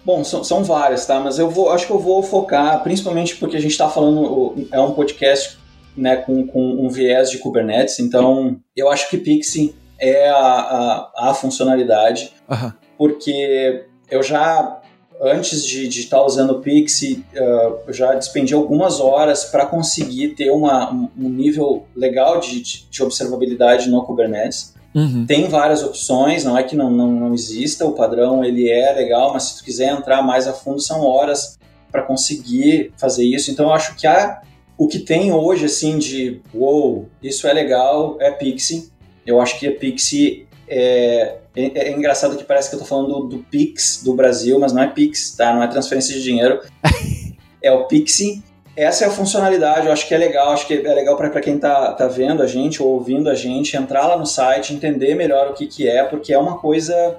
Bom, 0.05 0.23
são, 0.23 0.41
são 0.41 0.63
várias, 0.63 1.05
tá? 1.05 1.19
Mas 1.19 1.37
eu 1.37 1.49
vou, 1.49 1.69
acho 1.71 1.85
que 1.85 1.91
eu 1.91 1.99
vou 1.99 2.23
focar, 2.23 2.81
principalmente 2.81 3.35
porque 3.35 3.57
a 3.57 3.59
gente 3.59 3.71
está 3.71 3.89
falando, 3.89 4.55
é 4.71 4.79
um 4.79 4.93
podcast 4.93 5.59
né, 5.97 6.15
com, 6.15 6.47
com 6.47 6.85
um 6.85 6.89
viés 6.89 7.29
de 7.29 7.39
Kubernetes, 7.39 7.99
então 7.99 8.57
eu 8.73 8.89
acho 8.89 9.09
que 9.09 9.17
Pixie 9.17 9.75
é 9.99 10.29
a, 10.29 10.37
a, 10.37 11.29
a 11.29 11.33
funcionalidade, 11.33 12.31
uhum. 12.49 12.71
porque 12.97 13.85
eu 14.09 14.23
já, 14.23 14.81
antes 15.21 15.65
de 15.65 15.87
estar 15.87 16.17
tá 16.17 16.25
usando 16.25 16.51
o 16.51 16.59
Pixie, 16.61 17.25
uh, 17.33 17.79
eu 17.87 17.93
já 17.93 18.13
despendi 18.13 18.53
algumas 18.53 18.99
horas 18.99 19.45
para 19.45 19.65
conseguir 19.65 20.29
ter 20.29 20.49
uma, 20.51 20.91
um 20.91 21.29
nível 21.29 21.85
legal 21.95 22.39
de, 22.39 22.61
de 22.61 23.03
observabilidade 23.03 23.89
no 23.89 24.03
Kubernetes. 24.03 24.73
Uhum. 24.95 25.25
Tem 25.25 25.47
várias 25.47 25.83
opções, 25.83 26.43
não 26.43 26.57
é 26.57 26.63
que 26.63 26.75
não, 26.75 26.89
não, 26.89 27.11
não 27.11 27.33
exista, 27.33 27.85
o 27.85 27.93
padrão 27.93 28.43
ele 28.43 28.69
é 28.69 28.91
legal, 28.93 29.33
mas 29.33 29.43
se 29.43 29.57
tu 29.57 29.63
quiser 29.63 29.91
entrar 29.91 30.21
mais 30.21 30.47
a 30.47 30.53
fundo, 30.53 30.79
são 30.79 31.05
horas 31.05 31.59
para 31.91 32.01
conseguir 32.01 32.93
fazer 32.97 33.23
isso. 33.23 33.51
Então 33.51 33.67
eu 33.67 33.73
acho 33.73 33.95
que 33.95 34.07
há, 34.07 34.41
o 34.77 34.87
que 34.87 34.99
tem 34.99 35.31
hoje, 35.31 35.65
assim, 35.65 35.99
de 35.99 36.41
wow, 36.53 37.07
isso 37.21 37.47
é 37.47 37.53
legal, 37.53 38.17
é 38.19 38.31
Pixie. 38.31 38.89
Eu 39.25 39.39
acho 39.39 39.59
que 39.59 39.67
a 39.67 39.75
Pixie 39.75 40.47
é, 40.67 41.38
é, 41.55 41.89
é 41.89 41.91
engraçado 41.91 42.37
que 42.37 42.43
parece 42.43 42.69
que 42.69 42.75
eu 42.75 42.81
estou 42.81 42.87
falando 42.97 43.27
do, 43.27 43.37
do, 43.37 43.43
Pix 43.43 44.01
do 44.03 44.13
Brasil, 44.13 44.59
mas 44.59 44.73
não 44.73 44.83
é 44.83 44.87
Pix, 44.87 45.35
tá? 45.35 45.53
Não 45.53 45.63
é 45.63 45.67
transferência 45.67 46.13
de 46.13 46.23
dinheiro. 46.23 46.61
é 47.61 47.71
o 47.71 47.85
Pixie 47.85 48.43
essa 48.79 49.03
é 49.03 49.07
a 49.09 49.11
funcionalidade, 49.11 49.87
eu 49.87 49.91
acho 49.91 50.07
que 50.07 50.13
é 50.13 50.17
legal, 50.17 50.53
acho 50.53 50.65
que 50.65 50.73
é 50.73 50.93
legal 50.93 51.17
para 51.17 51.41
quem 51.41 51.55
está 51.55 51.91
tá 51.91 52.07
vendo 52.07 52.41
a 52.41 52.47
gente 52.47 52.81
ou 52.81 52.93
ouvindo 52.93 53.29
a 53.29 53.35
gente, 53.35 53.75
entrar 53.75 54.07
lá 54.07 54.17
no 54.17 54.25
site, 54.25 54.73
entender 54.73 55.15
melhor 55.15 55.49
o 55.49 55.53
que, 55.53 55.67
que 55.67 55.85
é, 55.85 56.01
porque 56.05 56.31
é 56.31 56.39
uma 56.39 56.57
coisa. 56.57 57.17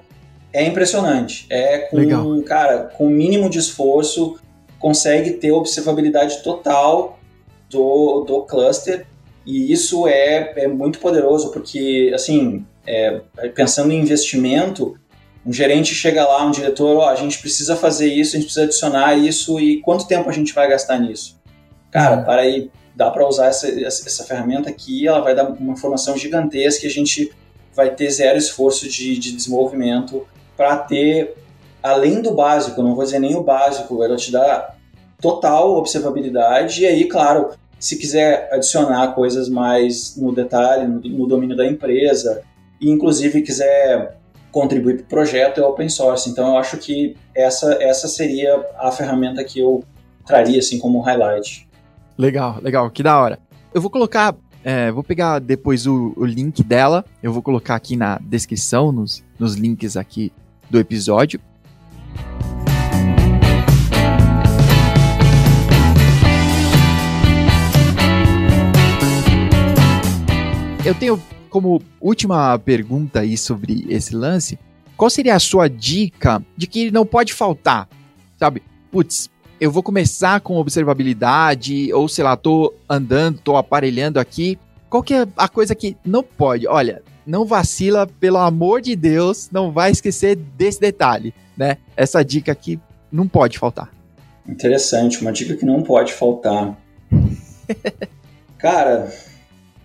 É 0.55 0.64
impressionante. 0.64 1.47
É 1.51 1.81
com, 1.81 1.99
legal. 1.99 2.43
cara, 2.45 2.91
com 2.97 3.09
o 3.09 3.11
mínimo 3.11 3.51
de 3.51 3.59
esforço, 3.59 4.41
consegue 4.78 5.33
ter 5.33 5.53
observabilidade 5.53 6.43
total 6.43 7.18
do, 7.68 8.24
do 8.24 8.41
cluster, 8.45 9.07
e 9.45 9.70
isso 9.70 10.09
é, 10.09 10.55
é 10.57 10.66
muito 10.66 10.99
poderoso, 10.99 11.53
porque, 11.53 12.11
assim, 12.14 12.64
é, 12.91 13.49
pensando 13.55 13.93
em 13.93 14.01
investimento, 14.01 14.97
um 15.45 15.53
gerente 15.53 15.95
chega 15.95 16.26
lá, 16.26 16.45
um 16.45 16.51
diretor, 16.51 16.97
ó, 16.97 17.07
oh, 17.07 17.09
a 17.09 17.14
gente 17.14 17.38
precisa 17.38 17.76
fazer 17.76 18.12
isso, 18.12 18.36
a 18.36 18.38
gente 18.38 18.47
precisa 18.47 18.66
adicionar 18.66 19.14
isso, 19.16 19.59
e 19.61 19.80
quanto 19.80 20.07
tempo 20.07 20.28
a 20.28 20.32
gente 20.32 20.53
vai 20.53 20.68
gastar 20.68 20.99
nisso? 20.99 21.41
cara, 21.91 22.18
uhum. 22.18 22.24
para 22.24 22.43
aí, 22.43 22.70
dá 22.95 23.11
para 23.11 23.26
usar 23.26 23.47
essa, 23.47 23.68
essa 23.68 24.24
ferramenta 24.24 24.70
aqui, 24.70 25.07
ela 25.07 25.20
vai 25.20 25.34
dar 25.34 25.49
uma 25.49 25.72
informação 25.72 26.16
gigantesca 26.16 26.86
e 26.86 26.88
a 26.88 26.93
gente 26.93 27.32
vai 27.74 27.91
ter 27.95 28.11
zero 28.11 28.38
esforço 28.38 28.88
de, 28.88 29.18
de 29.18 29.32
desenvolvimento 29.32 30.26
para 30.57 30.76
ter, 30.76 31.34
além 31.82 32.20
do 32.20 32.32
básico, 32.32 32.82
não 32.82 32.95
vou 32.95 33.05
dizer 33.05 33.18
nem 33.18 33.34
o 33.34 33.43
básico, 33.43 34.03
ela 34.03 34.16
te 34.16 34.30
dá 34.30 34.74
total 35.20 35.76
observabilidade 35.76 36.82
e 36.82 36.86
aí, 36.86 37.05
claro, 37.07 37.51
se 37.78 37.97
quiser 37.97 38.49
adicionar 38.53 39.14
coisas 39.14 39.49
mais 39.49 40.16
no 40.16 40.32
detalhe, 40.32 40.86
no, 40.86 41.01
no 41.01 41.26
domínio 41.26 41.57
da 41.57 41.66
empresa, 41.66 42.43
e 42.81 42.91
inclusive 42.91 43.43
quiser 43.43 44.16
contribuir 44.51 44.97
para 44.97 45.05
o 45.05 45.09
projeto 45.09 45.61
é 45.61 45.64
open 45.64 45.89
source. 45.89 46.28
Então 46.28 46.49
eu 46.49 46.57
acho 46.57 46.76
que 46.78 47.16
essa, 47.35 47.74
essa 47.81 48.09
seria 48.09 48.64
a 48.78 48.91
ferramenta 48.91 49.45
que 49.45 49.61
eu 49.61 49.85
traria 50.26 50.59
assim 50.59 50.78
como 50.78 51.01
highlight. 51.01 51.68
Legal, 52.16 52.59
legal, 52.62 52.91
que 52.91 53.03
da 53.03 53.18
hora. 53.20 53.39
Eu 53.72 53.81
vou 53.81 53.91
colocar, 53.91 54.35
é, 54.64 54.91
vou 54.91 55.03
pegar 55.03 55.39
depois 55.39 55.87
o, 55.87 56.12
o, 56.16 56.24
link 56.24 56.62
dela, 56.62 57.05
eu 57.22 57.33
vou 57.33 57.43
colocar 57.43 57.76
aqui 57.76 57.97
na 57.97 58.18
descrição, 58.18 58.91
nos, 58.91 59.22
nos 59.39 59.55
links 59.55 59.97
aqui 59.97 60.33
do 60.68 60.78
episódio. 60.78 61.41
Eu 70.85 70.95
tenho 70.95 71.20
como 71.51 71.83
última 72.01 72.59
pergunta 72.59 73.21
aí 73.21 73.37
sobre 73.37 73.85
esse 73.89 74.15
lance, 74.15 74.59
qual 74.97 75.11
seria 75.11 75.35
a 75.35 75.41
sua 75.41 75.69
dica 75.69 76.43
de 76.57 76.67
que 76.67 76.91
não 76.91 77.05
pode 77.05 77.35
faltar? 77.35 77.89
Sabe? 78.39 78.63
Putz, 78.91 79.29
eu 79.61 79.71
vou 79.71 79.83
começar 79.83 80.41
com 80.41 80.57
observabilidade, 80.57 81.93
ou 81.93 82.09
sei 82.09 82.25
lá, 82.25 82.37
tô 82.37 82.73
andando, 82.89 83.41
tô 83.41 83.57
aparelhando 83.57 84.19
aqui. 84.19 84.59
Qual 84.89 85.03
que 85.03 85.15
é 85.15 85.27
a 85.37 85.49
coisa 85.49 85.75
que 85.75 85.97
não 86.05 86.23
pode? 86.23 86.67
Olha, 86.67 87.03
não 87.27 87.45
vacila, 87.45 88.07
pelo 88.07 88.39
amor 88.39 88.81
de 88.81 88.97
Deus, 88.97 89.49
não 89.53 89.71
vai 89.71 89.91
esquecer 89.91 90.37
desse 90.37 90.81
detalhe, 90.81 91.35
né? 91.57 91.77
Essa 91.97 92.25
dica 92.25 92.53
aqui 92.53 92.81
não 93.13 93.29
pode 93.29 93.59
faltar. 93.59 93.91
Interessante, 94.49 95.21
uma 95.21 95.33
dica 95.33 95.55
que 95.57 95.65
não 95.65 95.83
pode 95.83 96.13
faltar. 96.13 96.77
Cara, 98.59 99.13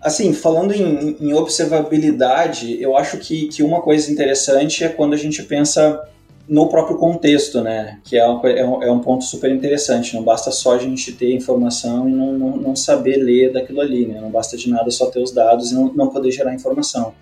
Assim, 0.06 0.32
falando 0.32 0.72
em, 0.72 1.16
em, 1.20 1.32
observabilidade, 1.32 2.80
eu 2.80 2.96
acho 2.96 3.18
que, 3.18 3.48
que 3.48 3.60
uma 3.60 3.82
coisa 3.82 4.08
interessante 4.08 4.84
é 4.84 4.88
quando 4.88 5.14
a 5.14 5.16
gente 5.16 5.42
pensa 5.42 6.00
no 6.48 6.68
próprio 6.68 6.96
contexto, 6.96 7.60
né? 7.60 7.98
Que 8.04 8.16
é, 8.16 8.20
é, 8.20 8.64
um, 8.64 8.82
é 8.84 8.92
um 8.92 9.00
ponto 9.00 9.24
super 9.24 9.50
interessante. 9.50 10.14
Não 10.14 10.22
basta 10.22 10.52
só 10.52 10.76
a 10.76 10.78
gente 10.78 11.10
ter 11.10 11.34
informação 11.34 12.08
e 12.08 12.12
não, 12.12 12.32
não, 12.34 12.56
não, 12.56 12.76
saber 12.76 13.16
ler 13.16 13.52
daquilo 13.52 13.80
ali, 13.80 14.06
né? 14.06 14.20
Não 14.20 14.30
basta 14.30 14.56
de 14.56 14.70
nada 14.70 14.88
só 14.92 15.06
ter 15.06 15.20
os 15.20 15.32
dados 15.32 15.72
e 15.72 15.74
não, 15.74 15.92
não 15.92 16.06
poder 16.06 16.30
gerar 16.30 16.54
informação. 16.54 17.12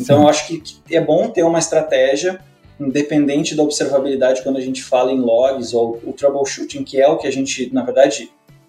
Então, 0.00 0.22
eu 0.22 0.28
acho 0.28 0.48
que, 0.48 0.58
que 0.58 0.96
é 0.96 1.00
bom 1.00 1.28
ter 1.28 1.44
uma 1.44 1.60
estratégia 1.60 2.40
independente 2.80 3.54
da 3.54 3.62
observabilidade 3.62 4.42
quando 4.42 4.56
a 4.56 4.60
gente 4.60 4.82
fala 4.82 5.12
em 5.12 5.20
logs 5.20 5.72
ou 5.72 6.00
o 6.04 6.12
troubleshooting, 6.12 6.82
que 6.82 7.00
é 7.00 7.06
o 7.06 7.16
que 7.16 7.28
a 7.28 7.30
gente, 7.30 7.72
na 7.72 7.84
verdade, 7.84 8.28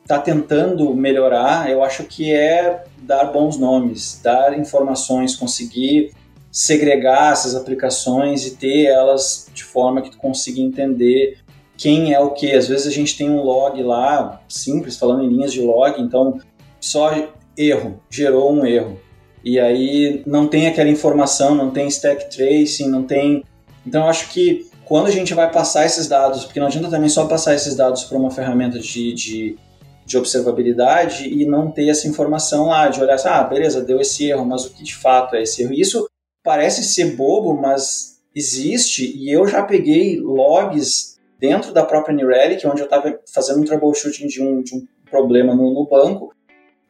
está 0.09 0.17
tentando 0.17 0.91
melhorar, 0.95 1.69
eu 1.69 1.83
acho 1.83 2.03
que 2.05 2.33
é 2.33 2.83
dar 3.03 3.25
bons 3.25 3.59
nomes, 3.59 4.19
dar 4.23 4.57
informações, 4.57 5.35
conseguir 5.35 6.13
segregar 6.51 7.31
essas 7.31 7.55
aplicações 7.55 8.43
e 8.47 8.55
ter 8.55 8.85
elas 8.85 9.51
de 9.53 9.63
forma 9.63 10.01
que 10.01 10.09
tu 10.09 10.17
consiga 10.17 10.59
entender 10.59 11.37
quem 11.77 12.11
é 12.11 12.19
o 12.19 12.31
que. 12.31 12.51
Às 12.51 12.67
vezes 12.67 12.87
a 12.87 12.91
gente 12.91 13.15
tem 13.15 13.29
um 13.29 13.43
log 13.43 13.83
lá, 13.83 14.41
simples, 14.49 14.97
falando 14.97 15.23
em 15.23 15.29
linhas 15.29 15.53
de 15.53 15.61
log, 15.61 16.01
então 16.01 16.39
só 16.81 17.11
erro, 17.55 18.01
gerou 18.09 18.51
um 18.51 18.65
erro. 18.65 18.99
E 19.45 19.59
aí 19.59 20.23
não 20.25 20.47
tem 20.47 20.65
aquela 20.65 20.89
informação, 20.89 21.53
não 21.53 21.69
tem 21.69 21.87
stack 21.87 22.35
tracing, 22.35 22.89
não 22.89 23.03
tem. 23.03 23.43
Então 23.85 24.05
eu 24.05 24.09
acho 24.09 24.29
que 24.29 24.67
quando 24.85 25.05
a 25.05 25.11
gente 25.11 25.35
vai 25.35 25.51
passar 25.51 25.85
esses 25.85 26.07
dados, 26.07 26.45
porque 26.45 26.59
não 26.59 26.65
adianta 26.65 26.89
também 26.89 27.09
só 27.09 27.27
passar 27.27 27.53
esses 27.53 27.75
dados 27.75 28.05
para 28.05 28.17
uma 28.17 28.31
ferramenta 28.31 28.79
de, 28.79 29.13
de 29.13 29.68
de 30.09 30.17
observabilidade 30.17 31.29
e 31.29 31.45
não 31.45 31.69
ter 31.69 31.87
essa 31.87 32.07
informação 32.07 32.69
lá, 32.69 32.87
de 32.87 32.99
olhar 32.99 33.13
assim, 33.13 33.27
ah, 33.27 33.43
beleza, 33.43 33.83
deu 33.83 34.01
esse 34.01 34.27
erro, 34.27 34.43
mas 34.43 34.65
o 34.65 34.73
que 34.73 34.83
de 34.83 34.95
fato 34.95 35.35
é 35.35 35.43
esse 35.43 35.61
erro? 35.61 35.71
Isso 35.71 36.09
parece 36.43 36.83
ser 36.83 37.15
bobo, 37.15 37.53
mas 37.53 38.19
existe 38.35 39.15
e 39.15 39.31
eu 39.31 39.47
já 39.47 39.61
peguei 39.61 40.19
logs 40.19 41.19
dentro 41.39 41.71
da 41.71 41.85
própria 41.85 42.15
New 42.15 42.27
Relic, 42.27 42.65
onde 42.65 42.81
eu 42.81 42.85
estava 42.85 43.19
fazendo 43.31 43.61
um 43.61 43.63
troubleshooting 43.63 44.25
de 44.25 44.41
um, 44.41 44.63
de 44.63 44.75
um 44.75 44.87
problema 45.11 45.53
no, 45.53 45.75
no 45.75 45.87
banco 45.87 46.33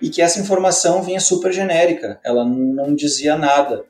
e 0.02 0.10
que 0.10 0.22
essa 0.22 0.40
informação 0.40 1.04
vinha 1.04 1.20
super 1.20 1.52
genérica, 1.52 2.22
ela 2.24 2.46
não 2.46 2.96
dizia 2.96 3.36
nada. 3.36 3.84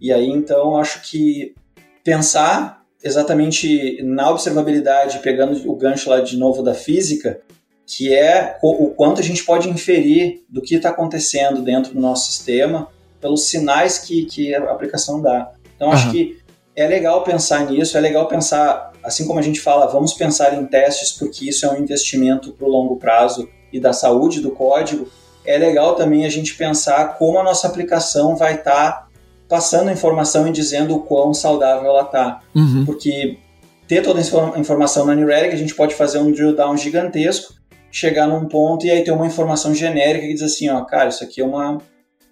E 0.00 0.12
aí 0.12 0.30
então 0.30 0.76
acho 0.76 1.02
que 1.10 1.56
pensar 2.04 2.84
exatamente 3.02 4.00
na 4.04 4.30
observabilidade, 4.30 5.18
pegando 5.18 5.68
o 5.68 5.74
gancho 5.74 6.08
lá 6.08 6.20
de 6.20 6.36
novo 6.36 6.62
da 6.62 6.72
física, 6.72 7.40
que 7.86 8.12
é 8.12 8.58
o 8.60 8.90
quanto 8.90 9.20
a 9.20 9.24
gente 9.24 9.44
pode 9.44 9.68
inferir 9.68 10.44
do 10.48 10.60
que 10.60 10.74
está 10.74 10.90
acontecendo 10.90 11.62
dentro 11.62 11.94
do 11.94 12.00
nosso 12.00 12.32
sistema 12.32 12.88
pelos 13.20 13.48
sinais 13.48 13.98
que, 13.98 14.24
que 14.24 14.52
a 14.54 14.72
aplicação 14.72 15.22
dá. 15.22 15.52
Então, 15.76 15.92
acho 15.92 16.06
uhum. 16.06 16.12
que 16.12 16.38
é 16.74 16.86
legal 16.86 17.22
pensar 17.22 17.64
nisso, 17.70 17.96
é 17.96 18.00
legal 18.00 18.26
pensar, 18.26 18.92
assim 19.04 19.24
como 19.24 19.38
a 19.38 19.42
gente 19.42 19.60
fala, 19.60 19.86
vamos 19.86 20.12
pensar 20.14 20.52
em 20.54 20.66
testes, 20.66 21.12
porque 21.12 21.48
isso 21.48 21.64
é 21.64 21.70
um 21.70 21.78
investimento 21.78 22.52
para 22.52 22.66
o 22.66 22.70
longo 22.70 22.96
prazo 22.96 23.48
e 23.72 23.78
da 23.78 23.92
saúde 23.92 24.40
do 24.40 24.50
código. 24.50 25.08
É 25.44 25.56
legal 25.56 25.94
também 25.94 26.26
a 26.26 26.28
gente 26.28 26.56
pensar 26.56 27.16
como 27.16 27.38
a 27.38 27.42
nossa 27.44 27.68
aplicação 27.68 28.34
vai 28.34 28.56
estar 28.56 28.92
tá 28.92 29.08
passando 29.48 29.92
informação 29.92 30.48
e 30.48 30.52
dizendo 30.52 30.96
o 30.96 31.00
quão 31.02 31.32
saudável 31.32 31.88
ela 31.88 32.02
está. 32.02 32.40
Uhum. 32.52 32.84
Porque 32.84 33.38
ter 33.86 34.02
toda 34.02 34.20
a 34.20 34.58
informação 34.58 35.06
na 35.06 35.14
New 35.14 35.28
Relic, 35.28 35.54
a 35.54 35.58
gente 35.58 35.74
pode 35.74 35.94
fazer 35.94 36.18
um 36.18 36.32
drill 36.32 36.54
down 36.54 36.76
gigantesco 36.76 37.54
chegar 37.90 38.26
num 38.26 38.46
ponto 38.46 38.86
e 38.86 38.90
aí 38.90 39.02
ter 39.02 39.10
uma 39.10 39.26
informação 39.26 39.74
genérica 39.74 40.26
que 40.26 40.34
diz 40.34 40.42
assim, 40.42 40.68
ó, 40.68 40.84
cara, 40.84 41.08
isso 41.08 41.24
aqui 41.24 41.40
é 41.40 41.44
uma 41.44 41.80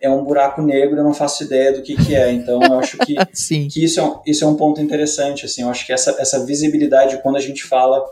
é 0.05 0.11
um 0.11 0.23
buraco 0.23 0.61
negro, 0.61 0.99
eu 0.99 1.05
não 1.05 1.15
faço 1.15 1.45
ideia 1.45 1.73
do 1.73 1.83
que, 1.83 1.97
que 1.97 2.15
é. 2.15 2.31
Então, 2.31 2.63
eu 2.63 2.79
acho 2.79 2.99
que, 2.99 3.15
que 3.71 3.83
isso, 3.83 3.99
é 3.99 4.03
um, 4.03 4.21
isso 4.27 4.45
é 4.45 4.47
um 4.47 4.55
ponto 4.55 4.79
interessante. 4.79 5.47
Assim, 5.47 5.63
eu 5.63 5.71
acho 5.71 5.87
que 5.87 5.95
essa, 5.95 6.15
essa 6.19 6.45
visibilidade, 6.45 7.23
quando 7.23 7.37
a 7.37 7.41
gente 7.41 7.65
fala 7.65 8.05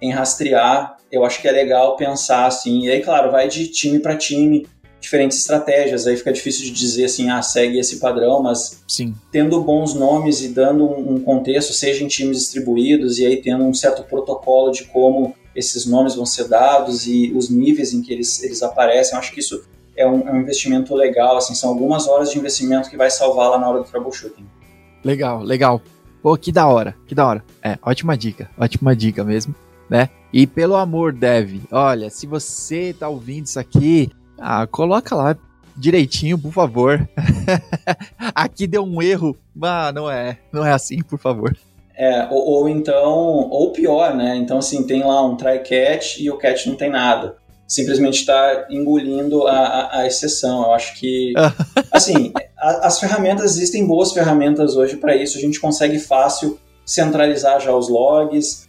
em 0.00 0.12
rastrear, 0.12 0.96
eu 1.10 1.24
acho 1.24 1.42
que 1.42 1.48
é 1.48 1.50
legal 1.50 1.96
pensar 1.96 2.46
assim. 2.46 2.84
E 2.84 2.90
aí, 2.90 3.02
claro, 3.02 3.32
vai 3.32 3.48
de 3.48 3.66
time 3.66 3.98
para 3.98 4.16
time, 4.16 4.64
diferentes 5.00 5.38
estratégias. 5.38 6.06
Aí 6.06 6.16
fica 6.16 6.32
difícil 6.32 6.66
de 6.66 6.70
dizer 6.70 7.06
assim, 7.06 7.28
ah, 7.30 7.42
segue 7.42 7.80
esse 7.80 7.96
padrão, 7.96 8.40
mas 8.40 8.84
Sim. 8.86 9.12
tendo 9.32 9.60
bons 9.60 9.92
nomes 9.92 10.40
e 10.40 10.48
dando 10.48 10.84
um, 10.84 11.14
um 11.14 11.20
contexto, 11.20 11.72
seja 11.72 12.04
em 12.04 12.08
times 12.08 12.38
distribuídos, 12.38 13.18
e 13.18 13.26
aí 13.26 13.42
tendo 13.42 13.64
um 13.64 13.74
certo 13.74 14.04
protocolo 14.04 14.70
de 14.70 14.84
como 14.84 15.34
esses 15.54 15.86
nomes 15.86 16.14
vão 16.14 16.26
ser 16.26 16.48
dados 16.48 17.06
e 17.06 17.32
os 17.34 17.48
níveis 17.48 17.92
em 17.92 18.02
que 18.02 18.12
eles, 18.12 18.42
eles 18.42 18.62
aparecem. 18.62 19.14
Eu 19.14 19.18
acho 19.18 19.32
que 19.32 19.40
isso 19.40 19.64
é 19.96 20.06
um, 20.06 20.28
é 20.28 20.32
um, 20.32 20.40
investimento 20.40 20.94
legal, 20.94 21.36
assim, 21.36 21.54
são 21.54 21.70
algumas 21.70 22.08
horas 22.08 22.30
de 22.30 22.38
investimento 22.38 22.90
que 22.90 22.96
vai 22.96 23.10
salvar 23.10 23.50
lá 23.50 23.58
na 23.58 23.68
hora 23.68 23.78
do 23.78 23.84
troubleshooting. 23.84 24.46
Legal, 25.04 25.42
legal. 25.42 25.80
Pô, 26.22 26.36
que 26.36 26.50
da 26.50 26.66
hora, 26.66 26.96
que 27.06 27.14
da 27.14 27.26
hora. 27.26 27.44
É, 27.62 27.78
ótima 27.82 28.16
dica, 28.16 28.50
ótima 28.58 28.96
dica 28.96 29.22
mesmo, 29.22 29.54
né? 29.88 30.08
E 30.32 30.46
pelo 30.46 30.74
amor, 30.74 31.12
Dev, 31.12 31.62
olha, 31.70 32.10
se 32.10 32.26
você 32.26 32.94
tá 32.98 33.08
ouvindo 33.08 33.46
isso 33.46 33.60
aqui, 33.60 34.10
ah, 34.38 34.66
coloca 34.66 35.14
lá 35.14 35.36
direitinho, 35.76 36.38
por 36.38 36.52
favor. 36.52 37.08
aqui 38.34 38.66
deu 38.66 38.84
um 38.84 39.02
erro. 39.02 39.36
Ah, 39.62 39.92
não 39.92 40.10
é, 40.10 40.38
não 40.52 40.64
é 40.64 40.72
assim, 40.72 41.02
por 41.02 41.18
favor. 41.18 41.56
É, 41.96 42.26
ou, 42.30 42.44
ou, 42.44 42.68
então, 42.68 43.48
ou 43.50 43.70
pior, 43.70 44.14
né? 44.14 44.34
Então, 44.36 44.58
assim, 44.58 44.84
tem 44.84 45.04
lá 45.04 45.24
um 45.24 45.36
try 45.36 45.60
catch 45.60 46.18
e 46.18 46.30
o 46.30 46.36
catch 46.36 46.66
não 46.66 46.74
tem 46.74 46.90
nada. 46.90 47.36
Simplesmente 47.68 48.20
está 48.20 48.66
engolindo 48.68 49.46
a, 49.46 49.52
a, 49.52 50.00
a, 50.00 50.06
exceção. 50.06 50.64
Eu 50.64 50.72
acho 50.72 50.98
que, 50.98 51.32
assim, 51.92 52.32
a, 52.58 52.86
as 52.86 52.98
ferramentas, 52.98 53.52
existem 53.52 53.86
boas 53.86 54.12
ferramentas 54.12 54.76
hoje 54.76 54.96
para 54.96 55.14
isso. 55.14 55.38
A 55.38 55.40
gente 55.40 55.60
consegue 55.60 55.98
fácil 55.98 56.58
centralizar 56.84 57.60
já 57.60 57.74
os 57.74 57.88
logs. 57.88 58.68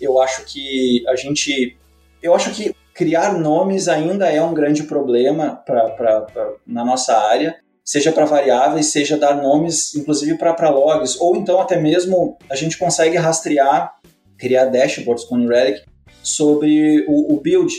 Eu 0.00 0.20
acho 0.20 0.44
que 0.44 1.02
a 1.08 1.16
gente. 1.16 1.78
Eu 2.22 2.34
acho 2.34 2.50
que 2.50 2.74
criar 2.92 3.38
nomes 3.38 3.88
ainda 3.88 4.30
é 4.30 4.42
um 4.42 4.54
grande 4.54 4.82
problema 4.82 5.62
pra, 5.64 5.90
pra, 5.90 6.20
pra 6.22 6.52
na 6.66 6.84
nossa 6.84 7.16
área 7.16 7.56
seja 7.86 8.10
para 8.10 8.24
variáveis, 8.24 8.86
seja 8.86 9.16
dar 9.16 9.40
nomes, 9.40 9.94
inclusive 9.94 10.36
para 10.36 10.70
logs, 10.70 11.16
ou 11.20 11.36
então 11.36 11.60
até 11.60 11.80
mesmo 11.80 12.36
a 12.50 12.56
gente 12.56 12.76
consegue 12.76 13.16
rastrear, 13.16 13.94
criar 14.36 14.64
dashboards 14.64 15.24
com 15.24 15.36
o 15.36 15.48
Relic 15.48 15.82
sobre 16.20 17.04
o, 17.06 17.32
o, 17.32 17.40
build. 17.40 17.72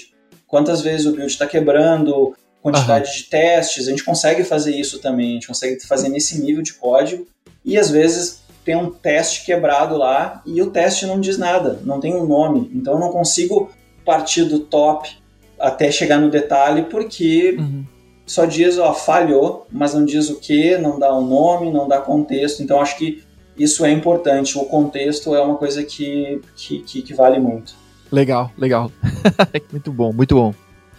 Quantas 0.48 0.82
vezes 0.82 1.06
o 1.06 1.12
build 1.12 1.30
está 1.30 1.46
quebrando, 1.46 2.34
quantidade 2.62 3.10
uhum. 3.10 3.16
de 3.18 3.24
testes, 3.24 3.86
a 3.86 3.92
gente 3.92 4.04
consegue 4.06 4.46
fazer 4.46 4.74
isso 4.74 5.00
também, 5.00 5.32
a 5.32 5.34
gente 5.34 5.48
consegue 5.48 5.86
fazer 5.86 6.08
nesse 6.08 6.40
nível 6.40 6.64
de 6.64 6.74
código, 6.74 7.28
e 7.66 7.78
às 7.78 7.90
vezes 7.90 8.44
tem 8.64 8.78
um 8.78 8.90
teste 8.90 9.46
quebrado 9.46 9.98
lá 9.98 10.42
e 10.46 10.62
o 10.62 10.72
teste 10.72 11.06
não 11.06 11.20
diz 11.20 11.38
nada, 11.38 11.82
não 11.84 12.00
tem 12.00 12.16
um 12.16 12.26
nome, 12.26 12.72
então 12.74 12.94
eu 12.94 13.00
não 13.00 13.12
consigo 13.12 13.72
partir 14.06 14.46
do 14.46 14.62
top 14.62 15.10
até 15.60 15.92
chegar 15.92 16.18
no 16.18 16.30
detalhe 16.30 16.84
porque 16.84 17.58
uhum 17.60 17.97
só 18.28 18.46
diz, 18.46 18.78
ó, 18.78 18.94
falhou, 18.94 19.66
mas 19.72 19.94
não 19.94 20.04
diz 20.04 20.30
o 20.30 20.36
que, 20.36 20.78
não 20.78 21.00
dá 21.00 21.12
o 21.14 21.24
um 21.24 21.28
nome, 21.28 21.72
não 21.72 21.88
dá 21.88 22.00
contexto. 22.00 22.62
Então 22.62 22.82
acho 22.82 22.98
que 22.98 23.24
isso 23.58 23.86
é 23.86 23.92
importante. 23.92 24.58
O 24.58 24.66
contexto 24.66 25.34
é 25.34 25.42
uma 25.42 25.56
coisa 25.56 25.84
que, 25.84 26.42
que, 26.56 26.80
que, 26.80 27.02
que 27.02 27.14
vale 27.14 27.40
muito. 27.40 27.74
Legal, 28.12 28.52
legal. 28.58 28.92
muito 29.72 29.92
bom, 29.92 30.12
muito 30.12 30.36
bom. 30.36 30.54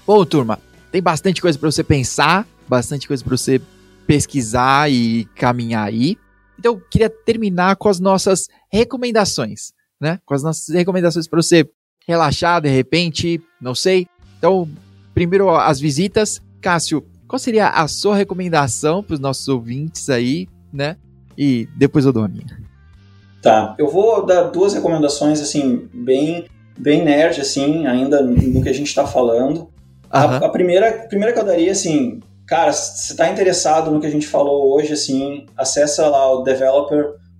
Bom, 0.06 0.24
turma, 0.24 0.58
tem 0.90 1.02
bastante 1.02 1.40
coisa 1.40 1.58
para 1.58 1.70
você 1.70 1.84
pensar, 1.84 2.46
bastante 2.66 3.06
coisa 3.06 3.22
para 3.22 3.36
você 3.36 3.60
pesquisar 4.06 4.90
e 4.90 5.26
caminhar 5.36 5.86
aí. 5.86 6.16
Então, 6.58 6.80
queria 6.90 7.10
terminar 7.10 7.76
com 7.76 7.88
as 7.88 8.00
nossas 8.00 8.48
recomendações, 8.72 9.72
né? 10.00 10.18
Com 10.24 10.34
as 10.34 10.42
nossas 10.42 10.74
recomendações 10.74 11.28
para 11.28 11.40
você 11.40 11.68
relaxar 12.06 12.62
de 12.62 12.70
repente, 12.70 13.40
não 13.60 13.74
sei. 13.74 14.08
Então, 14.38 14.66
primeiro 15.14 15.50
as 15.50 15.78
visitas. 15.78 16.40
Cássio, 16.60 17.06
qual 17.28 17.38
seria 17.38 17.68
a 17.68 17.86
sua 17.86 18.16
recomendação 18.16 19.02
para 19.02 19.14
os 19.14 19.20
nossos 19.20 19.46
ouvintes 19.48 20.08
aí, 20.08 20.48
né? 20.72 20.96
E 21.36 21.68
depois 21.76 22.06
eu 22.06 22.12
dou 22.12 22.24
a 22.24 22.28
minha. 22.28 22.58
Tá, 23.42 23.76
eu 23.78 23.88
vou 23.88 24.26
dar 24.26 24.44
duas 24.44 24.74
recomendações, 24.74 25.40
assim, 25.40 25.88
bem, 25.92 26.46
bem 26.76 27.04
nerd, 27.04 27.40
assim, 27.40 27.86
ainda 27.86 28.20
no 28.22 28.62
que 28.62 28.68
a 28.68 28.74
gente 28.74 28.88
está 28.88 29.06
falando. 29.06 29.60
Uhum. 29.60 29.68
A, 30.10 30.36
a, 30.38 30.48
primeira, 30.48 30.88
a 30.88 31.06
primeira 31.06 31.32
que 31.32 31.38
eu 31.38 31.44
daria, 31.44 31.70
assim, 31.70 32.20
cara, 32.46 32.72
se 32.72 33.12
está 33.12 33.30
interessado 33.30 33.90
no 33.90 34.00
que 34.00 34.06
a 34.06 34.10
gente 34.10 34.26
falou 34.26 34.74
hoje, 34.74 34.94
assim, 34.94 35.46
acessa 35.56 36.08
lá 36.08 36.32
o 36.32 36.42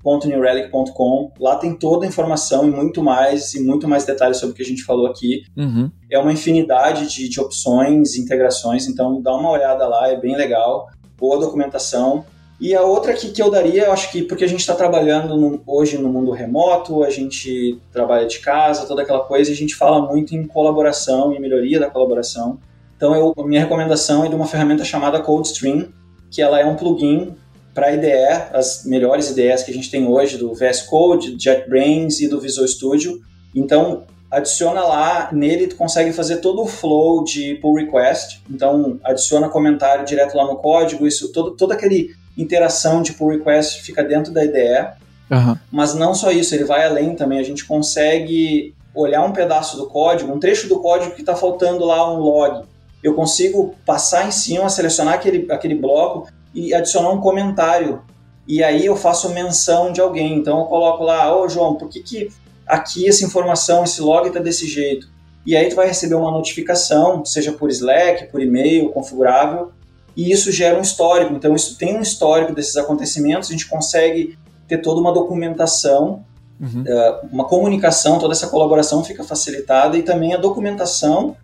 developer.newrelic.com. 0.03 1.33
Lá 1.39 1.57
tem 1.57 1.75
toda 1.75 2.05
a 2.05 2.09
informação 2.09 2.67
e 2.67 2.71
muito 2.71 3.03
mais, 3.03 3.55
e 3.55 3.63
muito 3.63 3.89
mais 3.89 4.05
detalhes 4.05 4.39
sobre 4.39 4.53
o 4.53 4.57
que 4.57 4.63
a 4.63 4.67
gente 4.67 4.83
falou 4.83 5.07
aqui. 5.07 5.43
Uhum. 5.57 5.91
É 6.11 6.19
uma 6.19 6.33
infinidade 6.33 7.09
de, 7.09 7.29
de 7.29 7.41
opções, 7.41 8.17
integrações, 8.17 8.87
então 8.87 9.21
dá 9.21 9.35
uma 9.35 9.51
olhada 9.51 9.87
lá, 9.87 10.09
é 10.09 10.17
bem 10.17 10.37
legal. 10.37 10.89
Boa 11.17 11.39
documentação. 11.39 12.25
E 12.61 12.75
a 12.75 12.83
outra 12.83 13.13
que, 13.13 13.31
que 13.31 13.41
eu 13.41 13.51
daria, 13.51 13.85
eu 13.85 13.93
acho 13.93 14.11
que 14.11 14.23
porque 14.23 14.45
a 14.45 14.49
gente 14.49 14.61
está 14.61 14.75
trabalhando 14.75 15.37
no, 15.37 15.63
hoje 15.65 15.97
no 15.97 16.09
mundo 16.09 16.33
remoto, 16.33 17.05
a 17.05 17.11
gente 17.11 17.81
trabalha 17.93 18.27
de 18.27 18.41
casa, 18.41 18.87
toda 18.87 19.03
aquela 19.03 19.21
coisa, 19.21 19.53
a 19.53 19.55
gente 19.55 19.77
fala 19.77 20.05
muito 20.05 20.35
em 20.35 20.45
colaboração 20.45 21.33
e 21.33 21.39
melhoria 21.39 21.79
da 21.79 21.89
colaboração. 21.89 22.59
Então, 22.97 23.15
eu, 23.15 23.33
a 23.39 23.47
minha 23.47 23.61
recomendação 23.61 24.25
é 24.25 24.29
de 24.29 24.35
uma 24.35 24.47
ferramenta 24.47 24.85
chamada 24.85 25.21
CodeStream, 25.21 25.93
que 26.33 26.43
ela 26.43 26.59
é 26.59 26.67
um 26.67 26.75
plugin 26.75 27.37
para 27.79 27.93
IDE, 27.93 28.49
as 28.53 28.85
melhores 28.85 29.31
IDEs 29.31 29.62
que 29.62 29.70
a 29.70 29.74
gente 29.74 29.89
tem 29.89 30.05
hoje 30.05 30.37
do 30.37 30.53
VS 30.53 30.83
Code, 30.83 31.37
JetBrains 31.39 32.18
e 32.18 32.26
do 32.26 32.41
Visual 32.41 32.66
Studio. 32.66 33.20
Então, 33.55 34.03
adiciona 34.29 34.83
lá, 34.83 35.29
nele 35.31 35.68
tu 35.68 35.76
consegue 35.76 36.12
fazer 36.12 36.39
todo 36.39 36.62
o 36.62 36.66
flow 36.66 37.22
de 37.22 37.55
pull 37.62 37.76
request. 37.76 38.43
Então, 38.51 38.99
adiciona 39.05 39.49
comentário 39.49 40.05
direto 40.05 40.37
lá 40.37 40.45
no 40.45 40.57
código, 40.57 41.07
isso 41.07 41.33
todo 41.33 41.53
toda 41.53 41.74
aquele 41.74 42.16
interação 42.37 43.01
de 43.01 43.12
pull 43.12 43.29
request 43.29 43.81
fica 43.83 44.03
dentro 44.03 44.33
da 44.33 44.45
IDE. 44.45 44.89
Uhum. 45.31 45.57
Mas 45.70 45.95
não 45.95 46.16
só 46.16 46.33
isso, 46.33 46.57
ele 46.57 46.64
vai 46.64 46.85
além 46.85 47.14
também. 47.14 47.39
A 47.39 47.45
gente 47.45 47.64
consegue 47.64 48.74
olhar 48.93 49.22
um 49.24 49.31
pedaço 49.31 49.76
do 49.76 49.87
código, 49.87 50.33
um 50.33 50.41
trecho 50.41 50.66
do 50.68 50.81
código 50.81 51.14
que 51.14 51.20
está 51.20 51.37
faltando 51.37 51.85
lá 51.85 52.12
um 52.12 52.18
log. 52.18 52.64
Eu 53.05 53.14
consigo 53.14 53.76
passar 53.87 54.26
em 54.26 54.33
cima, 54.33 54.68
selecionar 54.68 55.14
aquele, 55.14 55.47
aquele 55.53 55.76
bloco 55.76 56.26
e 56.67 56.75
adicionar 56.75 57.11
um 57.11 57.21
comentário. 57.21 58.03
E 58.47 58.63
aí 58.63 58.85
eu 58.85 58.97
faço 58.97 59.29
menção 59.31 59.93
de 59.93 60.01
alguém. 60.01 60.37
Então 60.37 60.59
eu 60.61 60.65
coloco 60.67 61.05
lá, 61.05 61.35
ô 61.35 61.43
oh, 61.43 61.49
João, 61.49 61.75
por 61.75 61.89
que, 61.89 62.01
que 62.01 62.31
aqui 62.67 63.09
essa 63.09 63.25
informação, 63.25 63.85
esse 63.85 64.01
log 64.01 64.27
está 64.27 64.41
desse 64.41 64.67
jeito? 64.67 65.09
E 65.47 65.57
aí 65.57 65.69
tu 65.69 65.77
vai 65.77 65.87
receber 65.87 66.15
uma 66.15 66.31
notificação, 66.31 67.25
seja 67.25 67.53
por 67.53 67.71
Slack, 67.71 68.27
por 68.27 68.43
e-mail, 68.43 68.91
configurável, 68.91 69.73
e 70.15 70.33
isso 70.33 70.51
gera 70.53 70.77
um 70.77 70.83
histórico. 70.83 71.33
Então, 71.33 71.55
isso 71.55 71.79
tem 71.79 71.97
um 71.97 72.03
histórico 72.03 72.53
desses 72.53 72.77
acontecimentos, 72.77 73.49
a 73.49 73.53
gente 73.53 73.67
consegue 73.67 74.37
ter 74.67 74.79
toda 74.79 75.01
uma 75.01 75.13
documentação, 75.13 76.25
uhum. 76.61 76.83
uh, 76.83 77.29
uma 77.33 77.45
comunicação, 77.45 78.19
toda 78.19 78.35
essa 78.35 78.49
colaboração 78.49 79.03
fica 79.03 79.25
facilitada 79.25 79.97
e 79.97 80.03
também 80.03 80.35
a 80.35 80.37
documentação, 80.37 81.37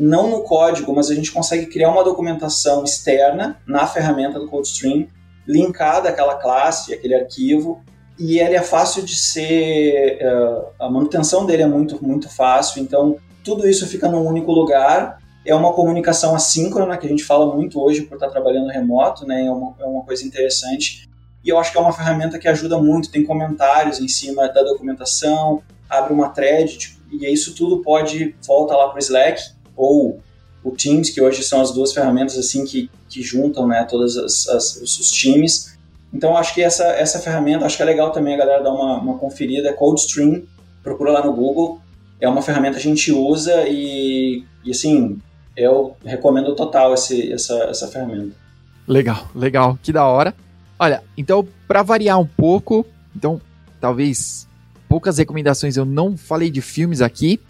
não 0.00 0.30
no 0.30 0.42
código, 0.44 0.94
mas 0.94 1.10
a 1.10 1.14
gente 1.14 1.30
consegue 1.30 1.66
criar 1.66 1.90
uma 1.90 2.02
documentação 2.02 2.82
externa 2.82 3.60
na 3.66 3.86
ferramenta 3.86 4.40
do 4.40 4.48
CodeStream, 4.48 5.06
linkada 5.46 6.08
àquela 6.08 6.36
classe, 6.36 6.94
aquele 6.94 7.14
arquivo, 7.14 7.82
e 8.18 8.38
ele 8.38 8.54
é 8.54 8.62
fácil 8.62 9.02
de 9.02 9.14
ser, 9.14 10.18
uh, 10.22 10.66
a 10.78 10.88
manutenção 10.88 11.44
dele 11.44 11.64
é 11.64 11.66
muito, 11.66 12.02
muito 12.02 12.30
fácil, 12.30 12.82
então 12.82 13.16
tudo 13.44 13.68
isso 13.68 13.86
fica 13.86 14.08
num 14.08 14.26
único 14.26 14.50
lugar 14.50 15.20
é 15.44 15.54
uma 15.54 15.72
comunicação 15.72 16.34
assíncrona, 16.34 16.96
que 16.96 17.06
a 17.06 17.08
gente 17.08 17.24
fala 17.24 17.54
muito 17.54 17.80
hoje 17.80 18.02
por 18.02 18.14
estar 18.14 18.28
trabalhando 18.28 18.68
remoto, 18.68 19.26
né? 19.26 19.46
É 19.46 19.50
uma, 19.50 19.74
é 19.80 19.84
uma 19.84 20.04
coisa 20.04 20.22
interessante. 20.24 21.08
E 21.42 21.48
eu 21.48 21.58
acho 21.58 21.72
que 21.72 21.78
é 21.78 21.80
uma 21.80 21.94
ferramenta 21.94 22.38
que 22.38 22.46
ajuda 22.46 22.78
muito, 22.78 23.10
tem 23.10 23.24
comentários 23.24 24.00
em 24.00 24.08
cima 24.08 24.48
da 24.48 24.62
documentação, 24.62 25.62
abre 25.88 26.12
uma 26.12 26.28
thread, 26.28 26.76
tipo, 26.76 27.00
e 27.10 27.26
isso 27.32 27.54
tudo 27.54 27.80
pode 27.82 28.36
volta 28.46 28.76
lá 28.76 28.88
para 28.88 28.96
o 28.96 28.98
Slack 28.98 29.40
ou 29.80 30.20
o 30.62 30.70
Teams, 30.72 31.10
que 31.10 31.20
hoje 31.20 31.42
são 31.42 31.60
as 31.60 31.72
duas 31.72 31.92
ferramentas 31.92 32.36
assim 32.36 32.66
que, 32.66 32.90
que 33.08 33.22
juntam 33.22 33.66
né, 33.66 33.84
todos 33.84 34.14
os 34.16 35.10
times. 35.10 35.78
Então 36.12 36.36
acho 36.36 36.54
que 36.54 36.62
essa, 36.62 36.84
essa 36.84 37.18
ferramenta, 37.18 37.64
acho 37.64 37.76
que 37.76 37.82
é 37.82 37.86
legal 37.86 38.12
também 38.12 38.34
a 38.34 38.38
galera 38.38 38.62
dar 38.62 38.72
uma, 38.72 38.98
uma 38.98 39.18
conferida, 39.18 39.72
CodeStream, 39.72 40.42
procura 40.82 41.12
lá 41.12 41.24
no 41.24 41.32
Google, 41.32 41.80
é 42.20 42.28
uma 42.28 42.42
ferramenta 42.42 42.74
que 42.74 42.80
a 42.80 42.90
gente 42.90 43.10
usa 43.10 43.66
e, 43.68 44.44
e 44.62 44.70
assim, 44.70 45.18
eu 45.56 45.96
recomendo 46.04 46.54
total 46.54 46.92
esse, 46.92 47.32
essa, 47.32 47.54
essa 47.64 47.88
ferramenta. 47.88 48.34
Legal, 48.86 49.28
legal, 49.34 49.78
que 49.82 49.92
da 49.92 50.04
hora. 50.06 50.34
Olha, 50.78 51.02
então, 51.16 51.46
para 51.66 51.82
variar 51.82 52.18
um 52.18 52.26
pouco, 52.26 52.84
então, 53.14 53.40
talvez 53.80 54.48
poucas 54.88 55.18
recomendações 55.18 55.76
eu 55.76 55.84
não 55.84 56.16
falei 56.16 56.50
de 56.50 56.60
filmes 56.60 57.00
aqui, 57.00 57.40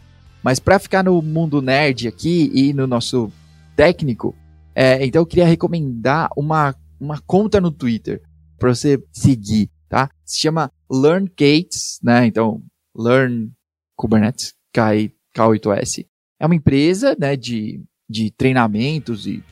mas 0.43 0.59
para 0.59 0.79
ficar 0.79 1.05
no 1.05 1.21
mundo 1.21 1.61
nerd 1.61 2.09
aqui 2.09 2.51
e 2.55 2.73
no 2.73 2.87
nosso 2.87 3.33
técnico, 3.77 4.35
é, 4.75 5.05
então 5.05 5.23
eu 5.23 5.27
queria 5.27 5.47
recomendar 5.47 6.31
uma, 6.37 6.75
uma 7.01 7.21
conta 7.27 7.61
no 7.61 7.71
Twitter 7.71 8.23
para 8.59 8.75
você 8.75 9.03
seguir, 9.13 9.71
tá? 9.89 10.11
Se 10.25 10.41
chama 10.41 10.71
Learn 10.91 11.29
Gates, 11.29 11.99
né? 12.03 12.27
Então, 12.27 12.63
Learn 12.97 13.51
Kubernetes, 13.97 14.55
K, 14.73 15.11
K8S. 15.37 16.07
É 16.39 16.47
uma 16.47 16.55
empresa, 16.55 17.17
né, 17.19 17.37
de 17.37 17.83
de 18.11 18.31
treinamentos 18.33 19.27
e 19.27 19.43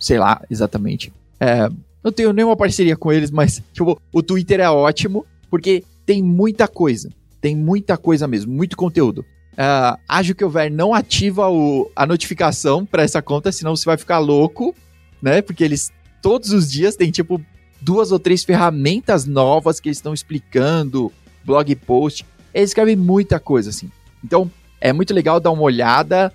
sei 0.00 0.18
lá 0.18 0.42
exatamente. 0.48 1.12
É, 1.38 1.68
não 2.02 2.10
tenho 2.10 2.32
nenhuma 2.32 2.56
parceria 2.56 2.96
com 2.96 3.12
eles, 3.12 3.30
mas 3.30 3.62
tipo, 3.72 4.00
o 4.12 4.22
Twitter 4.22 4.60
é 4.60 4.70
ótimo 4.70 5.26
porque 5.50 5.84
tem 6.06 6.22
muita 6.22 6.66
coisa. 6.66 7.10
Tem 7.40 7.54
muita 7.54 7.96
coisa 7.98 8.26
mesmo, 8.26 8.52
muito 8.52 8.76
conteúdo. 8.76 9.24
Uh, 9.58 9.98
acho 10.08 10.36
que 10.36 10.44
o 10.44 10.48
Ver 10.48 10.70
não 10.70 10.94
ativa 10.94 11.50
o, 11.50 11.90
a 11.96 12.06
notificação 12.06 12.86
para 12.86 13.02
essa 13.02 13.20
conta, 13.20 13.50
senão 13.50 13.74
você 13.74 13.84
vai 13.84 13.96
ficar 13.96 14.18
louco, 14.18 14.72
né? 15.20 15.42
Porque 15.42 15.64
eles 15.64 15.90
todos 16.22 16.52
os 16.52 16.70
dias 16.70 16.94
tem 16.94 17.10
tipo 17.10 17.42
duas 17.80 18.12
ou 18.12 18.20
três 18.20 18.44
ferramentas 18.44 19.26
novas 19.26 19.80
que 19.80 19.88
eles 19.88 19.98
estão 19.98 20.14
explicando, 20.14 21.12
blog 21.44 21.74
post. 21.74 22.24
Eles 22.54 22.70
escrevem 22.70 22.94
muita 22.94 23.40
coisa 23.40 23.70
assim. 23.70 23.90
Então 24.24 24.48
é 24.80 24.92
muito 24.92 25.12
legal 25.12 25.40
dar 25.40 25.50
uma 25.50 25.62
olhada. 25.62 26.32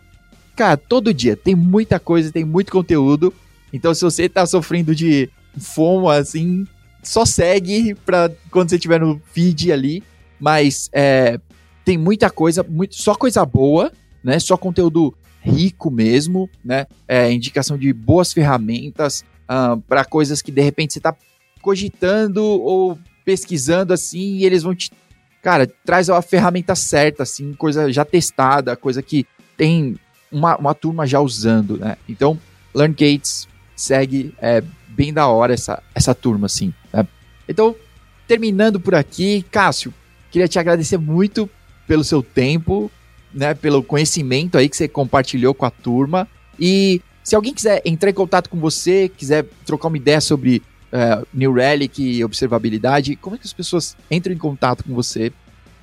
Cara, 0.54 0.76
todo 0.76 1.14
dia 1.14 1.38
tem 1.38 1.56
muita 1.56 2.00
coisa, 2.00 2.32
tem 2.32 2.44
muito 2.44 2.72
conteúdo. 2.74 3.34
Então, 3.72 3.94
se 3.94 4.04
você 4.04 4.30
tá 4.30 4.46
sofrendo 4.46 4.94
de 4.94 5.30
fome, 5.58 6.08
assim, 6.10 6.68
só 7.02 7.26
segue 7.26 7.96
pra 7.96 8.30
quando 8.52 8.70
você 8.70 8.76
estiver 8.76 9.00
no 9.00 9.20
feed 9.32 9.72
ali. 9.72 10.04
Mas 10.40 10.90
é, 10.94 11.40
tem 11.84 11.98
muita 11.98 12.30
coisa, 12.30 12.64
muito, 12.64 12.96
só 12.96 13.16
coisa 13.16 13.46
boa, 13.46 13.92
né? 14.24 14.40
Só 14.40 14.58
conteúdo 14.58 15.14
rico 15.42 15.92
mesmo, 15.92 16.50
né? 16.64 16.88
É, 17.08 17.32
indicação 17.32 17.78
de 17.78 17.92
boas 17.92 18.32
ferramentas 18.32 19.22
uh, 19.22 19.26
ah, 19.50 19.78
para 19.88 20.06
coisas 20.06 20.42
que 20.42 20.52
de 20.52 20.62
repente 20.62 20.94
você 20.94 21.00
tá 21.02 21.14
cogitando 21.62 22.44
ou 22.44 22.98
pesquisando 23.26 23.94
assim 23.94 24.38
e 24.38 24.46
eles 24.46 24.64
vão 24.64 24.74
te. 24.74 24.92
Cara, 25.42 25.68
traz 25.86 26.10
a 26.10 26.22
ferramenta 26.22 26.74
certa, 26.74 27.24
assim, 27.24 27.54
coisa 27.54 27.92
já 27.92 28.06
testada, 28.06 28.78
coisa 28.78 29.02
que 29.02 29.26
tem 29.58 29.98
uma, 30.32 30.56
uma 30.56 30.74
turma 30.74 31.06
já 31.06 31.20
usando, 31.20 31.78
né? 31.78 31.98
Então, 32.08 32.40
LearnGates 32.74 33.48
segue 33.76 34.34
é, 34.42 34.64
bem 34.88 35.14
da 35.14 35.28
hora 35.28 35.54
essa, 35.54 35.84
essa 35.94 36.16
turma, 36.16 36.46
assim. 36.46 36.74
Né? 36.94 37.06
Então, 37.48 37.76
terminando 38.26 38.80
por 38.80 38.96
aqui, 38.96 39.46
Cássio, 39.52 39.94
queria 40.32 40.48
te 40.48 40.58
agradecer 40.58 40.98
muito 40.98 41.50
pelo 41.88 42.04
seu 42.04 42.22
tempo, 42.22 42.92
né? 43.34 43.54
Pelo 43.54 43.84
conhecimento 43.84 44.58
aí 44.58 44.70
que 44.70 44.78
você 44.78 44.88
compartilhou 44.88 45.54
com 45.54 45.66
a 45.66 45.72
turma. 45.72 46.28
E 46.60 47.02
se 47.24 47.36
alguém 47.36 47.54
quiser 47.54 47.82
entrar 47.86 48.10
em 48.10 48.14
contato 48.14 48.50
com 48.50 48.60
você, 48.60 49.10
quiser 49.10 49.46
trocar 49.66 49.88
uma 49.88 49.98
ideia 49.98 50.22
sobre 50.22 50.62
uh, 50.92 51.26
New 51.34 51.54
Relic 51.54 52.02
e 52.02 52.24
observabilidade, 52.24 53.16
como 53.16 53.36
é 53.36 53.40
que 53.40 53.46
as 53.46 53.54
pessoas 53.54 53.98
entram 54.10 54.34
em 54.34 54.38
contato 54.38 54.84
com 54.84 54.94
você? 54.94 55.32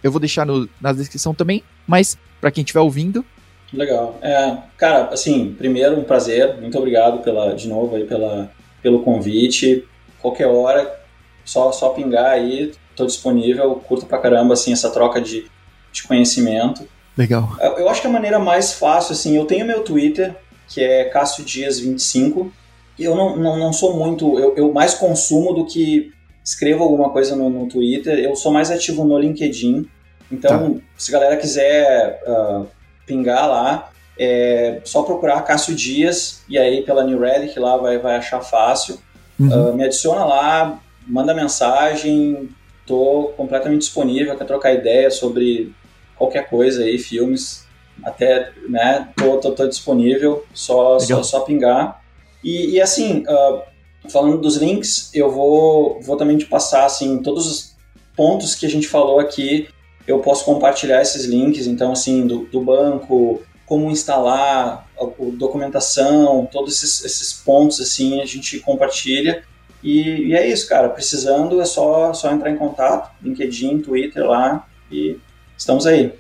Eu 0.03 0.11
vou 0.11 0.21
deixar 0.21 0.47
no, 0.47 0.69
na 0.81 0.93
descrição 0.93 1.35
também, 1.35 1.63
mas 1.87 2.17
para 2.41 2.51
quem 2.51 2.63
estiver 2.63 2.81
ouvindo, 2.81 3.25
Legal. 3.73 4.19
É, 4.21 4.57
cara, 4.77 5.09
assim, 5.13 5.55
primeiro 5.57 5.99
um 5.99 6.05
prazer, 6.05 6.57
muito 6.61 6.77
obrigado 6.77 7.23
pela, 7.23 7.55
de 7.55 7.69
novo 7.69 7.95
aí 7.95 8.05
pela, 8.05 8.51
pelo 8.83 9.03
convite. 9.03 9.85
Qualquer 10.19 10.47
hora, 10.47 11.01
só, 11.45 11.71
só 11.71 11.91
pingar 11.91 12.27
aí, 12.27 12.73
tô 12.97 13.07
disponível, 13.07 13.75
curto 13.77 14.07
pra 14.07 14.19
caramba, 14.19 14.55
assim, 14.55 14.73
essa 14.73 14.91
troca 14.91 15.21
de, 15.21 15.49
de 15.93 16.03
conhecimento. 16.05 16.87
Legal. 17.17 17.57
Eu, 17.61 17.89
acho 17.89 18.01
que 18.01 18.07
a 18.07 18.11
maneira 18.11 18.39
mais 18.39 18.73
fácil, 18.73 19.13
assim, 19.13 19.37
eu 19.37 19.45
tenho 19.45 19.67
meu 19.67 19.83
Twitter, 19.83 20.35
que 20.69 20.83
é 20.83 21.05
Cássio 21.05 21.45
Dias 21.45 21.79
25, 21.79 22.53
e 22.99 23.05
eu 23.05 23.15
não, 23.15 23.37
não, 23.37 23.59
não 23.59 23.73
sou 23.73 23.97
muito, 23.97 24.39
eu, 24.39 24.55
eu 24.57 24.73
mais 24.73 24.95
consumo 24.95 25.53
do 25.53 25.67
que 25.67 26.13
escrevo 26.45 26.83
alguma 26.83 27.11
coisa 27.11 27.37
no, 27.37 27.51
no 27.51 27.69
Twitter. 27.69 28.19
Eu 28.19 28.35
sou 28.35 28.53
mais 28.53 28.71
ativo 28.71 29.05
no 29.05 29.19
LinkedIn. 29.19 29.89
Então, 30.31 30.75
tá. 30.75 30.81
se 30.97 31.15
a 31.15 31.19
galera 31.19 31.37
quiser 31.37 32.23
uh, 32.27 32.67
pingar 33.07 33.49
lá, 33.49 33.91
é 34.19 34.81
só 34.85 35.03
procurar 35.03 35.43
Cássio 35.43 35.75
Dias 35.75 36.43
e 36.49 36.59
aí 36.59 36.83
pela 36.83 37.05
New 37.05 37.19
Relic 37.19 37.59
lá 37.59 37.77
vai, 37.77 37.99
vai 37.99 38.17
achar 38.17 38.41
fácil. 38.41 38.99
Uhum. 39.39 39.71
Uh, 39.71 39.75
me 39.75 39.85
adiciona 39.85 40.25
lá, 40.25 40.79
manda 41.07 41.35
mensagem, 41.35 42.51
tô 42.87 43.33
completamente 43.37 43.81
disponível, 43.81 44.37
quer 44.37 44.45
trocar 44.45 44.75
ideia 44.75 45.11
sobre 45.11 45.73
qualquer 46.21 46.51
coisa 46.51 46.85
aí, 46.85 46.99
filmes, 46.99 47.65
até, 48.05 48.53
né, 48.69 49.09
tô, 49.17 49.39
tô, 49.39 49.53
tô 49.53 49.67
disponível, 49.67 50.45
só, 50.53 50.99
só, 50.99 51.23
só, 51.23 51.41
pingar. 51.41 52.03
E, 52.45 52.73
e 52.73 52.81
assim, 52.81 53.25
uh, 53.27 53.63
falando 54.11 54.39
dos 54.39 54.57
links, 54.57 55.11
eu 55.15 55.31
vou, 55.31 55.99
vou 56.03 56.19
também 56.19 56.37
te 56.37 56.45
passar, 56.45 56.85
assim, 56.85 57.23
todos 57.23 57.47
os 57.47 57.75
pontos 58.15 58.55
que 58.55 58.67
a 58.67 58.69
gente 58.69 58.87
falou 58.87 59.19
aqui, 59.19 59.67
eu 60.07 60.19
posso 60.19 60.45
compartilhar 60.45 61.01
esses 61.01 61.25
links, 61.25 61.67
então, 61.67 61.93
assim, 61.93 62.27
do, 62.27 62.41
do 62.47 62.61
banco, 62.61 63.43
como 63.65 63.91
instalar, 63.91 64.87
a, 65.01 65.05
a 65.05 65.07
documentação, 65.39 66.47
todos 66.53 66.77
esses, 66.77 67.03
esses 67.03 67.33
pontos, 67.33 67.81
assim, 67.81 68.21
a 68.21 68.27
gente 68.27 68.59
compartilha. 68.61 69.43
E, 69.83 70.29
e, 70.29 70.35
é 70.35 70.47
isso, 70.47 70.69
cara. 70.69 70.91
Precisando 70.91 71.61
é 71.61 71.65
só, 71.65 72.13
só 72.13 72.31
entrar 72.31 72.51
em 72.51 72.57
contato, 72.57 73.11
LinkedIn, 73.23 73.81
Twitter 73.81 74.27
lá 74.27 74.67
e 74.91 75.17
estamos 75.61 75.87
aí. 75.87 76.13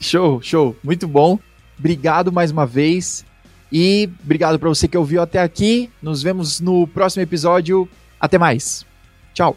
Show, 0.00 0.40
show. 0.42 0.76
Muito 0.82 1.08
bom. 1.08 1.38
Obrigado 1.78 2.30
mais 2.30 2.50
uma 2.50 2.66
vez. 2.66 3.24
E 3.70 4.08
obrigado 4.22 4.58
para 4.58 4.68
você 4.68 4.86
que 4.86 4.96
ouviu 4.96 5.22
até 5.22 5.40
aqui. 5.40 5.90
Nos 6.02 6.22
vemos 6.22 6.60
no 6.60 6.86
próximo 6.86 7.22
episódio. 7.22 7.88
Até 8.20 8.38
mais. 8.38 8.84
Tchau. 9.32 9.56